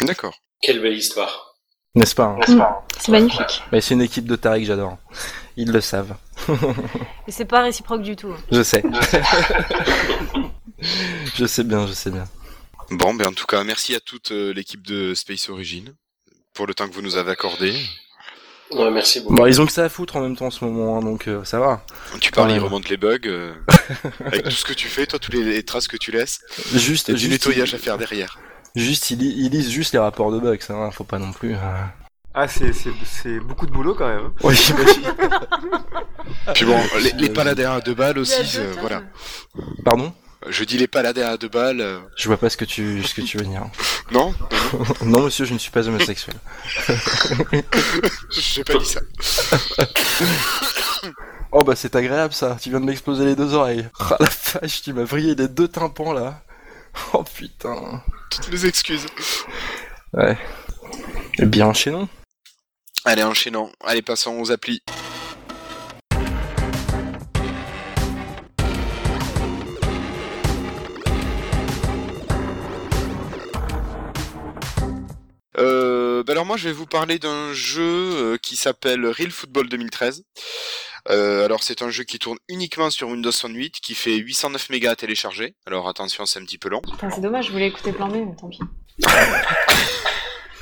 [0.00, 0.34] D'accord.
[0.60, 1.54] Quelle belle histoire.
[1.94, 3.62] n'est-ce pas hein C'est magnifique.
[3.70, 4.98] mais c'est une équipe de tarés que j'adore
[5.56, 6.16] ils le savent
[7.26, 8.34] Et c'est pas réciproque du tout.
[8.52, 8.82] je sais
[11.36, 12.26] je sais bien je sais bien
[12.92, 15.92] Bon, ben en tout cas, merci à toute euh, l'équipe de Space Origin
[16.54, 17.74] pour le temps que vous nous avez accordé.
[18.70, 19.34] Ouais, merci beaucoup.
[19.34, 21.26] bon ils ont que ça à foutre en même temps en ce moment hein, donc
[21.26, 21.84] euh, ça va
[22.20, 23.18] Tu parles, ils remontent les bugs.
[23.26, 23.54] euh,
[24.24, 26.40] avec tout ce que tu fais, toi, toutes les, les traces que tu laisses,
[26.74, 28.38] juste et du juste, nettoyage à faire derrière.
[28.76, 31.32] juste ils, li- ils lisent juste les rapports de bugs ça va, faut pas non
[31.32, 31.58] plus euh.
[32.38, 34.26] Ah, c'est, c'est, c'est beaucoup de boulot quand même.
[34.26, 34.32] hein.
[34.42, 35.02] oui j'imagine
[36.54, 39.02] Puis bon, les, les paladins à deux balles aussi, euh, voilà.
[39.84, 40.12] pardon?
[40.48, 41.80] Je dis les paladins à deux balles.
[41.80, 43.62] euh, je vois pas ce que tu ce que tu veux dire
[44.12, 44.34] Non,
[45.02, 46.34] non monsieur je ne suis pas homosexuel
[48.30, 49.00] j'ai pas dit ça.
[51.52, 53.88] Oh bah c'est agréable ça, tu viens de m'exploser les deux oreilles.
[53.98, 54.28] Ah la
[54.60, 56.42] vache, tu m'as vrillé les deux tympans là.
[57.14, 58.02] Oh putain.
[58.30, 59.06] Toutes mes excuses.
[60.12, 60.36] Ouais.
[61.38, 62.08] Eh bien enchaînons.
[63.04, 63.70] Allez, enchaînons.
[63.84, 64.82] Allez, passons aux applis.
[75.58, 79.68] Euh, bah alors moi je vais vous parler d'un jeu euh, qui s'appelle Real Football
[79.68, 80.24] 2013.
[81.08, 84.70] Euh, alors c'est un jeu qui tourne uniquement sur Windows Phone 8, qui fait 809
[84.70, 85.54] mégas à télécharger.
[85.66, 86.80] Alors attention, c'est un petit peu long.
[86.82, 88.60] Putain, c'est dommage, je voulais écouter Plan B, mais tant pis.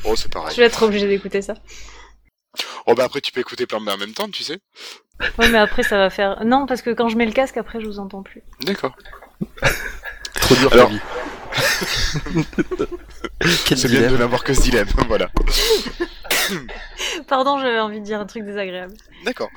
[0.06, 0.54] Oh c'est pareil.
[0.54, 1.54] Je vais être obligé d'écouter ça.
[2.86, 4.58] Oh bah après tu peux écouter plein de en même temps, tu sais.
[5.38, 6.44] Ouais, mais après ça va faire.
[6.44, 8.42] Non, parce que quand je mets le casque, après je vous entends plus.
[8.62, 8.94] D'accord.
[10.40, 10.90] Trop dur Alors-
[13.76, 15.30] C'est bien de n'avoir que ce dilemme, voilà.
[17.28, 18.94] Pardon, j'avais envie de dire un truc désagréable.
[19.24, 19.50] D'accord.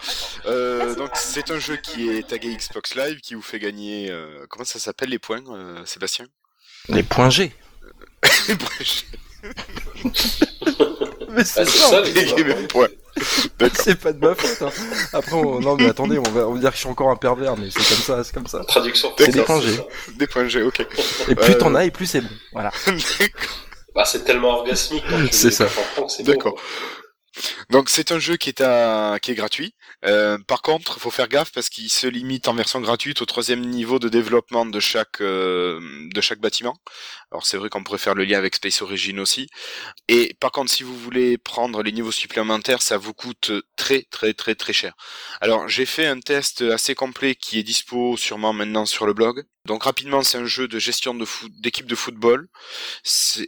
[0.46, 4.10] Euh, donc c'est un jeu qui est tagué Xbox Live, qui vous fait gagner...
[4.12, 6.26] euh, comment ça s'appelle les points, euh, Sébastien?
[6.90, 7.52] Les points G.
[11.30, 12.14] Mais Ah, c'est ça, les.
[12.14, 12.88] D'accord.
[13.74, 14.62] C'est pas de ma faute.
[14.62, 14.72] Hein.
[15.14, 15.60] Après, on...
[15.60, 17.70] non mais attendez, on va, on va dire que je suis encore un pervers, mais
[17.72, 18.64] c'est comme ça, c'est comme ça.
[18.66, 19.12] Traduction.
[19.18, 19.80] C'est des points G.
[20.18, 20.82] Des points G, ok.
[21.28, 22.30] Et plus Euh, t'en as, et plus c'est bon.
[22.54, 22.72] Voilà.
[23.96, 25.04] Bah, c'est tellement orgasmique.
[25.32, 25.68] C'est ça.
[26.20, 26.54] D'accord.
[27.72, 29.18] Donc c'est un jeu qui est à...
[29.22, 29.74] qui est gratuit.
[30.06, 33.62] Euh, par contre, faut faire gaffe parce qu'il se limite en version gratuite au troisième
[33.62, 35.80] niveau de développement de chaque euh,
[36.14, 36.76] de chaque bâtiment.
[37.32, 39.48] Alors c'est vrai qu'on pourrait faire le lien avec Space Origin aussi.
[40.08, 44.34] Et par contre, si vous voulez prendre les niveaux supplémentaires, ça vous coûte très très
[44.34, 44.94] très très cher.
[45.42, 49.44] Alors j'ai fait un test assez complet qui est dispo sûrement maintenant sur le blog.
[49.66, 51.14] Donc rapidement, c'est un jeu de gestion
[51.60, 52.48] d'équipe de football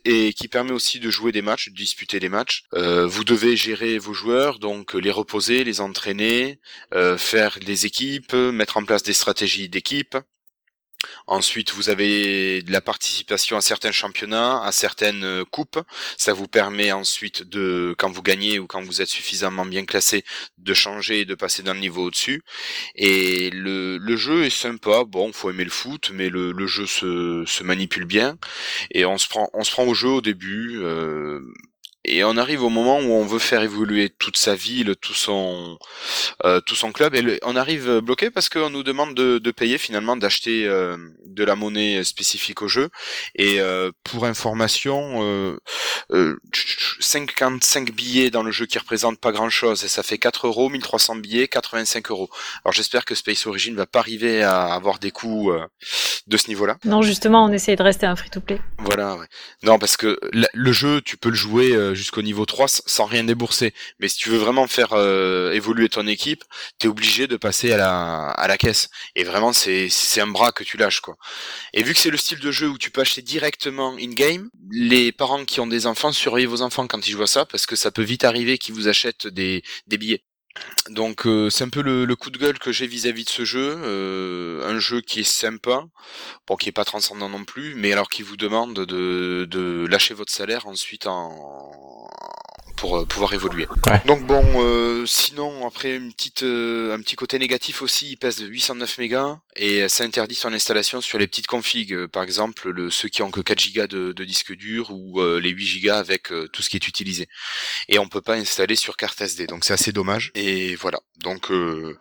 [0.04, 2.64] et qui permet aussi de jouer des matchs, de disputer des matchs.
[2.74, 6.60] Euh, vous devez gérer vos joueurs, donc les reposer, les entraîner,
[6.94, 10.18] euh, faire des équipes, mettre en place des stratégies d'équipe.
[11.28, 15.80] Ensuite, vous avez de la participation à certains championnats, à certaines euh, coupes.
[16.18, 20.24] Ça vous permet ensuite de, quand vous gagnez ou quand vous êtes suffisamment bien classé,
[20.58, 22.44] de changer et de passer d'un niveau au-dessus.
[22.96, 25.04] Et le, le jeu est sympa.
[25.06, 28.38] Bon, faut aimer le foot, mais le, le jeu se, se manipule bien.
[28.92, 30.80] Et on se prend, on se prend au jeu au début.
[30.82, 31.42] euh,
[32.18, 35.78] et on arrive au moment où on veut faire évoluer toute sa ville, tout son,
[36.46, 39.52] euh, tout son club, et le- on arrive bloqué parce qu'on nous demande de, de
[39.52, 42.90] payer finalement, d'acheter euh, de la monnaie spécifique au jeu.
[43.36, 45.58] Et euh, pour information, euh,
[46.12, 46.38] euh,
[47.00, 50.70] 55 billets dans le jeu qui représentent pas grand chose, et ça fait 4 euros,
[50.70, 52.30] 1300 billets, 85 euros.
[52.66, 55.66] Alors j'espère que Space Origin va pas arriver à avoir des coûts euh,
[56.28, 56.78] de ce niveau-là.
[56.86, 58.60] Non, justement, on essaye de rester un free-to-play.
[58.80, 59.26] Voilà, ouais.
[59.64, 62.82] Non, parce que la- le jeu, tu peux le jouer euh, jusqu'au niveau 3 s-
[62.88, 63.74] sans rien débourser.
[64.00, 66.44] Mais si tu veux vraiment faire euh, évoluer ton équipe,
[66.80, 68.90] t'es obligé de passer à la, à la caisse.
[69.16, 71.18] Et vraiment, c'est, c'est un bras que tu lâches, quoi.
[71.74, 75.12] Et vu que c'est le style de jeu où tu peux acheter directement in-game, les
[75.12, 77.76] parents qui ont des enfants, surveillez vos enfants quand ils jouent à ça, parce que
[77.76, 80.24] ça peut vite arriver qu'ils vous achètent des, des billets.
[80.90, 83.76] Donc euh, c'est un peu le, coup de gueule que j'ai vis-à-vis de ce jeu,
[83.84, 85.84] euh, un jeu qui est sympa,
[86.48, 90.14] bon qui est pas transcendant non plus, mais alors qui vous demande de, de lâcher
[90.14, 92.10] votre salaire ensuite en
[92.80, 93.68] pour euh, pouvoir évoluer.
[93.88, 94.02] Ouais.
[94.06, 98.40] Donc bon, euh, sinon après une petite, euh, un petit côté négatif aussi, il pèse
[98.40, 102.90] 809 mégas et ça interdit son installation sur les petites configs, euh, par exemple le,
[102.90, 106.00] ceux qui ont que 4 gigas de, de disque dur ou euh, les 8 gigas
[106.00, 107.28] avec euh, tout ce qui est utilisé.
[107.90, 110.32] Et on peut pas installer sur carte SD, donc c'est assez dommage.
[110.36, 111.98] Et voilà, donc euh,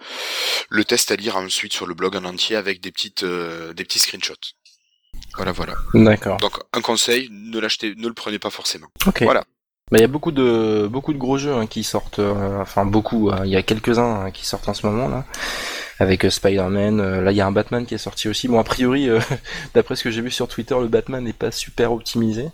[0.69, 3.85] le test à lire ensuite sur le blog en entier avec des petites, euh, des
[3.85, 4.55] petits screenshots.
[5.37, 5.75] Voilà, voilà.
[5.95, 6.39] D'accord.
[6.39, 8.89] Donc un conseil, ne l'achetez, ne le prenez pas forcément.
[9.07, 9.23] Ok.
[9.23, 9.45] Voilà.
[9.91, 12.85] Bah, il y a beaucoup de beaucoup de gros jeux hein, qui sortent, euh, enfin
[12.85, 13.31] beaucoup.
[13.33, 13.41] hein.
[13.45, 15.25] Il y a quelques-uns hein, qui sortent en ce moment là,
[15.99, 17.01] avec euh, Spider-Man.
[17.01, 18.49] euh, là, il y a un Batman qui est sorti aussi.
[18.49, 19.19] Bon, a priori, euh,
[19.75, 22.51] d'après ce que j'ai vu sur Twitter, le Batman n'est pas super optimisé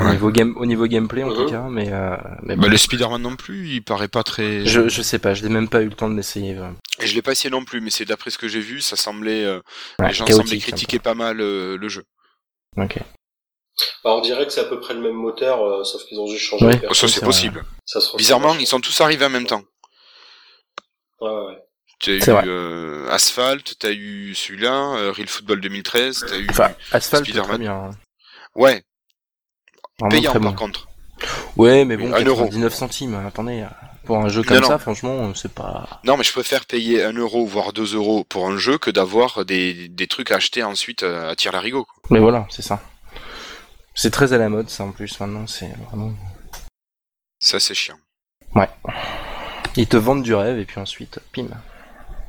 [0.00, 0.12] au Ouais.
[0.12, 1.66] niveau game, au niveau gameplay en tout cas.
[1.70, 2.70] Mais, euh, mais Bah, bon.
[2.70, 4.64] le Spider-Man non plus, il paraît pas très.
[4.64, 6.56] je je sais pas, je n'ai même pas eu le temps de l'essayer.
[7.02, 8.96] Et je l'ai pas essayé non plus, mais c'est d'après ce que j'ai vu, ça
[8.96, 9.60] semblait, euh,
[9.98, 12.04] Ouais, les gens semblaient critiquer pas mal euh, le jeu.
[12.78, 12.98] Ok.
[14.04, 16.26] Bah, on dirait que c'est à peu près le même moteur, euh, sauf qu'ils ont
[16.26, 16.80] juste changé Ouais.
[16.88, 17.64] Oh, ça c'est possible.
[17.86, 19.62] Ça se ressemble Bizarrement, ils sont tous arrivés en même temps.
[21.20, 21.58] Ouais, ouais.
[21.98, 22.44] Tu as eu C'est vrai.
[22.46, 26.46] euh, Asphalt, t'as eu celui-là, euh, Real Football 2013, t'as eu.
[26.50, 27.48] Enfin, Asphalt, Spider-Man.
[27.48, 27.72] très bien.
[27.74, 27.90] hein.
[28.54, 28.82] Ouais,
[29.98, 30.56] Vraiment payant très par bon.
[30.58, 30.88] contre.
[31.56, 32.44] Ouais, mais bon, Un euro.
[32.44, 33.14] 99 centimes.
[33.26, 33.66] Attendez,
[34.06, 34.78] pour un jeu comme Non, ça, non.
[34.78, 36.00] franchement, c'est pas.
[36.04, 39.44] Non, mais je préfère payer un euro voire deux euros pour un jeu que d'avoir
[39.44, 41.86] des, des trucs à acheter ensuite à tir larigot.
[42.08, 42.80] Mais voilà, c'est ça.
[44.02, 45.46] C'est très à la mode, ça en plus maintenant.
[45.46, 46.14] C'est vraiment.
[47.38, 47.98] Ça c'est chiant.
[49.76, 51.48] Ils te vendent du rêve et puis ensuite, pim.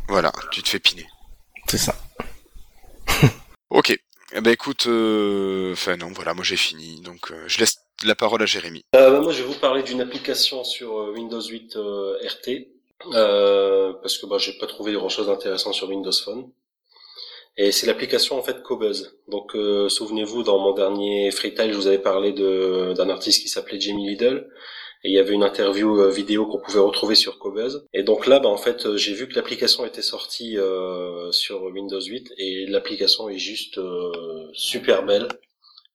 [0.09, 1.07] Voilà, tu te fais piner.
[1.69, 1.95] C'est ça.
[3.69, 3.97] Ok.
[4.33, 8.15] Eh ben écoute, euh, enfin non, voilà, moi j'ai fini, donc euh, je laisse la
[8.15, 8.83] parole à Jérémy.
[8.93, 12.67] Euh, bah, moi, je vais vous parler d'une application sur euh, Windows 8 euh, RT,
[13.13, 16.49] euh, parce que bah, j'ai pas trouvé grand-chose d'intéressant sur Windows Phone.
[17.61, 19.19] Et c'est l'application en fait Cobuzz.
[19.27, 23.79] Donc, euh, souvenez-vous, dans mon dernier freestyle, je vous avais parlé d'un artiste qui s'appelait
[23.79, 24.49] Jamie Liddle.
[25.03, 27.85] Et il y avait une interview euh, vidéo qu'on pouvait retrouver sur Cobuzz.
[27.93, 31.61] Et donc là, bah, en fait, euh, j'ai vu que l'application était sortie euh, sur
[31.61, 34.11] Windows 8 et l'application est juste euh,
[34.53, 35.27] super belle.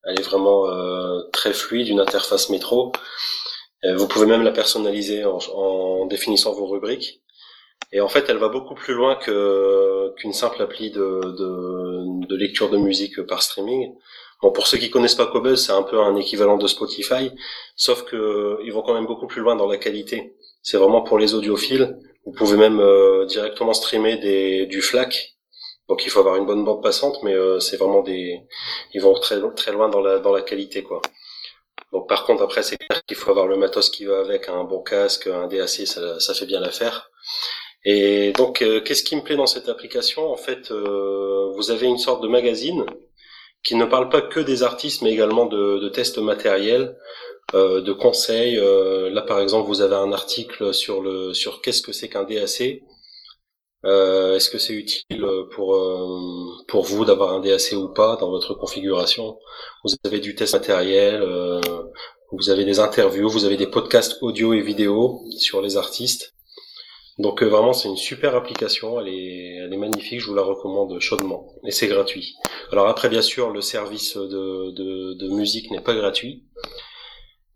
[0.04, 2.92] Elle est vraiment euh, très fluide, une interface métro.
[3.96, 7.22] Vous pouvez même la personnaliser en, en définissant vos rubriques.
[7.96, 11.00] Et en fait, elle va beaucoup plus loin que qu'une simple appli de,
[11.40, 13.94] de, de lecture de musique par streaming.
[14.42, 17.32] Bon, pour ceux qui connaissent pas Cobuzz, c'est un peu un équivalent de Spotify,
[17.74, 20.36] sauf que ils vont quand même beaucoup plus loin dans la qualité.
[20.60, 21.96] C'est vraiment pour les audiophiles.
[22.26, 25.38] Vous pouvez même euh, directement streamer des, du FLAC.
[25.88, 28.42] Donc il faut avoir une bonne bande passante, mais euh, c'est vraiment des,
[28.92, 31.00] ils vont très très loin dans la dans la qualité quoi.
[31.92, 34.64] Donc par contre après c'est clair qu'il faut avoir le matos qui va avec, un
[34.64, 37.10] bon casque, un DAC, ça, ça fait bien l'affaire.
[37.86, 40.30] Et donc euh, qu'est-ce qui me plaît dans cette application?
[40.32, 42.84] En fait, euh, vous avez une sorte de magazine
[43.64, 46.96] qui ne parle pas que des artistes, mais également de, de tests matériels,
[47.54, 48.58] euh, de conseils.
[48.58, 52.24] Euh, là par exemple, vous avez un article sur le sur qu'est-ce que c'est qu'un
[52.24, 52.82] DAC.
[53.84, 58.30] Euh, Est-ce que c'est utile pour euh, pour vous d'avoir un DAC ou pas dans
[58.30, 59.38] votre configuration?
[59.84, 61.22] Vous avez du test matériel,
[62.32, 66.35] vous avez des interviews, vous avez des podcasts audio et vidéo sur les artistes.
[67.18, 70.42] Donc euh, vraiment c'est une super application, elle est elle est magnifique, je vous la
[70.42, 72.34] recommande chaudement et c'est gratuit.
[72.72, 76.44] Alors après bien sûr le service de de, de musique n'est pas gratuit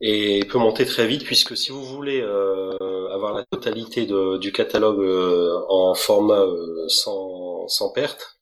[0.01, 4.53] et peut monter très vite puisque si vous voulez euh, avoir la totalité de, du
[4.53, 8.41] catalogue euh, en format euh, sans, sans perte,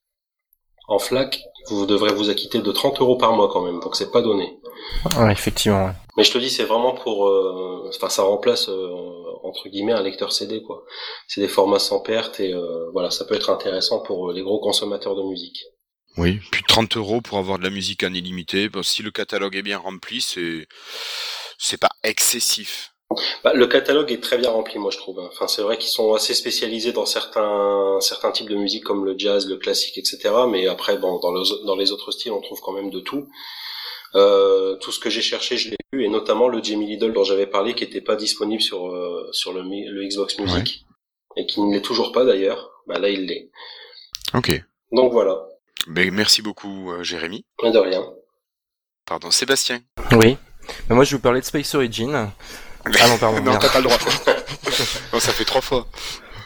[0.87, 4.11] en FLAC, vous devrez vous acquitter de 30 euros par mois quand même, donc c'est
[4.11, 4.58] pas donné.
[5.17, 5.85] Ouais, effectivement.
[5.87, 5.91] ouais.
[6.17, 8.89] Mais je te dis, c'est vraiment pour, euh, enfin, ça remplace euh,
[9.43, 10.83] entre guillemets un lecteur CD quoi.
[11.27, 14.41] C'est des formats sans perte et euh, voilà, ça peut être intéressant pour euh, les
[14.41, 15.57] gros consommateurs de musique.
[16.17, 16.39] Oui.
[16.51, 18.67] Puis 30 euros pour avoir de la musique en illimité.
[18.67, 20.67] Bon, si le catalogue est bien rempli, c'est
[21.57, 22.91] c'est pas excessif.
[23.43, 25.19] Bah, le catalogue est très bien rempli, moi je trouve.
[25.19, 25.29] hein.
[25.31, 29.15] Enfin, c'est vrai qu'ils sont assez spécialisés dans certains certains types de musique comme le
[29.17, 30.19] jazz, le classique, etc.
[30.49, 33.27] Mais après, bon, dans, le- dans les autres styles, on trouve quand même de tout.
[34.15, 37.23] Euh, tout ce que j'ai cherché, je l'ai eu, et notamment le Jamie Lidl dont
[37.23, 39.61] j'avais parlé, qui n'était pas disponible sur euh, sur le,
[40.07, 40.85] Xbox Music
[41.37, 42.71] et qui ne l'est toujours pas d'ailleurs.
[42.87, 43.49] Bah là, il l'est.
[44.33, 44.51] Ok.
[44.91, 45.39] Donc voilà.
[45.87, 47.45] Ben, merci beaucoup, euh, Jérémy.
[47.63, 48.03] Mais de rien.
[49.05, 49.81] Pardon, Sébastien.
[50.11, 50.37] Oui.
[50.87, 52.31] Mais moi, je vais vous parler de Space Origin.
[52.85, 53.41] Ah non, pardon.
[53.43, 53.97] non, t'as pas le droit.
[55.13, 55.87] non, ça fait trois fois.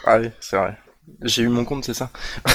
[0.04, 0.76] Ah oui, c'est vrai.
[1.22, 2.10] J'ai eu mon compte, c'est ça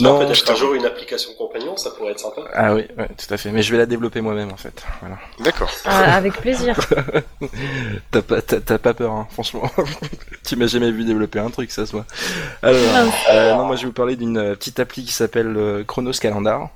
[0.00, 2.42] Non, peut-être un jour une application compagnon, ça pourrait être sympa.
[2.52, 3.50] Ah oui, ouais, tout à fait.
[3.50, 4.84] Mais je vais la développer moi-même en fait.
[5.00, 5.16] Voilà.
[5.40, 5.70] D'accord.
[5.86, 6.78] Euh, avec plaisir.
[8.10, 9.70] T'as pas, t'as, t'as pas peur, hein, franchement.
[10.46, 12.04] tu m'as jamais vu développer un truc, ça soit.
[12.62, 12.80] Alors,
[13.30, 16.70] euh, non, moi je vais vous parler d'une petite appli qui s'appelle euh, Chronos Calendar.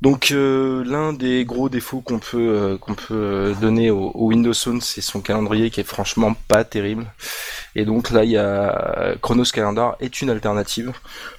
[0.00, 4.54] Donc euh, l'un des gros défauts qu'on peut euh, qu'on peut euh, donner au, Windows
[4.54, 7.06] Phone, c'est son calendrier qui est franchement pas terrible.
[7.74, 10.92] Et donc là, il y a Chronos Calendar est une alternative.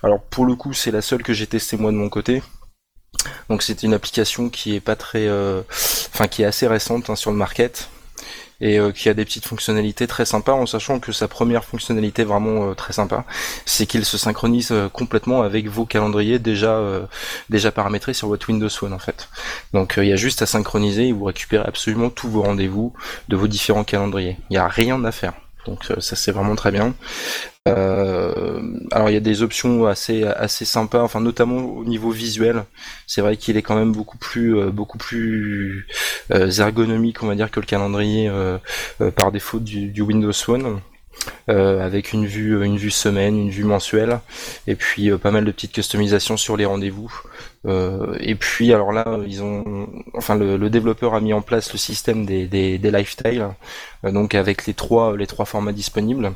[0.03, 2.43] Alors pour le coup, c'est la seule que j'ai testée moi de mon côté.
[3.49, 7.31] Donc c'est une application qui est pas très, enfin qui est assez récente hein, sur
[7.31, 7.89] le market
[8.61, 12.23] et euh, qui a des petites fonctionnalités très sympas en sachant que sa première fonctionnalité
[12.23, 13.25] vraiment euh, très sympa,
[13.65, 16.79] c'est qu'il se synchronise euh, complètement avec vos calendriers déjà
[17.49, 19.29] déjà paramétrés sur votre Windows Phone en fait.
[19.73, 22.93] Donc il y a juste à synchroniser et vous récupérez absolument tous vos rendez-vous
[23.27, 24.37] de vos différents calendriers.
[24.49, 25.33] Il n'y a rien à faire.
[25.69, 26.95] Donc euh, ça c'est vraiment très bien.
[27.67, 28.59] Euh,
[28.91, 32.63] alors il y a des options assez assez sympas, enfin notamment au niveau visuel.
[33.05, 35.85] C'est vrai qu'il est quand même beaucoup plus euh, beaucoup plus
[36.31, 38.31] ergonomique, on va dire, que le calendrier
[39.15, 40.31] par défaut du, Windows.
[41.49, 44.19] Euh, avec une vue une vue semaine, une vue mensuelle,
[44.67, 47.11] et puis pas mal de petites customisations sur les rendez-vous.
[47.65, 51.73] Euh, et puis alors là, ils ont, enfin le, le développeur a mis en place
[51.73, 56.31] le système des des, des euh, donc avec les trois les trois formats disponibles.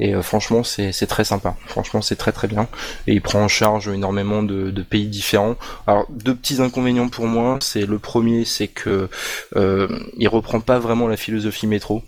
[0.00, 1.56] Et euh, franchement, c'est c'est très sympa.
[1.66, 2.66] Franchement, c'est très très bien.
[3.06, 5.56] Et il prend en charge énormément de, de pays différents.
[5.86, 9.08] Alors deux petits inconvénients pour moi, c'est le premier, c'est que
[9.56, 12.02] euh, il reprend pas vraiment la philosophie métro.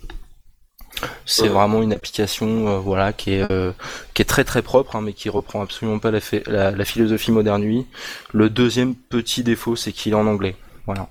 [1.25, 3.71] C'est vraiment une application, euh, voilà, qui est euh,
[4.13, 6.85] qui est très très propre, hein, mais qui reprend absolument pas la, fait- la, la
[6.85, 7.87] philosophie moderne UI.
[8.33, 10.55] Le deuxième petit défaut, c'est qu'il est en anglais.
[10.87, 11.09] Voilà.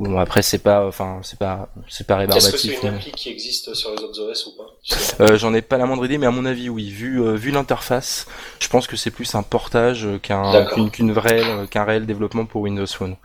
[0.00, 2.82] Bon après c'est pas, enfin c'est pas c'est pas Est-ce que c'est rébarbatif.
[2.82, 5.24] une appli qui existe sur les autres OS ou pas?
[5.24, 6.90] Euh, J'en ai pas la moindre idée, mais à mon avis, oui.
[6.90, 8.26] Vu, euh, vu l'interface,
[8.58, 12.86] je pense que c'est plus un portage qu'un qu'une vraie qu'un réel développement pour Windows
[12.86, 13.16] Phone.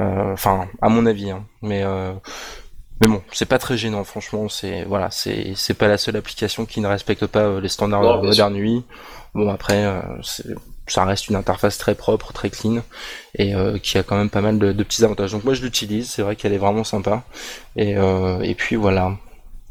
[0.00, 1.46] Euh, Enfin, à mon avis, hein.
[1.62, 1.84] Mais
[3.00, 4.48] mais bon, c'est pas très gênant, franchement.
[4.48, 8.02] C'est voilà, c'est c'est pas la seule application qui ne respecte pas euh, les standards
[8.02, 8.84] Non, modernes UI.
[9.34, 10.00] Bon après, euh,
[10.86, 12.82] ça reste une interface très propre, très clean
[13.34, 15.32] et euh, qui a quand même pas mal de, de petits avantages.
[15.32, 17.24] Donc moi je l'utilise, c'est vrai qu'elle est vraiment sympa.
[17.76, 19.12] Et euh, et puis voilà.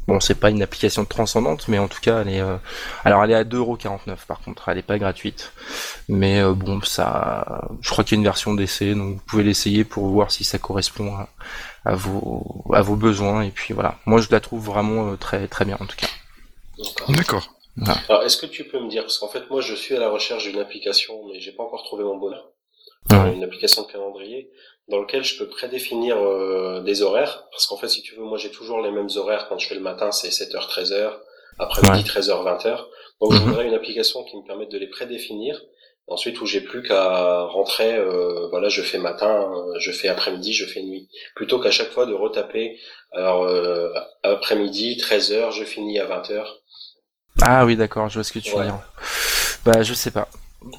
[0.08, 2.40] Bon, c'est pas une application transcendante, mais en tout cas, elle est.
[2.40, 2.58] euh,
[3.04, 5.52] Alors, elle est à 2,49€ par contre, elle est pas gratuite.
[6.08, 7.62] Mais euh, bon, ça.
[7.80, 10.44] Je crois qu'il y a une version d'essai, donc vous pouvez l'essayer pour voir si
[10.44, 11.28] ça correspond à,
[11.86, 13.42] à vos à vos besoins.
[13.42, 13.98] Et puis voilà.
[14.06, 16.08] Moi, je la trouve vraiment euh, très très bien en tout cas.
[17.08, 17.52] D'accord.
[17.76, 17.98] D'accord.
[18.08, 20.08] Alors, est-ce que tu peux me dire, parce qu'en fait, moi, je suis à la
[20.08, 22.48] recherche d'une application, mais j'ai pas encore trouvé mon bonheur.
[23.10, 23.34] Ouais.
[23.34, 24.50] Une application de calendrier
[24.88, 28.38] dans lequel je peux prédéfinir euh, des horaires, parce qu'en fait, si tu veux, moi,
[28.38, 29.46] j'ai toujours les mêmes horaires.
[29.48, 31.12] Quand je fais le matin, c'est 7h, 13h,
[31.58, 32.84] après-midi, 13h, 20h.
[33.20, 33.44] Donc, je Mhm.
[33.46, 35.60] voudrais une application qui me permette de les prédéfinir.
[36.08, 40.52] Ensuite, où j'ai plus qu'à rentrer, euh, voilà, je fais matin, euh, je fais après-midi,
[40.52, 41.08] je fais nuit.
[41.34, 42.78] Plutôt qu'à chaque fois de retaper,
[43.12, 43.92] alors, euh,
[44.22, 46.46] après-midi, 13h, je finis à 20h.
[47.42, 48.78] Ah oui, d'accord, je vois ce que tu veux dire.
[49.64, 50.28] Bah, je sais pas.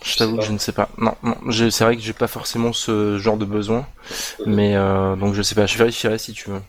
[0.04, 0.90] Je t'avoue que je ne sais pas.
[0.98, 3.86] Non, non, je- c'est vrai que j'ai pas forcément ce genre de besoin,
[4.45, 5.66] mais euh, donc je sais pas.
[5.66, 6.62] Je vérifierai si tu veux.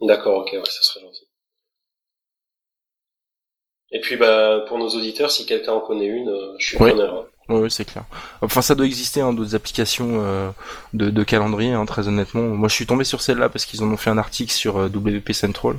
[0.00, 1.26] D'accord, ok, ouais, ça serait gentil.
[3.92, 6.90] Et puis bah pour nos auditeurs, si quelqu'un en connaît une, euh, je suis Oui.
[6.90, 7.28] preneur.
[7.48, 8.04] Oui, c'est clair.
[8.42, 10.50] Enfin, ça doit exister, hein, d'autres applications euh,
[10.94, 12.42] de, de calendrier, hein, très honnêtement.
[12.42, 14.88] Moi, je suis tombé sur celle-là parce qu'ils en ont fait un article sur euh,
[14.88, 15.76] WP Central.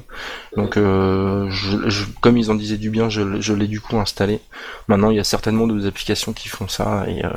[0.55, 4.39] Donc, euh, je, je- comme ils en disaient du bien, je, l'ai du coup installé.
[4.87, 7.29] Maintenant, il y a certainement d'autres applications qui font ça et euh,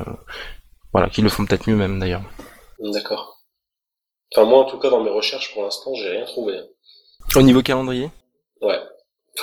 [0.92, 2.22] voilà, qui le font peut-être mieux même d'ailleurs.
[2.78, 3.38] D'accord.
[4.32, 6.54] Enfin moi en tout cas dans mes recherches pour l'instant j'ai rien trouvé.
[7.34, 8.10] Au niveau calendrier,
[8.62, 8.78] Ouais.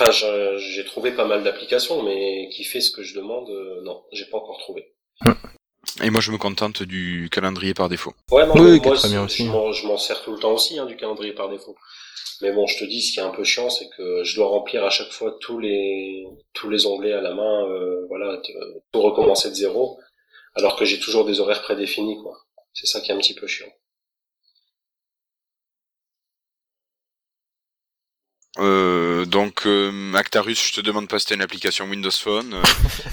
[0.00, 3.80] Enfin je- j'ai trouvé pas mal d'applications, mais qui fait ce que je demande, euh,
[3.82, 4.94] non, j'ai pas encore trouvé.
[6.04, 8.12] Et moi, je me contente du calendrier par défaut.
[8.30, 9.46] Ouais, non, Oui, moi, très bien c'est- aussi.
[9.46, 11.74] je m'en- je m'en sers tout le temps aussi hein, du calendrier par défaut.
[12.42, 14.46] Mais bon, je te dis, ce qui est un peu chiant, c'est que je dois
[14.46, 18.54] remplir à chaque fois tous les tous les onglets à la main, euh, voilà, t-
[18.54, 19.98] euh, tout recommencer de zéro,
[20.54, 22.36] alors que j'ai toujours des horaires prédéfinis, quoi.
[22.74, 23.66] C'est ça qui est un petit peu chiant.
[28.58, 32.54] Euh, donc, euh, Actarus, je te demande pas si t'as une application Windows Phone.
[32.54, 32.62] Euh,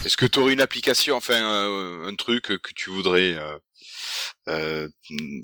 [0.06, 3.58] Est-ce que tu aurais une application, enfin, euh, un truc que tu voudrais euh,
[4.50, 4.88] euh,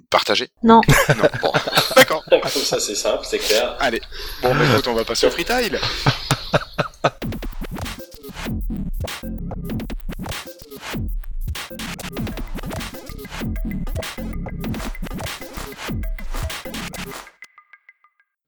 [0.09, 0.49] partager?
[0.63, 0.81] Non.
[1.15, 1.29] Non.
[1.41, 1.51] Bon,
[1.95, 2.23] d'accord.
[2.29, 3.75] Comme ça, c'est simple, c'est clair.
[3.79, 4.01] Allez.
[4.41, 5.79] Bon, bah, écoute, on va passer au freetile.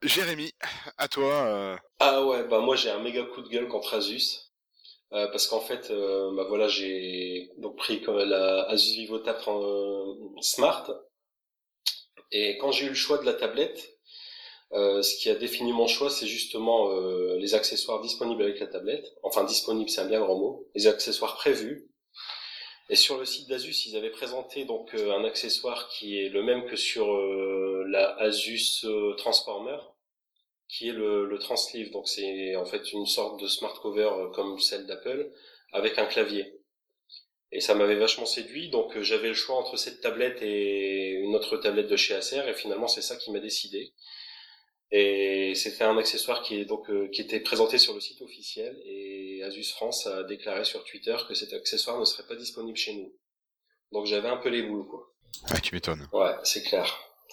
[0.03, 0.51] Jérémy,
[0.97, 1.33] à toi.
[1.33, 4.51] euh, Ah ouais, bah moi j'ai un méga coup de gueule contre Asus.
[5.13, 10.91] Euh, parce qu'en fait, euh, bah voilà, j'ai donc pris la Asus VivoTab euh, Smart.
[12.31, 13.91] Et quand j'ai eu le choix de la tablette,
[14.71, 16.89] ce qui a défini mon choix, c'est justement
[17.37, 19.05] les accessoires disponibles avec la tablette.
[19.21, 20.67] Enfin, disponibles, c'est un bien grand mot.
[20.73, 21.91] Les accessoires prévus.
[22.89, 26.65] Et sur le site d'Asus, ils avaient présenté donc un accessoire qui est le même
[26.65, 27.05] que sur
[27.87, 28.83] la Asus
[29.17, 29.77] Transformer,
[30.73, 31.91] qui est le, le Transleave.
[31.91, 35.31] Donc c'est en fait une sorte de smart cover comme celle d'Apple,
[35.71, 36.59] avec un clavier.
[37.51, 41.57] Et ça m'avait vachement séduit, donc j'avais le choix entre cette tablette et une autre
[41.57, 43.93] tablette de chez Acer, et finalement c'est ça qui m'a décidé.
[44.89, 48.79] Et c'était un accessoire qui est donc euh, qui était présenté sur le site officiel
[48.85, 52.93] et Asus France a déclaré sur Twitter que cet accessoire ne serait pas disponible chez
[52.93, 53.11] nous.
[53.91, 55.11] Donc j'avais un peu les boules quoi.
[55.49, 56.07] Ah, tu m'étonnes.
[56.13, 56.87] Ouais, c'est clair.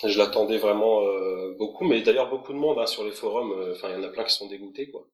[0.05, 3.53] Je l'attendais vraiment euh, beaucoup, mais d'ailleurs beaucoup de monde hein, sur les forums.
[3.53, 5.07] euh, Enfin, il y en a plein qui sont dégoûtés quoi.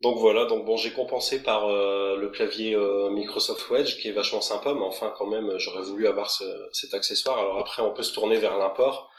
[0.00, 4.12] Donc voilà, donc bon, j'ai compensé par euh, le clavier euh, Microsoft Wedge qui est
[4.12, 7.38] vachement sympa, mais enfin quand même, j'aurais voulu avoir ce- cet accessoire.
[7.38, 9.10] Alors après, on peut se tourner vers l'import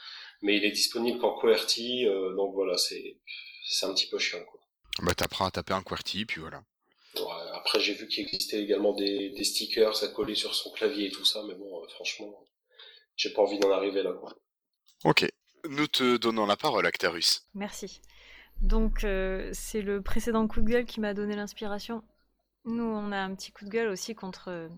[0.42, 3.18] mais il est disponible qu'en QWERTY, euh, donc voilà, c'est
[3.68, 4.42] c'est un petit peu chiant.
[4.50, 4.60] Quoi.
[5.02, 6.62] Bah, t'apprends à taper un QWERTY, puis voilà.
[7.16, 11.08] Ouais, après, j'ai vu qu'il existait également des, des stickers à coller sur son clavier
[11.08, 12.48] et tout ça, mais bon, franchement,
[13.16, 14.12] j'ai pas envie d'en arriver là.
[14.14, 14.32] Quoi.
[15.04, 15.26] Ok.
[15.68, 17.46] Nous te donnons la parole, Actarus.
[17.54, 18.00] Merci.
[18.60, 22.02] Donc, euh, c'est le précédent coup de gueule qui m'a donné l'inspiration.
[22.66, 24.68] Nous, on a un petit coup de gueule aussi contre euh,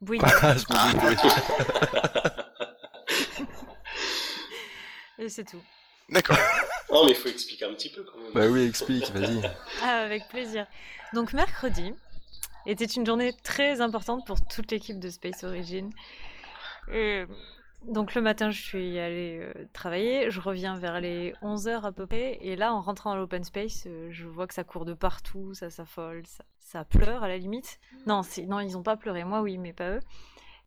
[0.00, 0.22] Bouygues.
[0.70, 0.92] Ah.
[5.18, 5.62] Et c'est tout.
[6.10, 6.36] D'accord.
[6.90, 8.32] Non, mais il faut expliquer un petit peu quand même.
[8.34, 9.40] bah oui, explique, vas-y.
[9.82, 10.66] Ah, avec plaisir.
[11.12, 11.92] Donc, mercredi
[12.66, 15.90] était une journée très importante pour toute l'équipe de Space Origin.
[16.92, 17.24] Et
[17.88, 20.30] donc, le matin, je suis allée euh, travailler.
[20.30, 22.38] Je reviens vers les 11h à peu près.
[22.40, 25.54] Et là, en rentrant à l'open space, euh, je vois que ça court de partout,
[25.54, 27.78] ça s'affole, ça, ça pleure à la limite.
[28.06, 29.24] Non, non, ils ont pas pleuré.
[29.24, 30.00] Moi, oui, mais pas eux.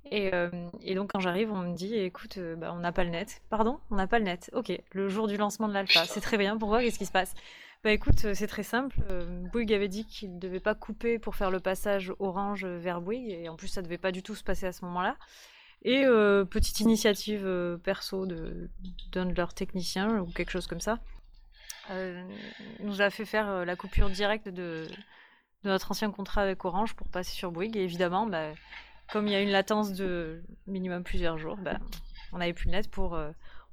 [0.10, 0.50] Et, euh,
[0.82, 3.42] et donc quand j'arrive, on me dit, écoute, bah, on n'a pas le net.
[3.50, 4.50] Pardon, on n'a pas le net.
[4.54, 6.58] Ok, le jour du lancement de l'alpha, c'est très bien.
[6.58, 6.82] Pourquoi?
[6.82, 7.34] Qu'est-ce qui se passe?
[7.84, 8.98] Bah écoute, c'est très simple.
[9.52, 13.30] Bouygues avait dit qu'il ne devait pas couper pour faire le passage Orange vers Bouygues,
[13.30, 15.16] et en plus ça devait pas du tout se passer à ce moment-là.
[15.84, 18.70] Et euh, petite initiative euh, perso de
[19.12, 21.00] d'un de leurs techniciens ou quelque chose comme ça,
[21.92, 22.28] euh,
[22.80, 24.88] nous a fait faire la coupure directe de,
[25.64, 27.78] de notre ancien contrat avec Orange pour passer sur Bouygues.
[27.78, 28.54] Et évidemment, bah,
[29.12, 31.78] comme il y a une latence de minimum plusieurs jours, bah,
[32.34, 33.18] on n'avait plus le net pour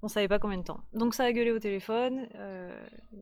[0.03, 0.85] on savait pas combien de temps.
[0.93, 2.29] Donc ça a gueulé au téléphone.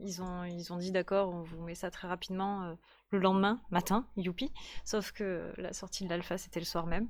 [0.02, 2.76] ils ont ils ont dit d'accord, on vous met ça très rapidement
[3.12, 4.50] le lendemain matin, youpi.
[4.84, 7.08] Sauf que la sortie de l'alpha c'était le soir même.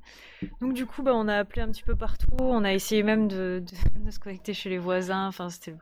[0.60, 2.26] Donc du coup bah on a appelé un petit peu partout.
[2.40, 5.26] On a essayé même de, de, de se connecter chez les voisins.
[5.28, 5.74] Enfin c'était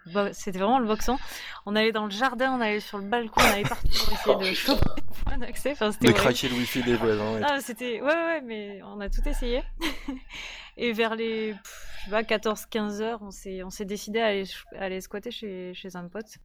[0.59, 1.19] vraiment le boxon.
[1.67, 4.37] On allait dans le jardin, on allait sur le balcon, on allait partout pour essayer
[4.37, 5.73] Oh, de choper des points d'accès.
[5.73, 6.25] Enfin c'était De horrible.
[6.25, 7.39] craquer le wifi des voisins.
[7.39, 8.01] et Ah, c'était.
[8.01, 9.63] Ouais, ouais, mais on a tout essayé.
[10.77, 14.27] Et vers les pff, je sais pas, 14-15 heures, on s'est, on s'est décidé à
[14.27, 16.39] aller, ch- à aller squatter chez, chez un pote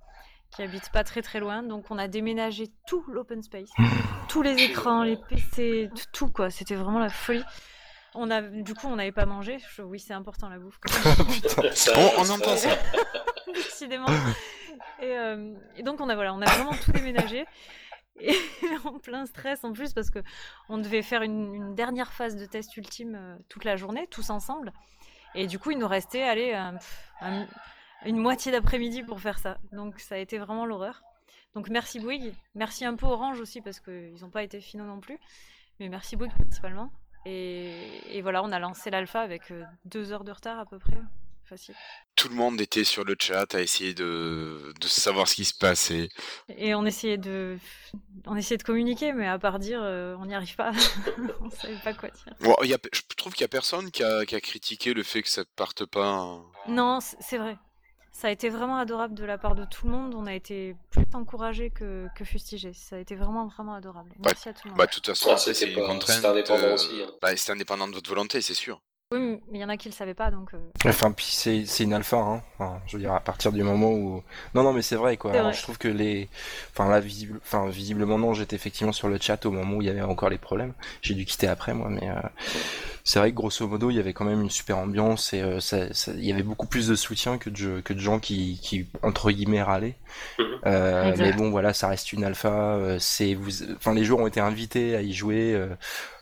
[0.56, 1.64] qui habite pas très très loin.
[1.64, 3.70] Donc on a déménagé tout l'open space,
[4.30, 6.50] tous les écrans, les PC, tout quoi.
[6.50, 7.44] C'était vraiment la folie.
[8.18, 9.58] On a, du coup, on n'avait pas mangé.
[9.76, 10.80] Je- oui, c'est important la bouffe.
[10.80, 11.72] Quand même.
[11.76, 12.70] Ça- On, on ça- entend ça.
[13.54, 14.08] décidément.
[15.02, 17.46] Et, euh, et donc on a voilà, on a vraiment tout déménagé.
[18.18, 18.34] Et
[18.86, 20.20] en plein stress en plus parce que
[20.70, 24.30] on devait faire une, une dernière phase de test ultime euh, toute la journée, tous
[24.30, 24.72] ensemble.
[25.34, 26.78] Et du coup, il nous restait allez, un-
[27.20, 27.46] un-
[28.06, 29.58] une moitié d'après-midi pour faire ça.
[29.72, 31.02] Donc ça a été vraiment l'horreur.
[31.54, 35.00] Donc merci Bouygues, merci un peu Orange aussi parce qu'ils n'ont pas été finaux non
[35.00, 35.18] plus.
[35.80, 36.92] Mais merci Bouygues principalement.
[37.26, 37.72] Et,
[38.12, 40.98] et voilà, on a lancé l'alpha avec euh, deux heures de retard à peu près.
[41.48, 41.76] Facile.
[42.16, 45.54] Tout le monde était sur le chat à essayer de, de savoir ce qui se
[45.56, 46.10] passait.
[46.50, 47.60] Et on essayait de,
[48.26, 50.72] on essayait de communiquer, mais à part dire, euh, on n'y arrive pas.
[51.42, 52.34] on savait pas quoi dire.
[52.40, 55.04] Bon, y a, je trouve qu'il y a personne qui a, qui a critiqué le
[55.04, 56.08] fait que ça ne parte pas.
[56.14, 56.44] hein.
[56.68, 57.60] Non, c'est vrai.
[58.16, 60.16] Ça a été vraiment adorable de la part de tout le monde.
[60.16, 62.72] On a été plus encouragés que, que fustigés.
[62.72, 64.10] Ça a été vraiment, vraiment adorable.
[64.24, 64.78] Merci à tout le monde.
[64.78, 65.66] Bah, de toute façon, Ah, c'était
[66.26, 67.12] indépendant euh, aussi, hein.
[67.22, 68.82] bah, c'est indépendant de votre volonté, c'est sûr.
[69.12, 69.20] Oui,
[69.52, 70.54] mais il y en a qui le savaient pas, donc.
[70.56, 72.42] euh, Enfin, puis c'est c'est une alpha, hein.
[72.58, 74.24] Enfin, je veux dire, à partir du moment où.
[74.56, 75.32] Non, non, mais c'est vrai, quoi.
[75.32, 75.58] C'est Alors, vrai.
[75.58, 76.28] je trouve que les.
[76.74, 77.40] Enfin, là, visible...
[77.44, 80.30] enfin, visiblement, non, j'étais effectivement sur le chat au moment où il y avait encore
[80.32, 80.74] les problèmes.
[81.04, 82.10] J'ai dû quitter après, moi, mais.
[82.10, 82.16] euh,
[83.04, 85.60] C'est vrai que grosso modo, il y avait quand même une super ambiance et euh,
[85.60, 88.60] ça, ça- il y avait beaucoup plus de soutien que de, que de gens qui,
[88.64, 89.96] qui entre guillemets râlaient.
[90.40, 90.46] Mhm.
[90.66, 92.50] Euh, mais bon, voilà, ça reste une alpha.
[92.76, 95.54] euh, c'est vous, enfin, les joueurs ont été invités à y jouer.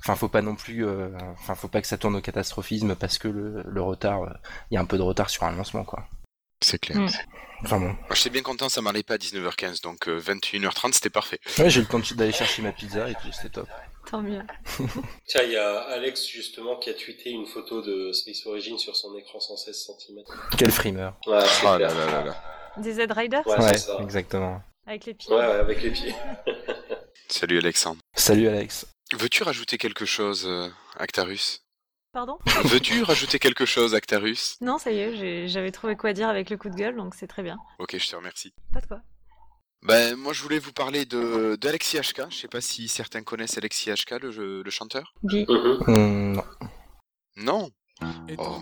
[0.04, 2.96] Euh, Enfin, faut pas non plus, euh, enfin, faut pas que ça tourne au catastrophisme
[2.96, 4.30] parce que le, le retard, euh,
[4.72, 6.06] il y a un peu de retard sur un lancement, quoi.
[6.62, 6.98] C'est clair.
[7.00, 7.08] Mm.
[7.64, 7.88] Enfin bon.
[7.88, 11.40] Moi, J'étais bien content, ça m'allait pas à 19h15, donc euh, 21h30, c'était parfait.
[11.58, 13.68] Ouais, j'ai eu le temps de- d'aller chercher ma pizza et tout, c'était top.
[14.10, 14.42] Tant mieux.
[15.28, 18.98] Tiens, il y a Alex justement qui a tweeté une photo de Space Origin sur
[18.98, 20.18] son écran 116 cm.
[20.58, 21.16] Quel frimeur.
[21.26, 21.80] Ouais, c'est clair.
[21.80, 22.44] là là là là.
[22.78, 23.98] Des Z-Riders Ouais, Ouais, c'est ça.
[24.02, 24.62] exactement.
[24.86, 25.32] avec les pieds.
[25.34, 26.14] Ouais, ouais, avec les pieds.
[27.30, 28.02] Salut Alexandre.
[28.16, 28.86] Salut Alex.
[29.20, 31.64] Veux-tu rajouter quelque chose, euh, Actarus?
[32.14, 32.38] Pardon?
[32.66, 34.58] Veux-tu rajouter quelque chose, Actarus?
[34.62, 37.28] Non, ça y est, j'avais trouvé quoi dire avec le coup de gueule, donc c'est
[37.28, 37.58] très bien.
[37.80, 38.54] Ok, je te remercie.
[38.72, 39.02] Pas de quoi.
[39.82, 42.30] Ben, moi, je voulais vous parler de d'Alexis HK.
[42.30, 45.14] Je sais pas si certains connaissent Alexis HK, le, chanteur?
[45.24, 45.46] Mhm.
[45.88, 46.44] Hum, non.
[47.36, 47.70] Non?
[48.38, 48.58] Oh.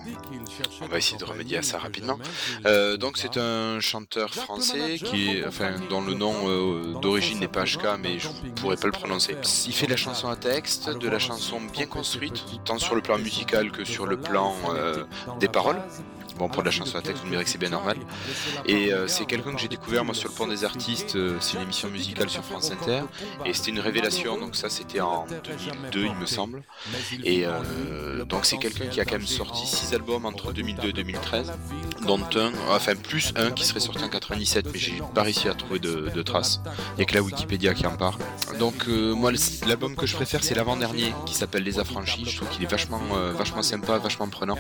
[0.82, 2.18] On va essayer de remédier à ça rapidement.
[2.66, 7.48] Euh, donc c'est un chanteur français qui est, enfin, dont le nom euh, d'origine n'est
[7.48, 9.36] pas HK, mais je pourrais pas le prononcer.
[9.66, 13.02] Il fait de la chanson à texte, de la chanson bien construite, tant sur le
[13.02, 15.06] plan musical que sur le plan euh,
[15.40, 15.82] des paroles.
[16.38, 17.98] Bon, pour la chanson à texte, vous me direz que c'est bien normal.
[18.66, 21.16] Et euh, c'est quelqu'un que j'ai découvert moi sur le pont des artistes.
[21.16, 23.02] euh, c'est une émission musicale sur France Inter,
[23.46, 24.40] et c'était une révélation.
[24.40, 26.64] Donc ça, c'était en 2002, il me semble.
[27.24, 30.94] Et euh, donc c'est quelqu'un qui a quand même sorti 6 albums entre 2002 et
[30.94, 31.52] 2013,
[32.06, 35.54] dont un, enfin plus un qui serait sorti en 97, mais j'ai pas réussi à
[35.54, 36.62] trouver de, traces.
[36.98, 38.20] Il y a que la Wikipédia qui en parle.
[38.60, 39.32] Donc moi
[39.68, 42.26] l'album que je préfère c'est l'avant-dernier qui s'appelle Les Affranchis.
[42.26, 43.02] Je trouve qu'il est vachement,
[43.36, 44.58] vachement sympa, vachement prenant.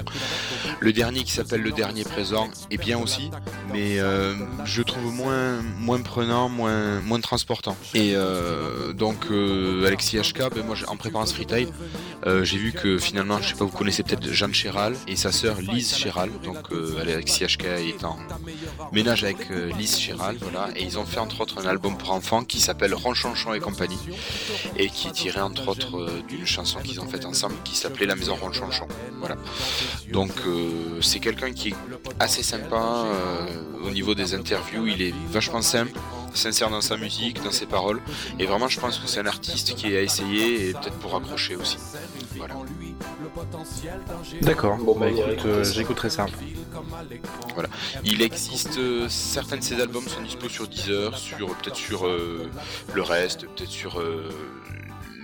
[0.79, 3.29] Le dernier qui s'appelle Le Dernier Présent est bien aussi,
[3.71, 4.33] mais euh,
[4.65, 7.77] je trouve moins, moins prenant, moins, moins transportant.
[7.93, 11.67] Et euh, donc euh, Alexis HK, ben moi en préparant ce freetail,
[12.43, 15.61] j'ai vu que finalement, je sais pas, vous connaissez peut-être Jeanne Chéral et sa sœur
[15.61, 16.29] Lise Chéral.
[16.43, 16.67] Donc
[16.99, 18.17] Alexis HK est en
[18.91, 20.69] ménage avec Lise Chéral, voilà.
[20.75, 23.99] Et ils ont fait entre autres un album pour enfants qui s'appelle Ronchonchon et compagnie
[24.77, 28.15] et qui est tiré entre autres d'une chanson qu'ils ont faite ensemble qui s'appelait La
[28.15, 28.87] Maison Ronchonchon.
[29.19, 29.37] Voilà.
[30.11, 30.31] Donc
[31.01, 31.75] c'est quelqu'un qui est
[32.19, 33.47] assez sympa euh,
[33.85, 34.87] au niveau des interviews.
[34.87, 35.91] Il est vachement simple,
[36.33, 38.01] sincère dans sa musique, dans ses paroles.
[38.39, 41.15] Et vraiment, je pense que c'est un artiste qui est à essayer et peut-être pour
[41.15, 41.77] accrocher aussi.
[42.35, 42.55] Voilà.
[44.41, 44.77] D'accord.
[44.77, 45.73] Bon, bah bah, écoute, euh, ça.
[45.73, 46.25] j'écouterai ça.
[48.03, 52.49] Il existe euh, certains de ses albums sont dispo sur Deezer, sur peut-être sur euh,
[52.93, 54.29] le reste, peut-être sur euh,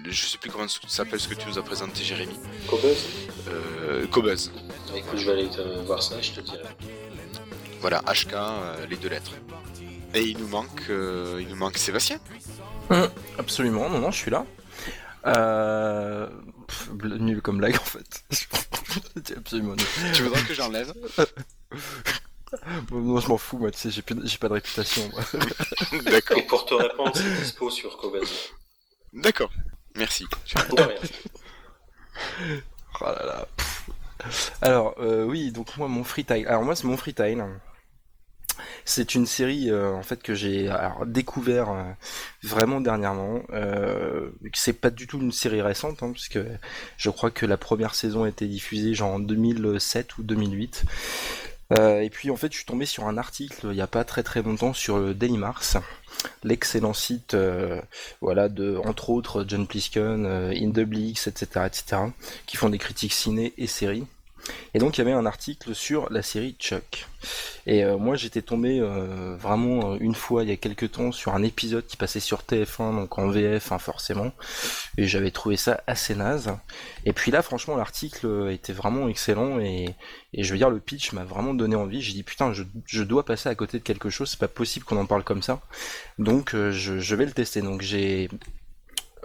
[0.10, 2.36] je sais plus comment ça s'appelle ce que tu nous as présenté Jérémy.
[2.70, 2.98] Cobuzz
[3.50, 4.52] Euh, Cobuzz.
[4.98, 6.64] Écoute, je vais aller te voir ça, je te dirai.
[7.82, 9.32] Voilà, HK, euh, les deux lettres.
[10.14, 12.20] Et il nous manque euh, il nous manque Sébastien.
[13.38, 14.46] Absolument, non, non, je suis là.
[15.26, 16.28] Euh...
[16.68, 18.24] pff, nul comme blague en fait.
[19.38, 19.86] Absolument nul.
[20.14, 20.94] Tu voudrais que j'enlève?
[22.90, 25.10] Bon, non, je m'en fous, moi, tu sais, j'ai plus- j'ai pas de réputation.
[25.12, 25.22] moi.
[26.06, 26.38] D'accord.
[26.38, 28.32] Et pour te répondre, c'est dispo sur Cobuzz.
[29.14, 29.52] D'accord.
[29.96, 30.26] Merci.
[30.76, 30.76] Oh
[33.06, 33.48] là là.
[33.58, 33.77] pff.
[34.62, 36.48] Alors, euh, oui, donc moi, mon freetile.
[36.48, 37.44] Alors, moi, c'est mon freetile.
[38.86, 40.72] C'est une série euh, en fait que j'ai
[41.06, 41.84] découvert euh,
[42.42, 43.42] vraiment dernièrement.
[44.54, 46.40] C'est pas du tout une série récente, hein, puisque
[46.98, 50.86] je crois que la première saison a été diffusée genre en 2007 ou 2008.
[51.78, 54.04] Euh, et puis en fait, je suis tombé sur un article il y a pas
[54.04, 55.78] très très longtemps sur le Daily Mars,
[56.44, 57.82] l'excellent site, euh,
[58.22, 62.02] voilà, de entre autres John Plisken, euh, In etc., etc.,
[62.46, 64.06] qui font des critiques ciné et séries.
[64.74, 67.08] Et donc il y avait un article sur la série Chuck.
[67.66, 71.12] Et euh, moi j'étais tombé euh, vraiment euh, une fois il y a quelques temps
[71.12, 74.32] sur un épisode qui passait sur TF1, donc en VF hein, forcément,
[74.98, 76.52] et j'avais trouvé ça assez naze.
[77.06, 79.96] Et puis là franchement l'article était vraiment excellent et,
[80.38, 82.02] je veux dire le pitch m'a vraiment donné envie.
[82.02, 84.98] J'ai dit putain je, dois passer à côté de quelque chose, c'est pas possible qu'on
[84.98, 85.62] en parle comme ça.
[86.20, 87.62] Donc je, je vais le tester.
[87.62, 88.30] Donc j'ai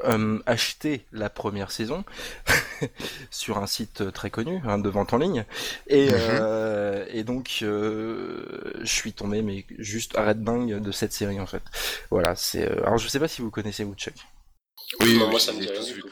[0.05, 2.05] euh, acheté la première saison
[3.31, 5.45] sur un site très connu hein, de vente en ligne
[5.87, 6.17] et, Mhm.
[6.19, 11.47] euh, et donc euh, je suis tombé mais juste arrête dingue de cette série en
[11.47, 11.63] fait
[12.11, 14.15] voilà c'est euh, alors je sais pas si vous connaissez Woodchuck
[15.01, 16.09] Oui, Non, oui, moi, je ça me dit rien du tout.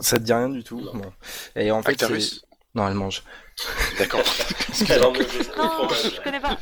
[0.00, 0.92] ça te dit rien du tout Non.
[0.94, 1.12] bon
[1.56, 2.02] et en fait
[2.74, 3.22] non elle mange
[3.98, 4.20] D'accord.
[4.88, 5.12] Non,
[5.68, 6.14] fromages.
[6.16, 6.56] je connais pas.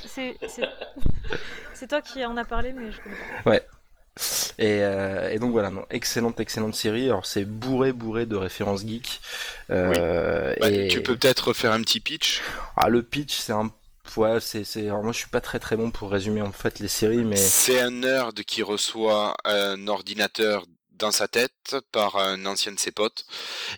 [1.75, 3.61] C'est toi qui en as parlé, mais je connais pas.
[4.59, 7.07] Et, euh, et donc voilà, non, excellente, excellente série.
[7.07, 9.21] Alors c'est bourré, bourré de références geeks.
[9.71, 12.43] Euh, Bah, et Tu peux peut-être faire un petit pitch.
[12.77, 13.71] ah, le pitch, c'est un,
[14.17, 14.87] ouais, c'est, c'est.
[14.87, 17.37] Alors moi, je suis pas très très bon pour résumer en fait les séries, mais
[17.37, 22.91] C'est un nerd qui reçoit un ordinateur dans sa tête par un ancien de ses
[22.91, 23.25] potes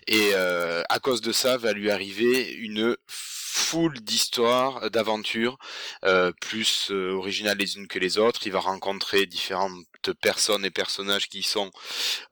[0.07, 5.57] et euh, à cause de ça va lui arriver une full d'histoires, d'aventures,
[6.03, 8.47] euh, plus euh, originales les unes que les autres.
[8.47, 11.69] Il va rencontrer différentes personnes et personnages qui sont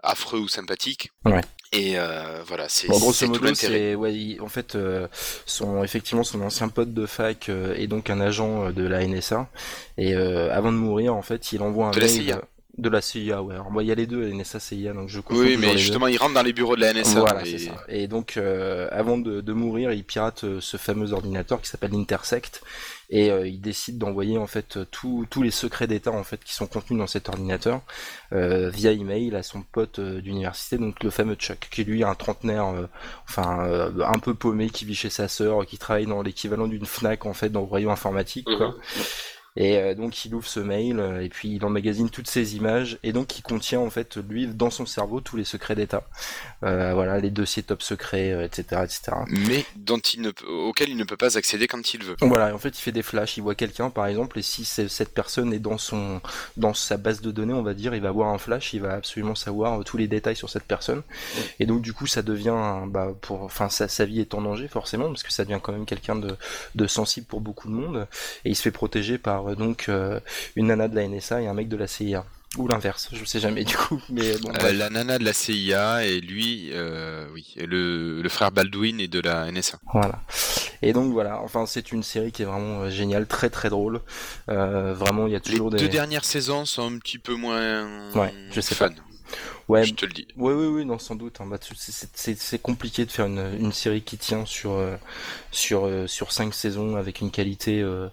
[0.04, 1.12] affreux ou sympathiques.
[1.26, 1.42] Ouais.
[1.72, 5.08] Et euh, voilà, c'est Bon, grosso modo, c'est ouais, en fait euh,
[5.46, 9.06] son effectivement son ancien pote de fac euh, est donc un agent euh, de la
[9.06, 9.48] NSA
[10.00, 12.38] et euh, avant de mourir en fait il envoie un De la mail CIA.
[12.38, 12.42] euh,
[12.80, 13.54] de la CIA ouais.
[13.54, 16.18] Alors, moi, il y a les deux NSA CIA donc je Oui, mais justement, il
[16.18, 17.20] rentre dans les bureaux de la NSA.
[17.20, 17.84] Voilà, et- c'est ça.
[17.90, 21.92] Et donc, euh, avant de, de mourir, il pirate euh, ce fameux ordinateur qui s'appelle
[21.92, 22.62] l'Intersect,
[23.10, 26.54] et euh, il décide d'envoyer en fait euh, tous les secrets d'État en fait qui
[26.54, 27.82] sont contenus dans cet ordinateur
[28.34, 32.06] euh, via email à son pote euh, d'université, donc le fameux Chuck, qui lui est
[32.06, 32.90] un trentenaire,
[33.28, 37.26] enfin un peu paumé, qui vit chez sa sœur, qui travaille dans l'équivalent d'une Fnac
[37.26, 38.48] en fait dans le rayon informatique.
[38.50, 38.74] Mhm.
[39.56, 43.00] Et euh, donc il ouvre ce mail euh, et puis il emmagasine toutes ces images
[43.04, 46.08] et donc il contient en fait lui dans son cerveau tous les secrets d'État,
[46.64, 49.12] Euh, voilà les dossiers top secrets, etc., etc.
[49.28, 52.16] mais dont il ne peut, auquel il ne peut pas accéder quand il veut.
[52.22, 53.38] Voilà, et en fait, il fait des flashs.
[53.38, 56.22] Il voit quelqu'un, par exemple, et si cette personne est dans son,
[56.58, 58.94] dans sa base de données, on va dire, il va voir un flash, il va
[58.94, 61.02] absolument savoir tous les détails sur cette personne.
[61.60, 64.68] Et donc, du coup, ça devient, bah, pour, enfin, sa, sa vie est en danger,
[64.68, 66.36] forcément, parce que ça devient quand même quelqu'un de,
[66.76, 68.08] de sensible pour beaucoup de monde.
[68.46, 70.20] Et il se fait protéger par, euh, donc, euh,
[70.56, 72.26] une nana de la NSA et un mec de la CIA.
[72.58, 74.02] Ou l'inverse, je sais jamais, du coup.
[74.10, 76.72] Mais bon, Euh, la nana de la CIA et lui,
[77.34, 79.78] oui, et le, le frère Baldwin est de la NSA.
[79.94, 80.20] Voilà.
[80.82, 84.02] Et donc voilà, enfin c'est une série qui est vraiment géniale, très très drôle.
[84.48, 85.90] Vraiment, il y a Les toujours deux des.
[85.90, 88.90] dernières saisons sont un petit peu moins Ouais, je sais fun.
[89.68, 90.28] Ouais, Je te le dis.
[90.38, 91.40] Oui, oui, oui, non, sans doute.
[91.42, 91.46] hein.
[91.48, 94.96] Bah, c'est- compliqué de faire une, une série qui tient sur euh,
[95.52, 97.82] sur euh, sur cinq saisons avec une qualité.
[97.82, 98.08] euh,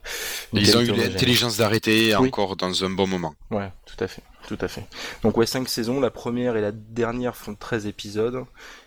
[0.53, 2.29] une Ils ont eu l'intelligence d'arrêter Oui.
[2.29, 3.35] encore dans un bon moment.
[3.51, 4.85] Ouais, tout à fait, tout à fait.
[5.23, 6.01] Donc ouais, cinq saisons.
[6.01, 8.45] La première et la dernière font 13 épisodes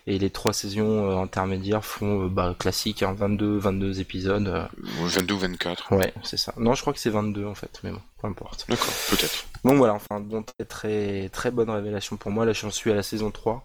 [0.09, 4.47] et les trois saisons euh, intermédiaires font euh, bah classique, hein, 22 22 épisodes.
[4.47, 4.65] euh.
[5.05, 5.93] 22 ou 24.
[5.95, 6.53] ouais, c'est ça.
[6.57, 8.65] Non, je crois que c'est 22 en fait, mais bon, peu importe.
[8.67, 9.45] D'accord, peut-être.
[9.63, 12.45] Donc voilà, enfin, bon, très très très bonne révélation pour moi.
[12.45, 13.63] Là, j'en suis à la saison 3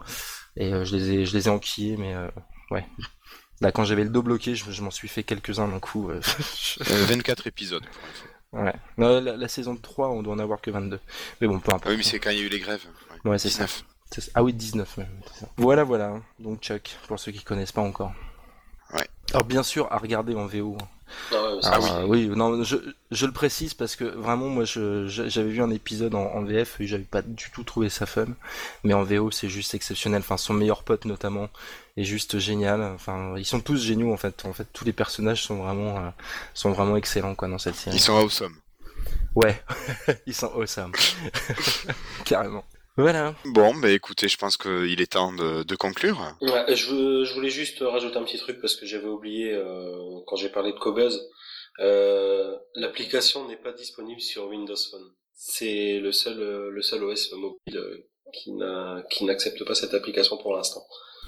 [0.57, 2.29] et euh, je les ai je les ai enquillés, mais euh,
[2.71, 2.85] ouais.
[3.61, 6.11] Là, quand j'avais le dos bloqué, je, je m'en suis fait quelques-uns d'un coup.
[6.11, 6.21] euh,
[6.91, 7.85] Euh, 24 épisodes.
[8.53, 8.75] ouais.
[8.99, 10.99] Non, la, la saison 3, on doit en avoir que 22.
[11.41, 11.85] Mais bon, peu importe.
[11.87, 12.85] Ah oui, mais c'est quand il y a eu les grèves.
[13.25, 13.31] Ouais.
[13.31, 13.67] Ouais, c'est ça.
[14.15, 14.21] 19.
[14.21, 14.31] C'est ça.
[14.35, 15.09] Ah oui, 19 même.
[15.39, 15.47] ça.
[15.57, 16.15] Voilà, voilà.
[16.39, 18.13] Donc Chuck, pour ceux qui connaissent pas encore.
[18.93, 19.07] Ouais.
[19.33, 20.77] Alors bien sûr, à regarder en VO.
[21.33, 22.29] Ah ouais, Ah, oui.
[22.29, 22.77] non, je,
[23.11, 26.43] je le précise parce que vraiment, moi, je, je- j'avais vu un épisode en, en
[26.43, 28.27] VF et j'avais pas du tout trouvé ça fun.
[28.85, 30.21] Mais en VO, c'est juste exceptionnel.
[30.21, 31.49] Enfin, son meilleur pote notamment
[31.97, 32.83] est juste génial.
[32.83, 34.45] Enfin, ils sont tous géniaux en fait.
[34.45, 36.11] En fait, tous les personnages sont vraiment, euh,
[36.55, 37.97] sont vraiment excellents quoi dans cette série.
[37.97, 38.55] Ils sont awesome.
[39.35, 39.63] Ouais,
[40.27, 40.93] ils sont awesome.
[42.25, 42.65] Carrément.
[42.97, 43.35] Voilà.
[43.47, 46.37] Bon, bah écoutez, je pense qu'il est temps de, de conclure.
[46.41, 50.21] Ouais, je, veux- je voulais juste rajouter un petit truc parce que j'avais oublié euh,
[50.27, 51.21] quand j'ai parlé de Cobuzz.
[51.81, 55.11] Euh, L'application n'est pas disponible sur Windows Phone.
[55.33, 56.39] C'est le seul
[56.69, 60.85] le seul OS mobile euh, qui n'a qui n'accepte pas cette application pour l'instant.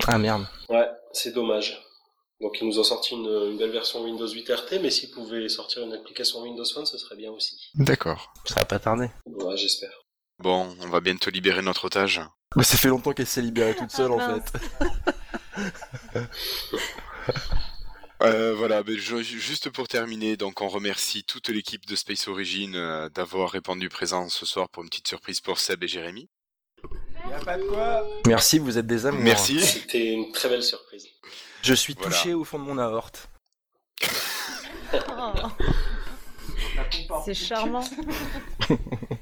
[0.07, 0.47] Ah merde.
[0.69, 1.83] Ouais, c'est dommage.
[2.41, 5.49] Donc ils nous ont sorti une, une belle version Windows 8 RT, mais s'ils pouvaient
[5.49, 7.57] sortir une application Windows Phone, ce serait bien aussi.
[7.75, 8.33] D'accord.
[8.45, 9.09] Ça va pas tarder.
[9.27, 10.03] Ouais, j'espère.
[10.39, 12.21] Bon, on va bientôt libérer notre otage.
[12.57, 14.43] Mais ça fait longtemps qu'elle s'est libérée toute seule en mince.
[14.51, 16.21] fait.
[18.23, 22.75] Euh, voilà, mais je- juste pour terminer, donc on remercie toute l'équipe de Space Origin
[22.75, 26.31] euh, d'avoir répondu présent ce soir pour une petite surprise pour Seb et Jérémy.
[27.29, 29.21] Y'a pas de quoi Merci, vous êtes des amours.
[29.21, 29.61] Merci.
[29.61, 31.07] C'était une très belle surprise.
[31.61, 32.09] Je suis Voilà.
[32.17, 33.29] touché au fond de mon aorte.
[37.11, 37.85] Oh, c'est charmant.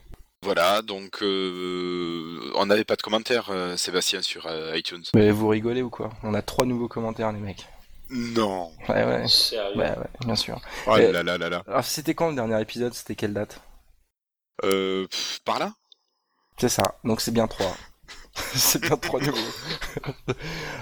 [0.44, 5.02] Voilà, donc euh, on n'avait pas de commentaires, euh, Sébastien, sur euh, iTunes.
[5.14, 6.10] Mais vous rigolez ou quoi?
[6.22, 7.66] On a trois nouveaux commentaires, les mecs.
[8.10, 8.70] Non.
[8.86, 9.26] Ouais, ouais.
[9.26, 9.78] Sérieux?
[9.78, 10.60] Ouais, ouais, bien sûr.
[10.86, 11.62] Oh là là là là.
[11.66, 12.92] Alors, c'était quand le dernier épisode?
[12.92, 13.62] C'était quelle date?
[14.64, 15.72] Euh, pff, par là?
[16.58, 17.74] C'est ça, donc c'est bien trois.
[18.54, 19.38] c'est bien trois nouveaux.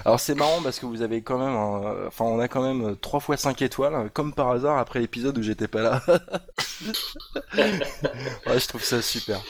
[0.05, 2.91] Alors c'est marrant parce que vous avez quand même, un- enfin on a quand même
[2.91, 6.01] euh, trois fois 5 étoiles, comme par hasard après l'épisode où j'étais pas là.
[7.57, 9.41] ouais, je trouve ça super.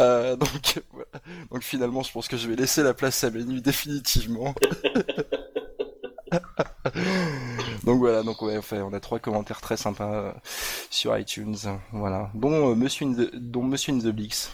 [0.00, 1.08] Euh, donc, voilà.
[1.50, 4.54] donc finalement, je pense que je vais laisser la place à Manu définitivement.
[7.84, 10.32] donc voilà, donc ouais, enfin, on a trois commentaires très sympas euh,
[10.90, 11.56] sur iTunes.
[11.92, 14.50] Voilà, dont euh, Monsieur in the, dont Monsieur in the Blix.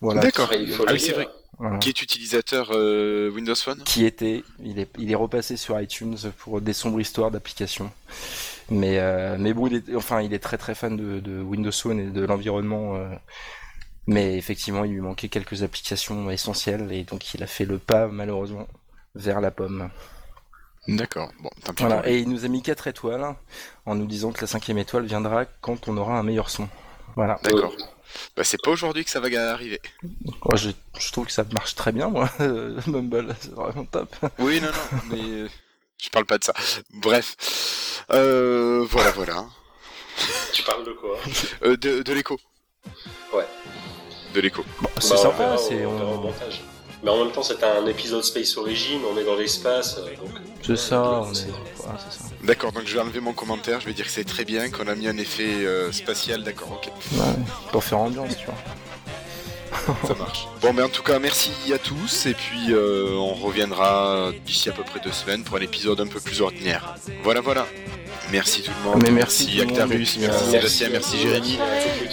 [0.00, 0.20] Voilà.
[0.20, 0.46] D'accord.
[0.46, 1.28] Après, il faut Ah le oui, c'est vrai.
[1.60, 1.76] Voilà.
[1.76, 6.16] Qui est utilisateur euh, Windows Phone Qui était, il est, il est repassé sur iTunes
[6.38, 7.92] pour des sombres histoires d'applications.
[8.70, 11.70] Mais, euh, mais bon, il est, enfin, il est très très fan de, de Windows
[11.70, 12.96] Phone et de l'environnement.
[12.96, 13.14] euh,
[14.06, 18.08] mais effectivement, il lui manquait quelques applications essentielles et donc il a fait le pas
[18.08, 18.66] malheureusement
[19.14, 19.90] vers la pomme.
[20.88, 21.30] D'accord.
[21.42, 21.50] Bon.
[21.78, 22.08] Voilà.
[22.08, 23.36] Et il nous a mis 4 étoiles
[23.84, 26.68] en nous disant que la cinquième étoile viendra quand on aura un meilleur son.
[27.16, 27.38] Voilà.
[27.44, 27.74] D'accord.
[28.36, 29.80] Bah, c'est pas aujourd'hui que ça va arriver.
[30.02, 32.30] Moi, je, je trouve que ça marche très bien, moi.
[32.86, 34.14] Mumble, c'est vraiment top.
[34.38, 35.48] Oui, non, non, mais euh,
[36.02, 36.54] je parle pas de ça.
[36.94, 38.04] Bref.
[38.12, 39.46] Euh, voilà, voilà.
[40.52, 41.18] Tu parles de quoi?
[41.64, 42.38] Euh, de de l'écho.
[43.32, 43.46] Ouais.
[44.34, 44.64] De l'écho.
[44.64, 46.32] c'est Bah, on sympa, verra, c'est on
[47.02, 49.96] Mais en même temps, c'est un épisode Space Origin, on est dans l'espace.
[49.98, 50.34] euh, donc-
[50.66, 51.34] c'est ça, on est.
[51.34, 51.46] c'est-
[51.76, 52.24] voilà, c'est ça.
[52.44, 54.86] D'accord, donc je vais enlever mon commentaire, je vais dire que c'est très bien, qu'on
[54.86, 56.90] a mis un effet euh, spatial, d'accord, ok.
[57.12, 57.24] Ouais,
[57.72, 58.54] pour faire ambiance, tu vois.
[60.06, 60.46] Ça marche.
[60.60, 62.26] Bon, mais en tout cas, merci à tous.
[62.26, 66.06] Et puis, euh, on reviendra d'ici à peu près deux semaines pour un épisode un
[66.06, 66.94] peu plus ordinaire.
[67.22, 67.66] Voilà, voilà.
[68.32, 69.02] Merci tout le monde.
[69.02, 71.58] Mais merci, merci Actarus, merci euh, Sébastien, merci, Jérémy,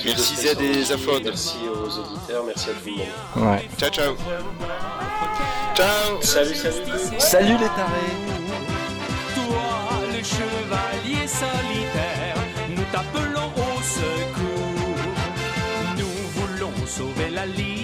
[0.03, 1.23] merci Z et Zaphod.
[1.23, 2.89] Merci aux auditeurs, merci à tout
[3.35, 3.59] le monde.
[3.77, 4.15] Ciao, ciao.
[5.75, 6.21] Ciao.
[6.21, 6.75] Salut, salut.
[7.19, 8.15] Salut les tarés.
[9.35, 11.96] Toi, le chevalier solitaire.
[16.97, 17.76] Sube la línea